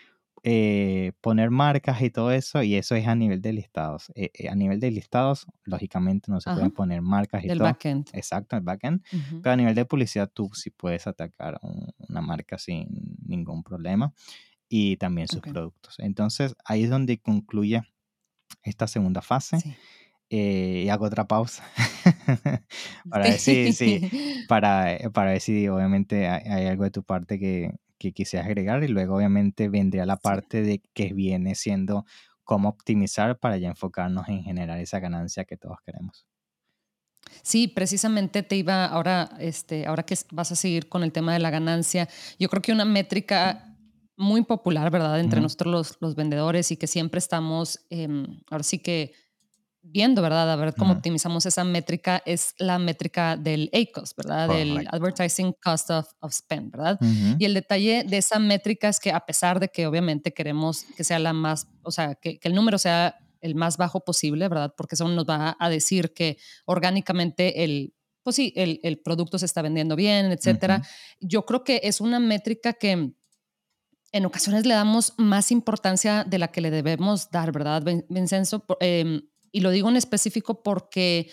eh, 0.44 1.14
poner 1.22 1.50
marcas 1.50 2.02
y 2.02 2.10
todo 2.10 2.32
eso, 2.32 2.62
y 2.62 2.76
eso 2.76 2.96
es 2.96 3.08
a 3.08 3.16
nivel 3.16 3.42
de 3.42 3.54
listados. 3.54 4.12
Eh, 4.16 4.32
eh, 4.34 4.50
a 4.50 4.56
nivel 4.56 4.80
de 4.80 4.92
listados, 4.92 5.48
lógicamente 5.64 6.32
no 6.32 6.40
se 6.40 6.52
pueden 6.52 6.72
poner 6.72 7.02
marcas 7.02 7.44
y 7.44 7.50
el 7.50 7.58
todo. 7.58 7.68
backend. 7.68 8.10
Exacto, 8.14 8.56
el 8.56 8.64
backend. 8.64 9.04
Pero 9.42 9.52
a 9.52 9.56
nivel 9.56 9.76
de 9.76 9.86
publicidad, 9.86 10.30
tú 10.32 10.50
sí 10.54 10.70
puedes 10.70 11.08
atacar 11.08 11.60
una 12.08 12.22
marca 12.22 12.58
sin 12.58 12.88
ningún 13.26 13.64
problema 13.64 14.14
y 14.70 14.98
también 14.98 15.28
sus 15.28 15.42
productos. 15.42 15.96
Entonces, 16.00 16.56
ahí 16.64 16.84
es 16.84 16.90
donde 16.90 17.20
concluye 17.20 17.82
esta 18.64 18.88
segunda 18.88 19.22
fase. 19.22 19.58
y 20.30 20.90
hago 20.90 21.06
otra 21.06 21.26
pausa 21.26 21.64
para 23.10 23.32
sí, 23.38 23.72
para, 24.50 24.98
para 25.14 25.32
ver 25.32 25.40
si 25.40 25.70
obviamente 25.70 26.28
hay, 26.28 26.68
algo 26.68 26.84
de 26.84 26.92
tu 26.92 27.02
parte 27.04 27.40
que, 27.40 27.72
que 27.98 28.12
quisieras 28.12 28.48
agregar 28.48 28.84
y 28.84 28.88
luego 28.88 29.16
obviamente 29.16 29.70
vendría 29.70 30.06
la 30.06 30.18
parte 30.18 30.62
de 30.62 30.82
que 30.94 31.14
viene 31.14 31.56
siendo 31.56 32.06
cómo 32.44 32.70
optimizar 32.70 33.38
para 33.40 33.58
ya 33.58 33.68
enfocarnos 33.68 34.30
en 34.30 34.44
generar 34.44 34.80
esa 34.80 35.00
ganancia 35.00 35.46
que 35.46 35.58
todos 35.58 35.78
queremos. 35.86 36.26
Sí, 37.42 37.68
precisamente 37.68 38.42
te 38.44 38.56
iba 38.56 38.86
ahora, 38.86 39.30
este, 39.40 39.86
ahora 39.86 40.04
que 40.04 40.16
vas 40.32 40.52
a 40.52 40.56
seguir 40.56 40.88
con 40.88 41.04
el 41.04 41.12
tema 41.12 41.34
de 41.34 41.40
la 41.40 41.50
ganancia, 41.50 42.08
yo 42.40 42.50
creo 42.50 42.62
que 42.62 42.72
una 42.72 42.86
métrica 42.86 43.76
muy 44.16 44.44
popular, 44.44 44.90
¿verdad? 44.90 45.20
Entre 45.20 45.42
nosotros 45.42 45.72
los, 45.72 45.98
los, 46.00 46.16
vendedores 46.16 46.72
y 46.72 46.78
que 46.78 46.88
siempre 46.88 47.20
estamos, 47.20 47.86
em, 47.90 48.26
ahora 48.50 48.64
sí 48.64 48.80
que 48.80 49.14
viendo, 49.82 50.22
¿verdad? 50.22 50.52
A 50.52 50.56
ver 50.56 50.74
cómo 50.76 50.94
optimizamos 50.94 51.46
esa 51.46 51.64
métrica, 51.64 52.22
es 52.26 52.54
la 52.58 52.78
métrica 52.80 53.38
del 53.38 53.70
ACOS, 53.74 54.16
¿verdad? 54.16 54.50
Del 54.50 54.88
Advertising 54.92 55.56
Cost 55.62 55.90
of, 55.92 56.08
Spend, 56.30 56.72
¿verdad? 56.72 57.00
Y 57.40 57.46
el 57.46 57.54
detalle 57.54 58.04
de 58.04 58.18
esa 58.18 58.40
métrica 58.40 58.90
es 58.90 59.00
que 59.00 59.12
a 59.12 59.22
pesar 59.22 59.60
de 59.60 59.70
que 59.70 59.88
obviamente 59.88 60.34
queremos 60.34 60.84
que 60.96 61.04
sea 61.04 61.20
la 61.20 61.34
más, 61.34 61.68
o 61.84 61.92
sea, 61.92 62.16
que, 62.16 62.40
el 62.42 62.54
número 62.54 62.78
sea 62.78 63.18
el 63.42 63.56
más 63.56 63.78
bajo 63.78 64.04
posible, 64.04 64.48
¿verdad? 64.48 64.74
Porque 64.76 64.96
eso 64.96 65.08
nos 65.08 65.26
va 65.26 65.56
a 65.60 65.70
decir 65.70 66.14
que 66.14 66.38
orgánicamente 66.66 67.64
el, 67.64 67.94
pues 68.24 68.36
sí, 68.36 68.54
el, 68.56 68.80
el 68.84 69.00
producto 69.00 69.38
se 69.38 69.46
está 69.46 69.62
vendiendo 69.62 69.96
bien, 69.96 70.32
etcétera. 70.32 70.82
Yo 71.22 71.46
creo 71.46 71.64
que 71.64 71.82
es 71.84 72.02
una 72.02 72.20
métrica 72.20 72.74
que 72.74 73.14
en 74.12 74.26
ocasiones 74.26 74.66
le 74.66 74.74
damos 74.74 75.14
más 75.18 75.52
importancia 75.52 76.24
de 76.24 76.40
la 76.40 76.48
que 76.50 76.62
le 76.62 76.72
debemos 76.72 77.30
dar, 77.30 77.52
¿verdad, 77.52 77.84
Vincenzo? 78.10 78.66
Eh, 78.80 79.22
y 79.52 79.62
lo 79.62 79.72
digo 79.72 79.90
en 79.90 79.96
específico 79.96 80.64
porque 80.64 81.30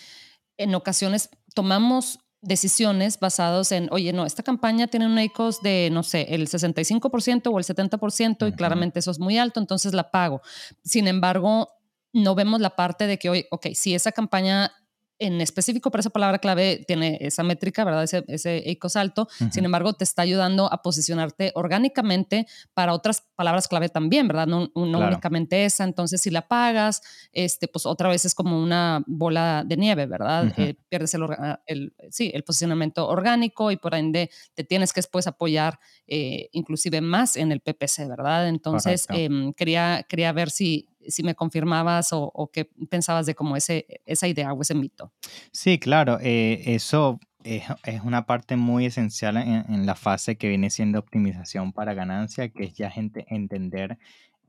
en 0.56 0.74
ocasiones 0.74 1.30
tomamos 1.54 2.20
decisiones 2.44 3.18
basadas 3.18 3.72
en, 3.72 3.88
oye, 3.90 4.12
no, 4.12 4.26
esta 4.26 4.42
campaña 4.42 4.86
tiene 4.86 5.06
un 5.06 5.18
ACOS 5.18 5.62
de, 5.62 5.88
no 5.90 6.02
sé, 6.02 6.34
el 6.34 6.48
65% 6.48 7.50
o 7.50 7.58
el 7.58 7.64
70% 7.64 8.48
y 8.48 8.52
claramente 8.52 8.98
eso 8.98 9.10
es 9.10 9.18
muy 9.18 9.38
alto, 9.38 9.60
entonces 9.60 9.94
la 9.94 10.10
pago. 10.10 10.42
Sin 10.84 11.08
embargo, 11.08 11.70
no 12.12 12.34
vemos 12.34 12.60
la 12.60 12.76
parte 12.76 13.06
de 13.06 13.18
que, 13.18 13.30
oye, 13.30 13.48
ok, 13.50 13.68
si 13.74 13.94
esa 13.94 14.12
campaña 14.12 14.72
en 15.18 15.40
específico 15.40 15.90
para 15.90 16.00
esa 16.00 16.10
palabra 16.10 16.38
clave 16.38 16.84
tiene 16.86 17.18
esa 17.20 17.42
métrica, 17.42 17.84
¿verdad? 17.84 18.04
Ese, 18.04 18.24
ese 18.28 18.70
ECOS 18.70 18.96
alto. 18.96 19.28
Sin 19.50 19.64
embargo, 19.64 19.92
te 19.92 20.04
está 20.04 20.22
ayudando 20.22 20.72
a 20.72 20.82
posicionarte 20.82 21.52
orgánicamente 21.54 22.46
para 22.74 22.92
otras 22.92 23.22
palabras 23.36 23.68
clave 23.68 23.88
también, 23.88 24.28
¿verdad? 24.28 24.46
No, 24.46 24.70
únicamente 24.74 25.64
esa. 25.64 25.84
Entonces, 25.84 26.20
si 26.20 26.30
la 26.30 26.48
pagas, 26.48 27.02
este, 27.32 27.68
pues 27.68 27.86
otra 27.86 28.08
vez 28.08 28.24
es 28.24 28.34
como 28.34 28.60
una 28.60 29.04
bola 29.06 29.64
de 29.64 29.76
nieve, 29.76 30.06
¿verdad? 30.06 30.52
Eh, 30.56 30.74
pierdes 30.88 31.14
el, 31.14 31.22
el, 31.66 31.94
sí, 32.10 32.30
el 32.34 32.44
posicionamiento 32.44 33.06
orgánico 33.08 33.70
y 33.70 33.76
por 33.76 33.94
ende 33.94 34.30
te 34.54 34.64
tienes 34.64 34.92
que 34.92 34.98
después 34.98 35.26
apoyar 35.26 35.78
eh, 36.06 36.48
inclusive 36.52 37.00
más 37.00 37.36
en 37.36 37.52
el 37.52 37.60
PPC, 37.60 38.08
¿verdad? 38.08 38.48
Entonces, 38.48 39.06
em, 39.10 39.52
quería, 39.52 40.04
quería 40.08 40.32
ver 40.32 40.50
si, 40.50 40.88
si 41.09 41.22
me 41.22 41.34
confirmabas 41.34 42.09
o, 42.12 42.50
qué 42.52 42.66
pensabas 42.88 43.26
de 43.26 43.34
como 43.34 43.57
ese, 43.57 43.86
esa 44.07 44.28
idea 44.28 44.52
o 44.52 44.62
ese 44.62 44.74
mito. 44.74 45.12
Sí, 45.52 45.78
claro, 45.78 46.18
eh, 46.20 46.62
eso 46.66 47.18
es, 47.44 47.64
una 48.05 48.26
parte 48.26 48.57
muy 48.57 48.86
esencial 48.86 49.36
en, 49.36 49.86
la 49.86 49.94
fase 49.94 50.36
que 50.36 50.48
viene 50.48 50.70
siendo 50.70 50.98
optimización 50.98 51.72
para 51.72 51.94
ganancia, 51.94 52.48
que 52.48 52.64
es 52.64 52.74
ya 52.74 52.90
gente 52.90 53.26
entender 53.28 53.98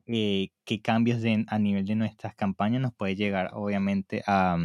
eh, 0.07 0.49
qué 0.63 0.81
cambios 0.81 1.21
a 1.47 1.59
nivel 1.59 1.85
de 1.85 1.95
nuestras 1.95 2.35
campañas 2.35 2.81
nos 2.81 2.93
puede 2.93 3.15
llegar, 3.15 3.51
obviamente, 3.53 4.23
a, 4.25 4.57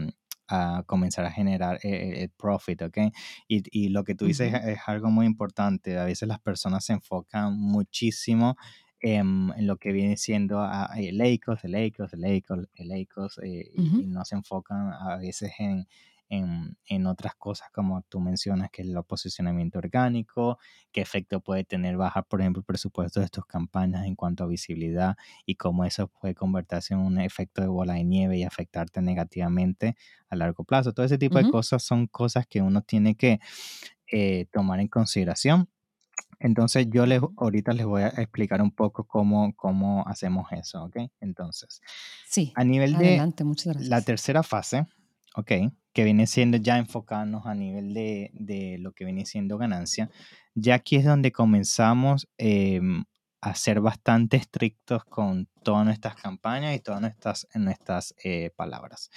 comenzar 0.87 1.25
a 1.25 1.31
generar 1.31 1.79
eh, 1.85 2.23
el, 2.23 2.31
profit, 2.31 2.83
¿ok? 2.83 2.99
Y, 3.47 3.89
lo 3.91 4.03
que 4.03 4.17
tú 4.17 4.25
dices 4.27 4.53
es, 4.53 4.81
algo 4.87 5.09
muy 5.09 5.25
importante. 5.25 5.97
A 5.97 6.05
veces 6.05 6.29
las 6.29 6.41
personas 6.41 6.85
se 6.85 6.93
enfocan 6.93 7.57
muchísimo 7.57 8.57
en, 9.01 9.53
lo 9.67 9.77
que 9.77 9.93
viene 9.93 10.17
siendo 10.17 10.67
el 10.97 11.21
EICOS, 11.21 11.65
el 11.65 11.75
EICOS, 11.75 12.13
el 12.13 12.25
EICOS, 12.25 12.69
el 12.75 12.93
EICOS, 12.93 13.41
y, 13.45 14.07
no 14.07 14.25
se 14.25 14.37
enfocan 14.37 14.93
a 14.93 15.17
veces 15.17 15.53
en, 15.59 15.87
en, 16.29 16.77
en, 16.87 17.07
otras 17.07 17.35
cosas 17.35 17.71
como 17.73 18.03
tú 18.03 18.21
mencionas, 18.21 18.71
que 18.71 18.83
es 18.83 18.89
el 18.89 19.03
posicionamiento 19.05 19.79
orgánico, 19.79 20.59
qué 20.93 21.01
efecto 21.01 21.41
puede 21.41 21.65
tener 21.65 21.97
bajar, 21.97 22.27
por 22.27 22.41
ejemplo, 22.41 22.61
el 22.61 22.67
presupuesto 22.67 23.21
de 23.21 23.27
estas 23.27 23.45
campañas 23.47 24.07
en 24.07 24.15
cuanto 24.15 24.45
a 24.45 24.47
visibilidad 24.47 25.17
y 25.47 25.57
cómo 25.57 25.85
eso 25.85 26.09
puede 26.09 26.35
convertirse 26.35 26.95
en 26.95 27.01
un 27.01 27.19
efecto 27.19 27.63
de 27.63 27.69
bola 27.69 27.95
de 27.95 28.05
nieve 28.05 28.39
y 28.39 28.45
afectarte 28.45 29.01
negativamente 29.01 29.97
a 30.29 30.37
largo 30.37 30.65
plazo. 30.65 30.93
Todo 30.93 31.07
ese 31.07 31.19
tipo 31.19 31.39
de 31.39 31.51
cosas 31.51 31.83
son 31.83 32.07
cosas 32.07 32.47
que 32.47 32.61
uno 32.63 32.83
tiene 32.83 33.17
que 33.17 33.41
eh, 34.13 34.47
tomar 34.53 34.81
en 34.81 34.89
consideración 34.89 35.69
entonces 36.41 36.87
yo 36.91 37.07
les, 37.07 37.21
ahorita 37.37 37.73
les 37.73 37.87
voy 37.87 38.03
a 38.03 38.09
explicar 38.09 38.63
un 38.63 38.73
poco 38.73 39.05
cómo, 39.05 39.55
cómo 39.55 40.05
hacemos 40.09 40.51
eso, 40.53 40.83
¿ok? 40.85 40.97
Entonces, 41.21 41.83
sí, 42.27 42.53
a 42.57 42.65
nivel 42.65 42.97
adelante, 42.97 43.45
de 43.45 43.89
la 43.89 44.01
tercera 44.01 44.43
fase, 44.43 44.87
¿ok? 45.37 45.53
Que 45.93 46.05
viene 46.05 46.27
siendo 46.27 46.57
ya 46.57 46.79
enfocarnos 46.79 47.47
a 47.47 47.55
nivel 47.55 47.93
de, 47.93 48.31
de 48.33 48.79
lo 48.79 48.93
que 48.93 49.05
viene 49.05 49.27
siendo 49.27 49.59
ganancia, 49.59 50.11
ya 50.55 50.77
aquí 50.77 50.97
es 50.97 51.05
donde 51.05 51.31
comenzamos 51.31 52.27
em, 52.39 53.05
a 53.43 53.55
ser 53.55 53.81
bastante 53.81 54.39
estrictos 54.39 55.05
con 55.05 55.47
todas 55.63 55.85
nuestras 55.85 56.15
campañas 56.17 56.75
y 56.75 56.81
todas 56.81 57.03
nuestras, 57.03 57.47
nuestras 57.55 58.15
eh, 58.25 58.51
palabras. 58.57 59.11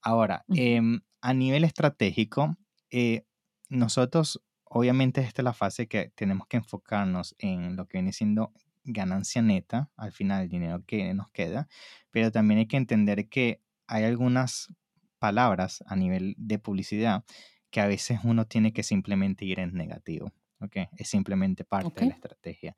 Ahora, 0.00 0.44
em, 0.48 1.00
a 1.20 1.34
nivel 1.34 1.64
estratégico, 1.64 2.56
eh, 2.90 3.24
nosotros 3.68 4.40
obviamente 4.64 5.20
esta 5.20 5.42
es 5.42 5.44
la 5.44 5.52
fase 5.52 5.86
que 5.86 6.10
tenemos 6.14 6.46
que 6.46 6.58
enfocarnos 6.58 7.34
en 7.38 7.76
lo 7.76 7.86
que 7.86 7.98
viene 7.98 8.12
siendo 8.12 8.52
ganancia 8.84 9.42
neta, 9.42 9.90
al 9.96 10.12
final 10.12 10.42
el 10.42 10.48
dinero 10.48 10.82
que 10.86 11.12
nos 11.14 11.30
queda, 11.30 11.68
pero 12.10 12.30
también 12.30 12.60
hay 12.60 12.66
que 12.66 12.76
entender 12.76 13.28
que 13.28 13.62
hay 13.86 14.04
algunas 14.04 14.72
palabras 15.18 15.82
a 15.86 15.96
nivel 15.96 16.34
de 16.36 16.58
publicidad 16.58 17.24
que 17.70 17.80
a 17.80 17.86
veces 17.86 18.20
uno 18.24 18.46
tiene 18.46 18.72
que 18.72 18.82
simplemente 18.82 19.44
ir 19.44 19.58
en 19.58 19.72
negativo. 19.74 20.32
¿okay? 20.60 20.88
Es 20.96 21.08
simplemente 21.08 21.64
parte 21.64 22.00
de 22.00 22.06
la 22.06 22.14
estrategia. 22.14 22.76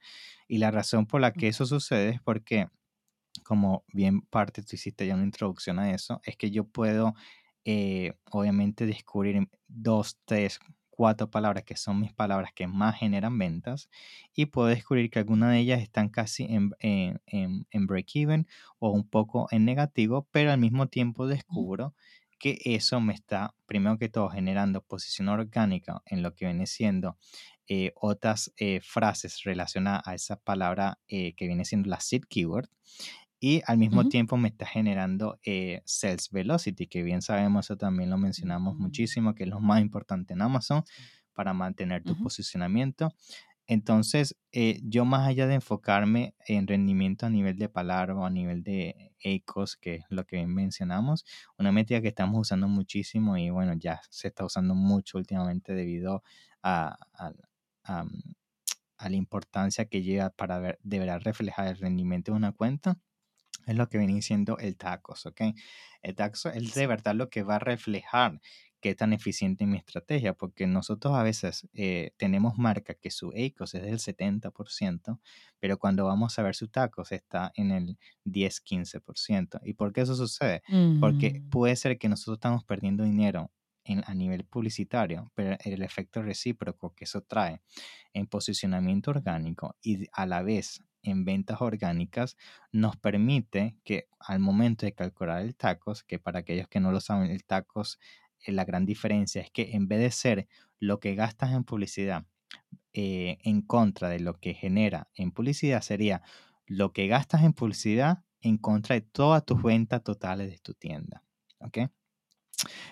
Y 0.49 0.59
la 0.59 0.71
razón 0.71 1.07
por 1.07 1.21
la 1.21 1.33
que 1.33 1.49
eso 1.49 1.67
sucede 1.67 2.11
es 2.11 2.23
porque, 2.23 2.69
como 3.45 3.85
bien 3.93 4.23
parte 4.23 4.63
tú 4.63 4.77
hiciste 4.77 5.07
ya 5.07 5.15
una 5.15 5.25
introducción 5.25 5.79
a 5.79 5.91
eso, 5.91 6.21
es 6.25 6.37
que 6.37 6.51
yo 6.51 6.65
puedo 6.65 7.15
eh, 7.65 8.15
obviamente 8.31 8.87
descubrir 8.87 9.49
dos, 9.67 10.19
tres, 10.25 10.61
cuatro 10.97 11.31
palabras 11.31 11.63
que 11.65 11.77
son 11.77 12.01
mis 12.01 12.13
palabras 12.13 12.53
que 12.55 12.67
más 12.67 12.97
generan 12.97 13.39
ventas 13.39 13.91
y 14.35 14.47
puedo 14.47 14.69
descubrir 14.69 15.11
que 15.11 15.19
algunas 15.19 15.53
de 15.53 15.59
ellas 15.59 15.83
están 15.83 16.09
casi 16.09 16.45
en, 16.45 16.73
en, 16.81 17.87
break-even 17.87 18.49
o 18.79 18.91
un 18.91 19.07
poco 19.09 19.47
en 19.51 19.65
negativo, 19.65 20.27
pero 20.33 20.51
al 20.51 20.59
mismo 20.59 20.89
tiempo 20.89 21.27
descubro 21.29 21.95
que 22.39 22.59
eso 22.65 23.01
me 23.01 23.15
está, 23.15 23.55
primero 23.67 23.99
que 23.99 24.09
todo, 24.09 24.31
generando 24.31 24.81
posición 24.83 25.29
orgánica 25.29 26.03
en 26.07 26.23
lo 26.23 26.35
que 26.35 26.47
viene 26.47 26.67
siendo 26.67 27.19
eh, 27.69 27.93
otras 27.97 28.53
eh, 28.57 28.81
frases 28.83 29.43
relacionadas 29.45 30.03
a 30.07 30.15
esa 30.15 30.37
palabra 30.37 30.99
eh, 31.09 31.35
que 31.35 31.47
viene 31.47 31.65
siendo 31.65 31.91
la 31.91 32.01
seed 32.01 32.23
keyword 32.29 32.69
y 33.39 33.63
al 33.67 33.79
mismo 33.79 34.09
tiempo 34.09 34.37
me 34.37 34.49
está 34.49 34.67
generando 34.67 35.39
eh, 35.45 35.83
sales 35.85 36.31
velocity, 36.31 36.87
que 36.87 37.03
bien 37.03 37.23
sabemos, 37.23 37.67
eso 37.67 37.77
también 37.77 38.11
lo 38.11 38.19
mencionamos 38.19 38.77
mm. 38.77 38.83
muchísimo, 38.83 39.35
que 39.35 39.45
es 39.45 39.51
lo 39.51 39.61
más 39.61 39.81
importante 39.81 40.33
en 40.33 40.43
Amazon 40.43 40.85
para 41.35 41.53
mantener 41.53 42.03
tu 42.03 42.17
posicionamiento. 42.17 43.13
Entonces, 43.67 44.37
eh, 44.53 44.81
yo 44.85 45.05
más 45.05 45.27
allá 45.27 45.47
de 45.47 45.55
enfocarme 45.55 46.35
en 46.47 46.67
rendimiento 46.67 47.27
a 47.27 47.31
nivel 47.31 47.59
de 47.59 47.69
palabra 47.69 48.15
o 48.15 48.25
a 48.25 48.31
nivel 48.31 48.63
de 48.63 49.13
ECOS, 49.19 49.77
que 49.77 49.97
es 49.97 50.05
lo 50.09 50.25
que 50.25 50.47
mencionamos, 50.47 51.25
una 51.59 51.73
métrica 51.73 52.01
que 52.01 52.09
estamos 52.09 52.41
usando 52.41 52.69
muchísimo 52.69 53.37
y 53.37 53.51
bueno, 53.51 53.75
ya 53.75 54.01
se 54.09 54.29
está 54.29 54.45
usando 54.45 54.75
mucho 54.75 55.19
últimamente 55.19 55.75
debido 55.75 56.23
a, 56.63 56.97
mm, 57.89 58.35
a 58.99 59.09
la 59.09 59.17
importancia 59.17 59.87
que 59.87 60.03
lleva 60.03 60.31
para 60.31 60.59
ver, 60.59 60.79
deberá 60.83 61.19
reflejar 61.19 61.67
el 61.69 61.77
rendimiento 61.77 62.33
de 62.33 62.37
una 62.39 62.53
cuenta, 62.53 62.99
es 63.67 63.77
lo 63.77 63.89
que 63.89 63.99
viene 63.99 64.23
siendo 64.23 64.59
el 64.59 64.77
TACOS, 64.77 65.27
¿ok? 65.27 65.41
El 66.03 66.15
TACOS 66.15 66.47
es 66.47 66.75
de 66.75 66.87
verdad 66.87 67.15
lo 67.15 67.29
que 67.29 67.43
va 67.43 67.57
a 67.57 67.59
reflejar 67.59 68.41
qué 68.81 68.95
tan 68.95 69.13
eficiente 69.13 69.65
es 69.65 69.71
mi 69.71 69.79
estrategia, 69.79 70.35
porque 70.35 70.67
nosotros 70.67 71.15
a 71.15 71.23
veces 71.23 71.67
eh, 71.75 72.13
tenemos 72.17 72.57
marca 72.59 72.95
que 72.95 73.11
su 73.11 73.31
ACOS 73.31 73.75
es 73.75 73.83
del 73.83 73.99
70%, 73.99 75.19
pero 75.59 75.79
cuando 75.79 76.05
vamos 76.05 76.39
a 76.39 76.43
ver 76.43 76.55
su 76.55 76.69
TACOS 76.69 77.13
está 77.13 77.53
en 77.57 77.73
el 77.73 77.99
10-15%. 78.25 79.61
¿Y 79.65 79.75
por 79.75 79.93
qué 79.93 80.03
eso 80.03 80.15
sucede? 80.15 80.63
Porque 81.01 81.41
mm. 81.41 81.51
puede 81.51 81.77
ser 81.77 81.99
que 81.99 82.09
nosotros 82.09 82.37
estamos 82.37 82.65
perdiendo 82.65 83.05
dinero 83.05 83.51
en, 83.85 84.05
a 84.07 84.15
nivel 84.15 84.45
publicitario, 84.45 85.33
pero 85.35 85.57
el 85.65 85.83
efecto 85.83 86.23
recíproco 86.23 86.95
que 86.95 87.05
eso 87.05 87.23
trae 87.23 87.61
en 88.13 88.27
posicionamiento 88.27 89.11
orgánico 89.11 89.77
y 89.83 90.07
a 90.13 90.27
la 90.27 90.43
vez 90.43 90.83
en 91.07 91.25
ventas 91.25 91.61
orgánicas 91.61 92.37
nos 92.73 92.97
permite 92.97 93.77
que 93.85 94.09
al 94.19 94.41
momento 94.41 94.87
de 94.87 94.93
calcular 94.93 95.43
el 95.43 95.57
tacos, 95.57 96.03
que 96.03 96.19
para 96.19 96.41
aquellos 96.41 96.69
que 96.69 96.81
no 96.81 96.93
lo 96.93 97.01
saben, 97.01 97.31
el 97.31 97.45
tacos, 97.45 97.99
eh, 98.45 98.53
la 98.53 98.65
gran 98.65 98.85
diferencia 98.85 99.41
es 99.41 99.51
que 99.51 99.73
en 99.73 99.89
vez 99.89 100.01
de 100.01 100.11
ser 100.11 100.49
lo 100.79 101.01
que 101.01 101.15
gastas 101.15 101.53
en 101.53 101.65
publicidad 101.65 102.27
eh, 102.93 103.39
en 103.43 103.63
contra 103.63 104.09
de 104.09 104.21
lo 104.21 104.35
que 104.35 104.55
genera 104.55 105.09
en 105.15 105.33
publicidad, 105.33 105.81
sería 105.83 106.23
lo 106.67 106.93
que 106.93 107.07
gastas 107.07 107.45
en 107.45 107.53
publicidad 107.53 108.25
en 108.41 108.59
contra 108.59 108.95
de 108.95 109.03
todas 109.03 109.45
tus 109.45 109.63
ventas 109.63 110.03
totales 110.03 110.51
de 110.51 110.59
tu 110.59 110.75
tienda. 110.75 111.23
¿Ok? 111.61 111.79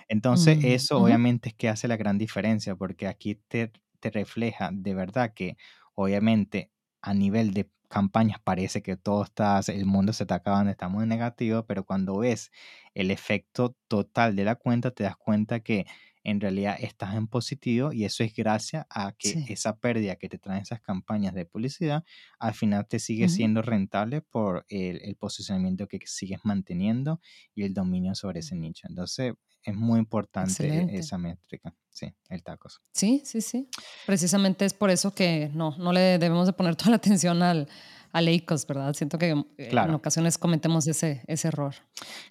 Entonces, 0.08 0.58
mm, 0.58 0.66
eso 0.66 0.98
obviamente 0.98 1.50
es 1.50 1.54
que 1.54 1.68
hace 1.68 1.88
la 1.88 1.96
gran 1.96 2.18
diferencia, 2.18 2.76
porque 2.76 3.06
aquí 3.06 3.36
te, 3.48 3.72
te 4.00 4.10
refleja 4.10 4.70
de 4.72 4.94
verdad 4.94 5.32
que 5.34 5.56
obviamente 5.94 6.70
a 7.00 7.14
nivel 7.14 7.52
de 7.52 7.70
campañas 7.94 8.40
parece 8.42 8.82
que 8.82 8.96
todo 8.96 9.22
está, 9.24 9.60
el 9.68 9.86
mundo 9.86 10.12
se 10.12 10.24
está 10.24 10.36
acabando, 10.36 10.70
está 10.72 10.88
muy 10.88 11.06
negativo, 11.06 11.64
pero 11.66 11.84
cuando 11.84 12.18
ves 12.18 12.50
el 12.94 13.10
efecto 13.12 13.76
total 13.88 14.34
de 14.36 14.44
la 14.44 14.56
cuenta, 14.56 14.90
te 14.90 15.04
das 15.04 15.16
cuenta 15.16 15.60
que 15.60 15.86
en 16.24 16.40
realidad 16.40 16.76
estás 16.80 17.14
en 17.14 17.28
positivo 17.28 17.92
y 17.92 18.04
eso 18.04 18.24
es 18.24 18.34
gracias 18.34 18.86
a 18.88 19.12
que 19.12 19.44
esa 19.48 19.76
pérdida 19.76 20.16
que 20.16 20.28
te 20.28 20.38
traen 20.38 20.62
esas 20.62 20.80
campañas 20.80 21.34
de 21.34 21.44
publicidad, 21.44 22.02
al 22.38 22.54
final 22.54 22.86
te 22.88 22.98
sigue 22.98 23.28
siendo 23.28 23.60
rentable 23.60 24.22
por 24.22 24.64
el, 24.68 25.14
posicionamiento 25.16 25.86
que 25.86 26.00
sigues 26.06 26.40
manteniendo 26.42 27.20
y 27.54 27.62
el 27.62 27.74
dominio 27.74 28.14
sobre 28.14 28.40
ese 28.40 28.56
nicho. 28.56 28.86
Entonces, 28.88 29.34
es 29.62 29.74
muy 29.74 29.98
importante 29.98 30.88
esa 30.96 31.18
métrica, 31.18 31.74
sí, 31.90 32.12
el 32.28 32.42
tacos. 32.42 32.82
Sí, 32.92 33.22
sí, 33.24 33.40
sí. 33.40 33.68
Precisamente 34.06 34.64
es 34.64 34.74
por 34.74 34.90
eso 34.90 35.14
que 35.14 35.50
no, 35.54 35.76
no 35.78 35.92
le 35.92 36.18
debemos 36.18 36.46
de 36.46 36.52
poner 36.54 36.74
toda 36.76 36.90
la 36.90 36.96
atención 36.96 37.42
al, 37.42 37.68
al 38.12 38.28
EICOS, 38.28 38.66
¿verdad? 38.66 38.94
Siento 38.94 39.18
que 39.18 39.30
eh, 39.30 39.70
en 39.70 39.90
ocasiones 39.90 40.38
cometemos 40.38 40.86
ese, 40.86 41.22
ese 41.26 41.48
error. 41.48 41.74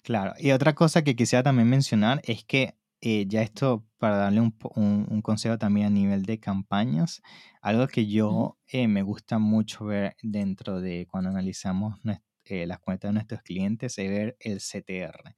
Claro, 0.02 0.34
y 0.38 0.50
otra 0.50 0.74
cosa 0.74 1.02
que 1.02 1.14
quisiera 1.14 1.42
también 1.42 1.68
mencionar 1.68 2.20
es 2.24 2.44
que 2.44 2.74
eh, 3.06 3.26
ya 3.28 3.42
esto 3.42 3.86
para 3.98 4.16
darle 4.16 4.40
un, 4.40 4.56
un, 4.74 5.20
consejo 5.20 5.58
también 5.58 5.88
a 5.88 5.90
nivel 5.90 6.22
de 6.24 6.40
campañas, 6.40 7.20
algo 7.60 7.86
que 7.86 8.06
yo 8.06 8.56
eh, 8.66 8.88
me 8.88 9.02
gusta 9.02 9.38
mucho 9.38 9.84
ver 9.84 10.16
dentro 10.22 10.80
de 10.80 11.06
cuando 11.10 11.28
analizamos 11.28 12.00
las 12.46 12.78
cuentas 12.80 13.10
de 13.10 13.12
nuestros 13.12 13.42
clientes 13.42 13.98
es 13.98 14.08
ver 14.08 14.38
el 14.40 14.58
CTR 14.58 15.34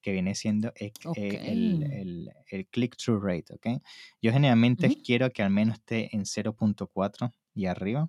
que 0.00 0.12
viene 0.12 0.34
siendo 0.34 0.72
eh, 0.76 0.92
el, 1.14 2.32
el, 2.48 2.66
click-through 2.68 3.22
rate, 3.22 3.52
¿ok? 3.52 3.82
Yo 4.22 4.32
generalmente 4.32 4.88
quiero 5.04 5.30
que 5.30 5.42
al 5.42 5.50
menos 5.50 5.74
esté 5.76 6.16
en 6.16 6.22
0.4 6.22 7.34
y 7.54 7.66
arriba. 7.66 8.08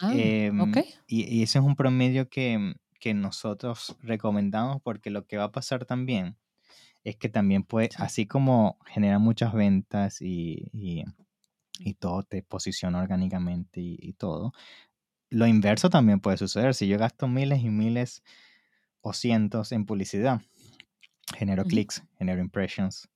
Ah, 0.00 0.12
em, 0.16 0.72
y, 1.06 1.38
y, 1.38 1.42
ese 1.44 1.60
es 1.60 1.64
un 1.64 1.76
promedio 1.76 2.28
que, 2.28 2.74
que, 2.98 3.14
nosotros 3.14 3.94
recomendamos 4.00 4.82
porque 4.82 5.10
lo 5.10 5.28
que 5.28 5.36
va 5.36 5.44
a 5.44 5.52
pasar 5.52 5.84
también 5.84 6.36
es 7.04 7.16
que 7.16 7.28
también 7.28 7.64
puede, 7.64 7.90
así 7.96 8.26
como 8.26 8.78
genera 8.86 9.18
muchas 9.18 9.52
ventas 9.52 10.20
y, 10.22 10.68
y, 10.72 11.04
y 11.78 11.94
todo 11.94 12.22
te 12.22 12.42
posiciona 12.42 13.00
orgánicamente 13.00 13.80
y, 13.82 14.12
todo, 14.14 14.52
lo 15.30 15.46
inverso 15.46 15.90
también 15.90 16.20
puede 16.20 16.36
suceder. 16.38 16.74
Si 16.74 16.88
yo 16.88 16.98
gasto 16.98 17.28
miles 17.28 17.60
y 17.62 17.70
miles 17.70 18.22
o 19.00 19.12
cientos 19.12 19.72
en 19.72 19.86
publicidad 19.86 20.42
genero 21.36 21.64
clics, 21.64 22.02
genero 22.18 22.40
impressions, 22.40 23.08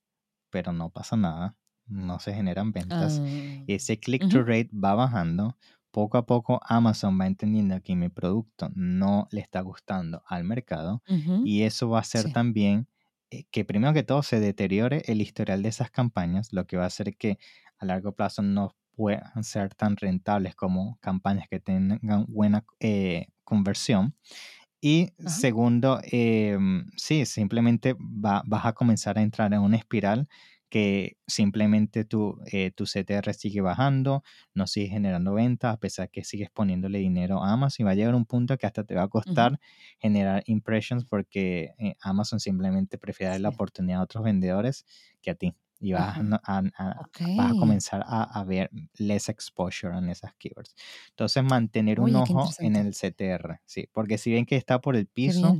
pero 0.50 0.72
no 0.72 0.90
pasa 0.90 1.16
nada, 1.16 1.56
no 1.86 2.18
se 2.18 2.32
generan 2.34 2.72
ventas. 2.72 3.20
Ah, 3.20 3.64
Ese 3.66 3.98
click-through 3.98 4.46
rate 4.46 4.70
va 4.72 4.94
bajando. 4.94 5.56
Poco 5.90 6.18
a 6.18 6.26
poco 6.26 6.60
Amazon 6.62 7.18
va 7.18 7.26
entendiendo 7.26 7.80
que 7.82 7.96
mi 7.96 8.08
producto 8.10 8.70
no 8.74 9.28
le 9.30 9.40
está 9.40 9.60
gustando 9.62 10.22
al 10.26 10.44
mercado 10.44 11.02
y 11.42 11.62
eso 11.62 11.88
va 11.88 11.98
a 11.98 12.00
hacer 12.02 12.32
también 12.32 12.86
que 13.50 13.64
primero 13.64 13.92
que 13.92 14.02
todo 14.02 14.22
se 14.22 14.40
deteriore 14.40 15.02
el 15.06 15.20
historial 15.20 15.62
de 15.62 15.68
esas 15.68 15.90
campañas, 15.90 16.52
lo 16.52 16.66
que 16.66 16.76
va 16.76 16.84
a 16.84 16.88
hacer 16.88 17.16
que 17.16 17.38
a 17.78 17.84
largo 17.84 18.12
plazo 18.12 18.42
no 18.42 18.74
puedan 18.94 19.44
ser 19.44 19.74
tan 19.74 19.96
rentables 19.96 20.54
como 20.54 20.98
campañas 21.00 21.46
que 21.48 21.60
tengan 21.60 22.26
buena 22.28 22.64
eh, 22.80 23.28
conversión. 23.44 24.14
Y 24.80 25.10
segundo, 25.26 26.00
em, 26.04 26.86
sí, 26.96 27.26
simplemente 27.26 27.96
vas 27.98 28.66
a 28.66 28.72
comenzar 28.72 29.18
a 29.18 29.22
entrar 29.22 29.52
en 29.52 29.60
una 29.60 29.76
espiral 29.76 30.28
que 30.76 31.16
simplemente 31.26 32.04
tu, 32.04 32.38
eh, 32.52 32.70
tu 32.70 32.84
CTR 32.84 33.32
sigue 33.32 33.62
bajando, 33.62 34.22
no 34.52 34.66
sigue 34.66 34.88
generando 34.88 35.32
ventas, 35.32 35.72
a 35.72 35.78
pesar 35.78 36.10
que 36.10 36.22
sigues 36.22 36.50
poniéndole 36.50 36.98
dinero 36.98 37.42
a 37.42 37.54
Amazon 37.54 37.76
y 37.78 37.84
va 37.84 37.92
a 37.92 37.94
llegar 37.94 38.14
un 38.14 38.26
punto 38.26 38.58
que 38.58 38.66
hasta 38.66 38.84
te 38.84 38.94
va 38.94 39.04
a 39.04 39.08
costar 39.08 39.58
generar 39.98 40.42
impressions 40.44 41.06
porque 41.06 41.70
eh, 41.78 41.94
Amazon 42.02 42.40
simplemente 42.40 42.98
prefiere 42.98 43.30
dar 43.32 43.40
la 43.40 43.48
oportunidad 43.48 44.00
a 44.00 44.02
otros 44.02 44.22
vendedores 44.22 44.84
que 45.22 45.30
a 45.30 45.34
ti 45.34 45.54
y 45.80 45.92
vas, 45.92 46.18
a, 46.42 46.62
a, 46.76 47.52
comenzar 47.58 48.04
a, 48.06 48.44
ver 48.44 48.68
less 48.98 49.30
exposure 49.30 49.96
en 49.96 50.10
esas 50.10 50.34
keywords. 50.34 50.74
Entonces, 51.08 51.42
mantener 51.42 52.00
un 52.00 52.16
ojo 52.16 52.50
en 52.58 52.76
el 52.76 52.92
CTR, 52.92 53.60
sí, 53.64 53.88
porque 53.92 54.18
si 54.18 54.30
bien 54.30 54.44
que 54.44 54.56
está 54.56 54.82
por 54.82 54.94
el 54.94 55.06
piso 55.06 55.56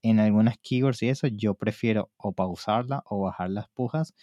en 0.00 0.18
algunas 0.18 0.56
keywords 0.62 1.02
y 1.02 1.10
eso, 1.10 1.26
yo 1.26 1.54
prefiero 1.56 2.10
o 2.16 2.32
pausarla 2.32 3.02
o 3.04 3.20
bajar 3.20 3.50
las 3.50 3.68
pujas, 3.68 4.14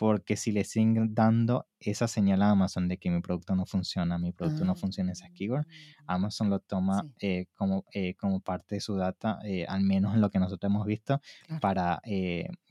porque 0.00 0.38
si 0.38 0.50
le 0.50 0.64
siguen 0.64 1.14
dando 1.14 1.66
esa 1.78 2.08
señal 2.08 2.40
a 2.40 2.52
Amazon 2.52 2.88
de 2.88 2.96
que 2.96 3.10
mi 3.10 3.20
producto 3.20 3.54
no 3.54 3.66
funciona, 3.66 4.16
mi 4.16 4.32
producto 4.32 4.64
no 4.64 4.74
funciona 4.74 5.10
en 5.10 5.12
esas 5.12 5.30
keywords, 5.32 5.68
ah, 6.06 6.14
Amazon 6.14 6.48
lo 6.48 6.60
toma 6.60 7.06
eh, 7.20 7.48
como, 7.54 7.84
eh, 7.92 8.14
como 8.14 8.40
parte 8.40 8.76
de 8.76 8.80
su 8.80 8.96
data, 8.96 9.40
eh, 9.44 9.66
al 9.68 9.82
menos 9.82 10.14
en 10.14 10.22
lo 10.22 10.30
que 10.30 10.38
nosotros 10.38 10.70
hemos 10.70 10.86
visto, 10.86 11.20
para 11.60 12.00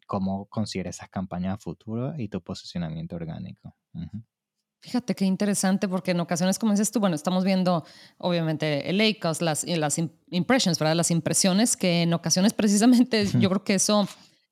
cómo 0.08 0.48
considera 0.48 0.90
esas 0.90 1.08
campañas 1.10 1.54
a 1.54 1.58
futuro 1.60 2.16
y 2.18 2.30
tu 2.30 2.42
posicionamiento 2.42 3.16
orgánico. 3.16 3.76
Fíjate 4.82 5.14
qué 5.14 5.26
interesante, 5.26 5.88
porque 5.88 6.12
en 6.12 6.22
ocasiones, 6.22 6.58
como 6.58 6.72
dices 6.72 6.90
tú, 6.92 7.00
bueno, 7.00 7.16
estamos 7.16 7.44
viendo 7.44 7.86
obviamente 8.18 8.90
el 8.90 9.00
ACOS, 9.02 9.44
las, 9.44 9.66
las 9.66 10.00
impressions, 10.32 10.80
¿verdad? 10.80 10.96
Las 10.96 11.12
impresiones, 11.12 11.78
que 11.78 12.02
en 12.02 12.14
ocasiones 12.16 12.54
precisamente 12.54 13.28
yo 13.28 13.50
creo 13.52 13.64
que 13.64 13.76
eso, 13.76 14.08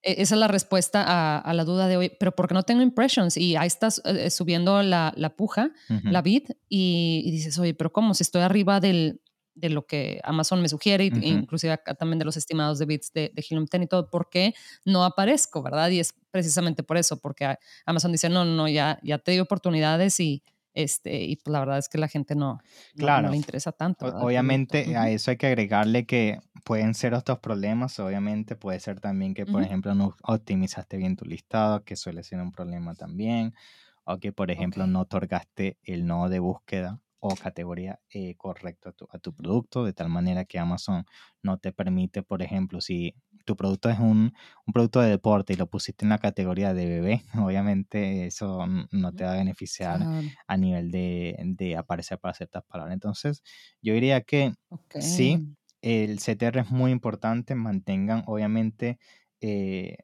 esa 0.08 0.36
es 0.36 0.40
la 0.40 0.48
respuesta 0.48 1.40
a, 1.40 1.54
la 1.54 1.64
duda 1.64 1.88
de 1.88 1.98
hoy, 1.98 2.12
pero 2.20 2.34
¿por 2.34 2.48
qué 2.48 2.54
no 2.54 2.64
tengo 2.64 2.82
impressions? 2.82 3.38
Y 3.38 3.56
ahí 3.56 3.68
estás 3.68 4.02
eh, 4.06 4.30
subiendo 4.30 4.82
la, 4.84 5.14
la 5.16 5.36
puja, 5.36 5.72
la 6.04 6.22
bid, 6.22 6.44
y, 6.70 7.24
y, 7.26 7.32
dices, 7.32 7.58
oye, 7.60 7.74
pero 7.74 7.92
¿cómo? 7.92 8.14
Si 8.14 8.24
estoy 8.24 8.42
arriba 8.42 8.80
del, 8.80 9.22
de 9.58 9.70
lo 9.70 9.86
que 9.86 10.22
Amazon 10.24 10.62
me 10.62 10.70
sugiere, 10.70 11.06
inclusive 11.06 11.74
acá 11.74 11.96
también 11.96 12.20
de 12.20 12.26
los 12.26 12.38
estimados 12.38 12.80
de 12.80 12.86
bits 12.86 13.12
de, 13.14 13.32
de 13.34 13.46
Helium 13.50 13.66
10 13.70 13.84
y 13.84 13.88
todo, 13.88 14.10
¿por 14.10 14.30
qué 14.30 14.54
no 14.86 15.04
aparezco, 15.04 15.62
verdad? 15.64 15.90
Y 15.90 16.00
es 16.00 16.14
precisamente 16.32 16.84
por 16.84 16.98
eso, 16.98 17.18
porque 17.18 17.56
Amazon 17.86 18.12
dice, 18.12 18.30
no, 18.30 18.46
no, 18.46 18.68
ya, 18.68 19.00
ya 19.04 19.18
te 19.18 19.32
di 19.32 19.40
oportunidades 19.40 20.20
y, 20.20 20.44
este, 20.78 21.24
y 21.24 21.38
pues 21.38 21.52
la 21.52 21.60
verdad 21.60 21.80
es 21.80 21.90
que 21.90 21.98
la 21.98 22.08
gente 22.08 22.36
no, 22.36 22.60
claro. 22.96 23.24
no, 23.24 23.32
le 23.32 23.38
interesa 23.38 23.72
tanto. 23.72 24.06
Obviamente 24.06 24.96
a 24.96 25.10
eso 25.10 25.32
hay 25.32 25.38
que 25.38 25.48
agregarle 25.48 26.06
que 26.06 26.40
pueden 26.64 26.94
ser 26.94 27.16
otros 27.16 27.40
problemas, 27.40 28.00
obviamente 28.00 28.56
puede 28.56 28.80
ser 28.80 29.00
también 29.00 29.34
que, 29.34 29.48
por 29.48 29.64
ejemplo, 29.64 29.96
no 29.96 30.16
optimizaste 30.22 30.98
bien 30.98 31.16
tu 31.16 31.26
listado, 31.26 31.84
que 31.84 31.96
suele 31.96 32.22
ser 32.22 32.40
un 32.42 32.52
problema 32.52 32.94
también, 32.94 33.56
o 34.04 34.20
que, 34.20 34.32
por 34.32 34.52
ejemplo, 34.52 34.86
no 34.86 35.02
otorgaste 35.02 35.80
el 35.82 36.06
nodo 36.06 36.30
de 36.30 36.38
búsqueda 36.38 37.02
o 37.20 37.36
categoría 37.36 38.00
eh, 38.12 38.36
correcto 38.36 38.94
a 39.12 39.18
tu, 39.18 39.34
producto, 39.34 39.84
de 39.84 39.94
tal 39.94 40.10
manera 40.10 40.46
que 40.46 40.60
Amazon 40.60 41.06
no 41.42 41.58
te 41.58 41.74
permite, 41.74 42.22
por 42.22 42.44
ejemplo, 42.44 42.82
si 42.82 43.16
tu 43.48 43.56
producto 43.56 43.90
es 43.90 43.98
un, 43.98 44.34
producto 44.74 45.00
de 45.00 45.10
deporte 45.10 45.54
y 45.54 45.56
lo 45.56 45.68
pusiste 45.68 46.04
en 46.04 46.10
la 46.10 46.18
categoría 46.18 46.74
de 46.74 46.86
bebé, 46.86 47.24
obviamente 47.50 48.28
eso 48.28 48.68
no 48.92 49.14
te 49.14 49.24
va 49.24 49.34
a 49.34 49.38
beneficiar 49.38 50.02
a 50.46 50.58
nivel 50.58 50.92
de, 50.92 51.76
aparecer 51.78 52.20
para 52.20 52.34
ciertas 52.34 52.64
palabras. 52.66 52.94
Entonces, 52.94 53.44
yo 53.82 53.94
diría 53.94 54.22
que 54.22 54.54
sí, 55.00 55.56
el 55.82 56.20
CTR 56.20 56.60
es 56.60 56.70
muy 56.70 56.92
importante, 56.92 57.56
mantengan 57.56 58.24
obviamente 58.28 59.00
eh, 59.40 59.98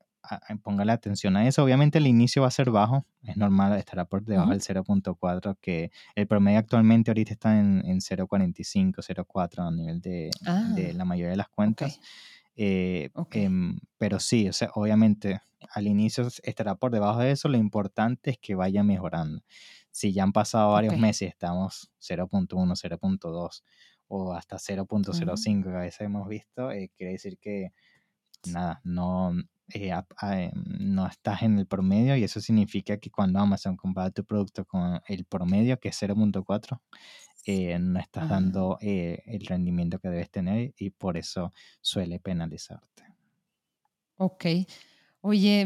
póngale 0.63 0.93
atención 0.93 1.35
a 1.35 1.45
eso. 1.47 1.63
Obviamente 1.63 1.97
el 1.97 2.07
inicio 2.07 2.43
va 2.43 2.47
a 2.47 2.51
ser 2.51 2.69
bajo, 2.69 3.05
es 3.23 3.35
normal, 3.35 3.77
estará 3.77 4.05
por 4.05 4.23
debajo 4.23 4.51
del 4.51 4.61
0.4, 4.61 5.57
que 5.59 5.91
el 6.15 6.27
promedio 6.27 6.59
actualmente 6.59 7.11
ahorita 7.11 7.33
está 7.33 7.59
en, 7.59 7.81
0.45, 7.83 8.93
0.4 8.95 9.67
a 9.67 9.71
nivel 9.71 9.99
de, 9.99 10.29
ah, 10.45 10.73
la 10.93 11.03
mayoría 11.03 11.31
de 11.31 11.37
las 11.37 11.49
cuentas. 11.49 11.99
Eh, 12.55 13.09
em, 13.31 13.79
pero 13.97 14.19
sí, 14.19 14.47
o 14.47 14.53
sea, 14.53 14.69
obviamente 14.75 15.41
al 15.71 15.87
inicio 15.87 16.27
estará 16.43 16.75
por 16.75 16.91
debajo 16.91 17.19
de 17.19 17.31
eso, 17.31 17.49
lo 17.49 17.57
importante 17.57 18.31
es 18.31 18.37
que 18.37 18.55
vaya 18.55 18.83
mejorando. 18.83 19.41
Si 19.91 20.13
ya 20.13 20.23
han 20.23 20.33
pasado 20.33 20.71
varios 20.71 20.97
meses, 20.97 21.29
estamos 21.29 21.91
0.1, 21.99 22.75
0.2 22.75 23.63
o 24.07 24.33
hasta 24.33 24.57
0.05 24.57 25.63
que 25.63 25.75
a 25.75 25.79
veces 25.79 26.01
hemos 26.01 26.27
visto, 26.27 26.71
eh, 26.71 26.91
quiere 26.95 27.13
decir 27.13 27.37
que 27.39 27.71
nada, 28.51 28.81
no, 28.83 29.33
eh, 29.73 29.93
em, 30.21 30.51
no 30.79 31.07
estás 31.07 31.43
en 31.43 31.57
el 31.59 31.67
promedio 31.67 32.15
y 32.15 32.23
eso 32.23 32.41
significa 32.41 32.97
que 32.97 33.09
cuando 33.09 33.39
Amazon 33.39 33.77
compara 33.77 34.11
tu 34.11 34.25
producto 34.25 34.65
con 34.65 35.01
el 35.07 35.25
promedio, 35.25 35.79
que 35.79 35.89
es 35.89 35.95
0.4, 36.01 36.81
eh, 37.45 37.77
no 37.79 37.99
estás 37.99 38.29
dando 38.29 38.77
eh, 38.81 39.21
el 39.25 39.45
rendimiento 39.45 39.99
que 39.99 40.09
debes 40.09 40.29
tener 40.29 40.73
y 40.77 40.89
por 40.91 41.17
eso 41.17 41.51
suele 41.81 42.19
penalizarte. 42.19 43.03
Ok. 44.17 44.45
Oye, 45.25 45.65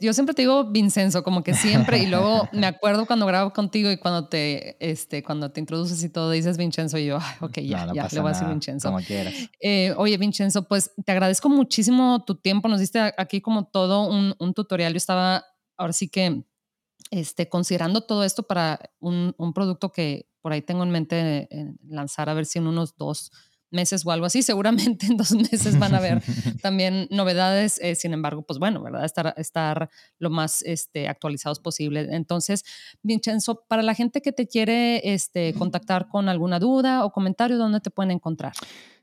yo 0.00 0.12
siempre 0.12 0.34
te 0.34 0.42
digo 0.42 0.64
Vincenzo, 0.64 1.22
como 1.22 1.44
que 1.44 1.54
siempre, 1.54 1.98
y 1.98 2.06
luego 2.06 2.48
me 2.52 2.66
acuerdo 2.66 3.06
cuando 3.06 3.24
grabo 3.24 3.52
contigo 3.52 3.88
y 3.88 3.98
cuando 3.98 4.26
te, 4.26 4.76
este, 4.80 5.22
cuando 5.22 5.52
te 5.52 5.60
introduces 5.60 6.02
y 6.02 6.08
todo, 6.08 6.32
dices 6.32 6.58
Vincenzo, 6.58 6.98
y 6.98 7.06
yo, 7.06 7.18
ok, 7.40 7.58
ya, 7.60 7.86
ya, 7.94 8.08
le 8.10 8.20
voy 8.20 8.30
a 8.30 8.32
decir 8.32 8.48
Vincenzo. 8.48 8.88
Como 8.88 8.98
quieras. 8.98 9.32
Eh, 9.60 9.94
oye, 9.96 10.16
Vincenzo, 10.18 10.66
pues 10.66 10.90
te 11.04 11.12
agradezco 11.12 11.48
muchísimo 11.48 12.24
tu 12.24 12.34
tiempo, 12.34 12.66
nos 12.66 12.80
diste 12.80 12.98
aquí 13.16 13.40
como 13.40 13.64
todo 13.64 14.08
un, 14.08 14.34
un 14.40 14.54
tutorial, 14.54 14.92
yo 14.92 14.96
estaba, 14.96 15.44
ahora 15.76 15.92
sí 15.92 16.08
que, 16.08 16.44
este, 17.10 17.48
considerando 17.48 18.02
todo 18.02 18.24
esto 18.24 18.44
para 18.44 18.80
un, 19.00 19.34
un 19.38 19.52
producto 19.52 19.92
que 19.92 20.28
por 20.40 20.52
ahí 20.52 20.62
tengo 20.62 20.82
en 20.82 20.90
mente 20.90 21.48
lanzar, 21.86 22.28
a 22.28 22.34
ver 22.34 22.44
si 22.44 22.58
en 22.58 22.66
unos 22.66 22.96
dos 22.96 23.30
meses 23.74 24.06
o 24.06 24.10
algo 24.10 24.24
así. 24.24 24.42
Seguramente 24.42 25.06
en 25.10 25.16
dos 25.18 25.32
meses 25.32 25.78
van 25.78 25.94
a 25.94 25.98
haber 25.98 26.22
también 26.62 27.06
novedades. 27.10 27.78
Eh, 27.82 27.94
sin 27.94 28.14
embargo, 28.14 28.42
pues 28.42 28.58
bueno, 28.58 28.82
¿verdad? 28.82 29.04
Estar, 29.04 29.34
estar 29.36 29.90
lo 30.18 30.30
más 30.30 30.62
este, 30.62 31.08
actualizados 31.08 31.60
posible. 31.60 32.08
Entonces, 32.10 32.64
Vincenzo, 33.02 33.64
para 33.68 33.82
la 33.82 33.94
gente 33.94 34.22
que 34.22 34.32
te 34.32 34.46
quiere 34.46 35.12
este, 35.12 35.52
contactar 35.54 36.08
con 36.08 36.28
alguna 36.28 36.58
duda 36.58 37.04
o 37.04 37.12
comentario, 37.12 37.58
¿dónde 37.58 37.80
te 37.80 37.90
pueden 37.90 38.12
encontrar? 38.12 38.54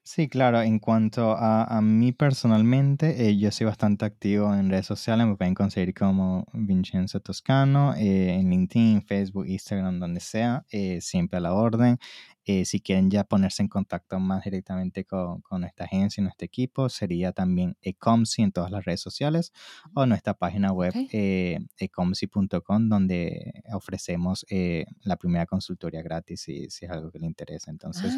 Sí, 0.04 0.28
claro. 0.28 0.62
En 0.62 0.80
cuanto 0.80 1.36
a, 1.38 1.80
mí 1.82 2.12
personalmente, 2.12 3.28
eh, 3.30 3.38
yo 3.38 3.52
soy 3.52 3.68
bastante 3.68 4.04
activo 4.04 4.54
en 4.54 4.70
redes 4.70 4.88
sociales. 4.88 5.28
Me 5.28 5.36
pueden 5.36 5.54
conseguir 5.54 5.94
como 5.94 6.46
Vincenzo 6.54 7.20
Toscano, 7.20 7.94
eh, 7.96 8.34
en 8.34 8.50
LinkedIn, 8.50 9.04
Facebook, 9.04 9.46
Instagram, 9.48 10.00
donde 10.00 10.20
sea, 10.20 10.66
siempre 11.00 11.38
a 11.38 11.42
la 11.42 11.54
orden. 11.54 12.00
Eh, 12.46 12.66
si 12.66 12.80
quieren 12.82 13.12
ya 13.12 13.24
ponerse 13.24 13.62
en 13.62 13.68
contacto 13.68 14.20
más 14.20 14.44
directamente 14.44 15.06
con, 15.06 15.42
con 15.42 15.64
esta 15.64 15.84
agencia 15.84 16.22
y 16.22 16.24
nuestro 16.24 16.46
equipo, 16.46 16.90
sería 16.90 17.32
también 17.32 17.78
ecomsi 17.82 18.42
en 18.42 18.52
todas 18.52 18.72
las 18.72 18.84
redes 18.84 19.02
sociales 19.02 19.54
o 19.94 20.06
nuestra 20.06 20.34
página 20.34 20.72
web 20.72 20.94
eh, 21.12 21.60
ecomsi.com 21.78 22.90
donde 22.90 23.64
ofrecemos 23.74 24.46
eh, 24.50 24.86
la 25.04 25.18
primera 25.18 25.46
consultoría 25.46 26.02
gratis 26.02 26.42
si, 26.42 26.70
si, 26.70 26.86
es 26.86 26.92
algo 26.92 27.12
que 27.12 27.20
le 27.20 27.28
interesa. 27.28 27.70
Entonces, 27.70 28.14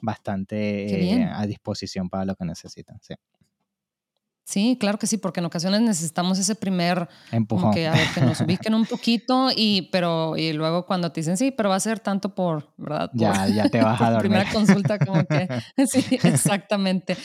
bastante 0.00 1.28
a 1.32 1.46
disposición 1.46 2.08
para 2.08 2.24
lo 2.24 2.34
que 2.34 2.44
necesitan. 2.44 2.98
Sí. 3.00 3.14
Sí, 4.50 4.76
claro 4.80 4.98
que 4.98 5.06
sí, 5.06 5.16
porque 5.16 5.38
en 5.38 5.46
ocasiones 5.46 5.80
necesitamos 5.80 6.36
ese 6.36 6.56
primer 6.56 7.08
empujón. 7.30 7.72
que, 7.72 7.86
a 7.86 7.92
ver, 7.92 8.08
que 8.12 8.20
nos 8.20 8.40
ubiquen 8.40 8.74
un 8.74 8.84
poquito 8.84 9.50
y, 9.54 9.82
pero, 9.92 10.36
y 10.36 10.52
luego 10.52 10.86
cuando 10.86 11.12
te 11.12 11.20
dicen, 11.20 11.36
sí, 11.36 11.52
pero 11.52 11.68
va 11.68 11.76
a 11.76 11.80
ser 11.80 12.00
tanto 12.00 12.34
por, 12.34 12.68
¿verdad? 12.76 13.12
ya, 13.14 13.46
ya 13.46 13.68
te 13.68 13.80
vas 13.80 14.00
a 14.00 14.06
dormir. 14.10 14.32
Primera 14.32 14.52
consulta, 14.52 14.98
como 14.98 15.24
que, 15.24 15.46
sí, 15.86 16.18
exactamente. 16.24 17.16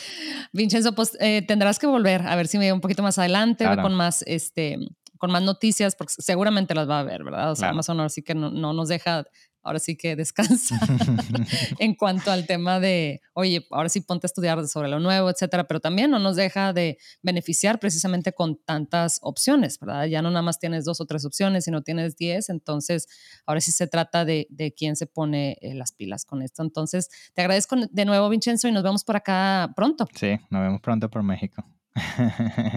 Vincenzo, 0.54 0.94
pues 0.94 1.18
eh, 1.20 1.42
tendrás 1.42 1.80
que 1.80 1.88
volver 1.88 2.22
a 2.28 2.36
ver 2.36 2.48
si 2.48 2.60
me 2.60 2.72
un 2.72 2.80
poquito 2.80 3.02
más 3.02 3.18
adelante, 3.18 3.66
con 3.82 3.96
más, 3.96 4.24
este, 4.28 4.78
con 5.18 5.32
más 5.32 5.42
noticias, 5.42 5.96
porque 5.96 6.14
seguramente 6.20 6.76
las 6.76 6.88
va 6.88 7.00
a 7.00 7.04
ver, 7.04 7.24
¿verdad? 7.24 7.52
O 7.52 7.56
sea, 7.56 7.70
Amazon 7.70 7.98
ahora 7.98 8.10
sí 8.10 8.22
que 8.22 8.36
no, 8.36 8.52
no 8.52 8.72
nos 8.74 8.88
deja 8.88 9.26
ahora 9.66 9.80
sí 9.80 9.98
que 9.98 10.16
descansa 10.16 10.80
en 11.80 11.96
cuanto 11.96 12.32
al 12.32 12.46
tema 12.46 12.80
de, 12.80 13.22
oye, 13.34 13.66
ahora 13.72 13.90
sí 13.90 14.02
ponte 14.02 14.26
a 14.26 14.30
estudiar 14.30 14.66
sobre 14.68 14.88
lo 14.88 15.00
nuevo, 15.00 15.30
etcétera, 15.30 15.66
pero 15.66 15.80
también 15.80 16.12
no 16.12 16.20
nos 16.20 16.36
deja 16.36 16.72
de 16.72 16.98
beneficiar 17.22 17.80
precisamente 17.80 18.32
con 18.32 18.58
tantas 18.64 19.20
opciones, 19.22 19.80
¿verdad? 19.80 20.06
Ya 20.06 20.22
no 20.22 20.30
nada 20.30 20.44
más 20.44 20.60
tienes 20.60 20.86
dos 20.86 21.02
o 21.02 21.06
tres 21.06 21.26
opciones, 21.26 21.66
sino 21.66 21.82
tienes 21.82 22.16
diez, 22.16 22.50
entonces 22.50 23.08
ahora 23.46 23.60
sí 23.60 23.72
se 23.72 23.88
trata 23.88 24.24
de, 24.24 24.48
de 24.50 24.74
quién 24.74 24.96
se 24.96 25.08
pone 25.08 25.58
eh, 25.62 25.74
las 25.74 25.92
pilas 25.92 26.26
con 26.26 26.42
esto. 26.42 26.64
Entonces, 26.64 27.10
te 27.34 27.42
agradezco 27.42 27.76
de 27.76 28.06
nuevo, 28.06 28.30
Vincenzo, 28.30 28.68
y 28.68 28.72
nos 28.72 28.84
vemos 28.84 29.04
por 29.04 29.16
acá 29.16 29.72
pronto. 29.76 30.08
Sí, 30.14 30.40
nos 30.50 30.62
vemos 30.62 30.82
pronto 30.82 31.10
por 31.10 31.24
México. 31.24 31.64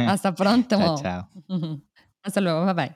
Hasta 0.07 0.35
pronto. 0.35 0.79
chao. 1.03 1.29
Hasta 2.23 2.41
luego, 2.41 2.65
bye 2.65 2.75
bye. 2.75 2.87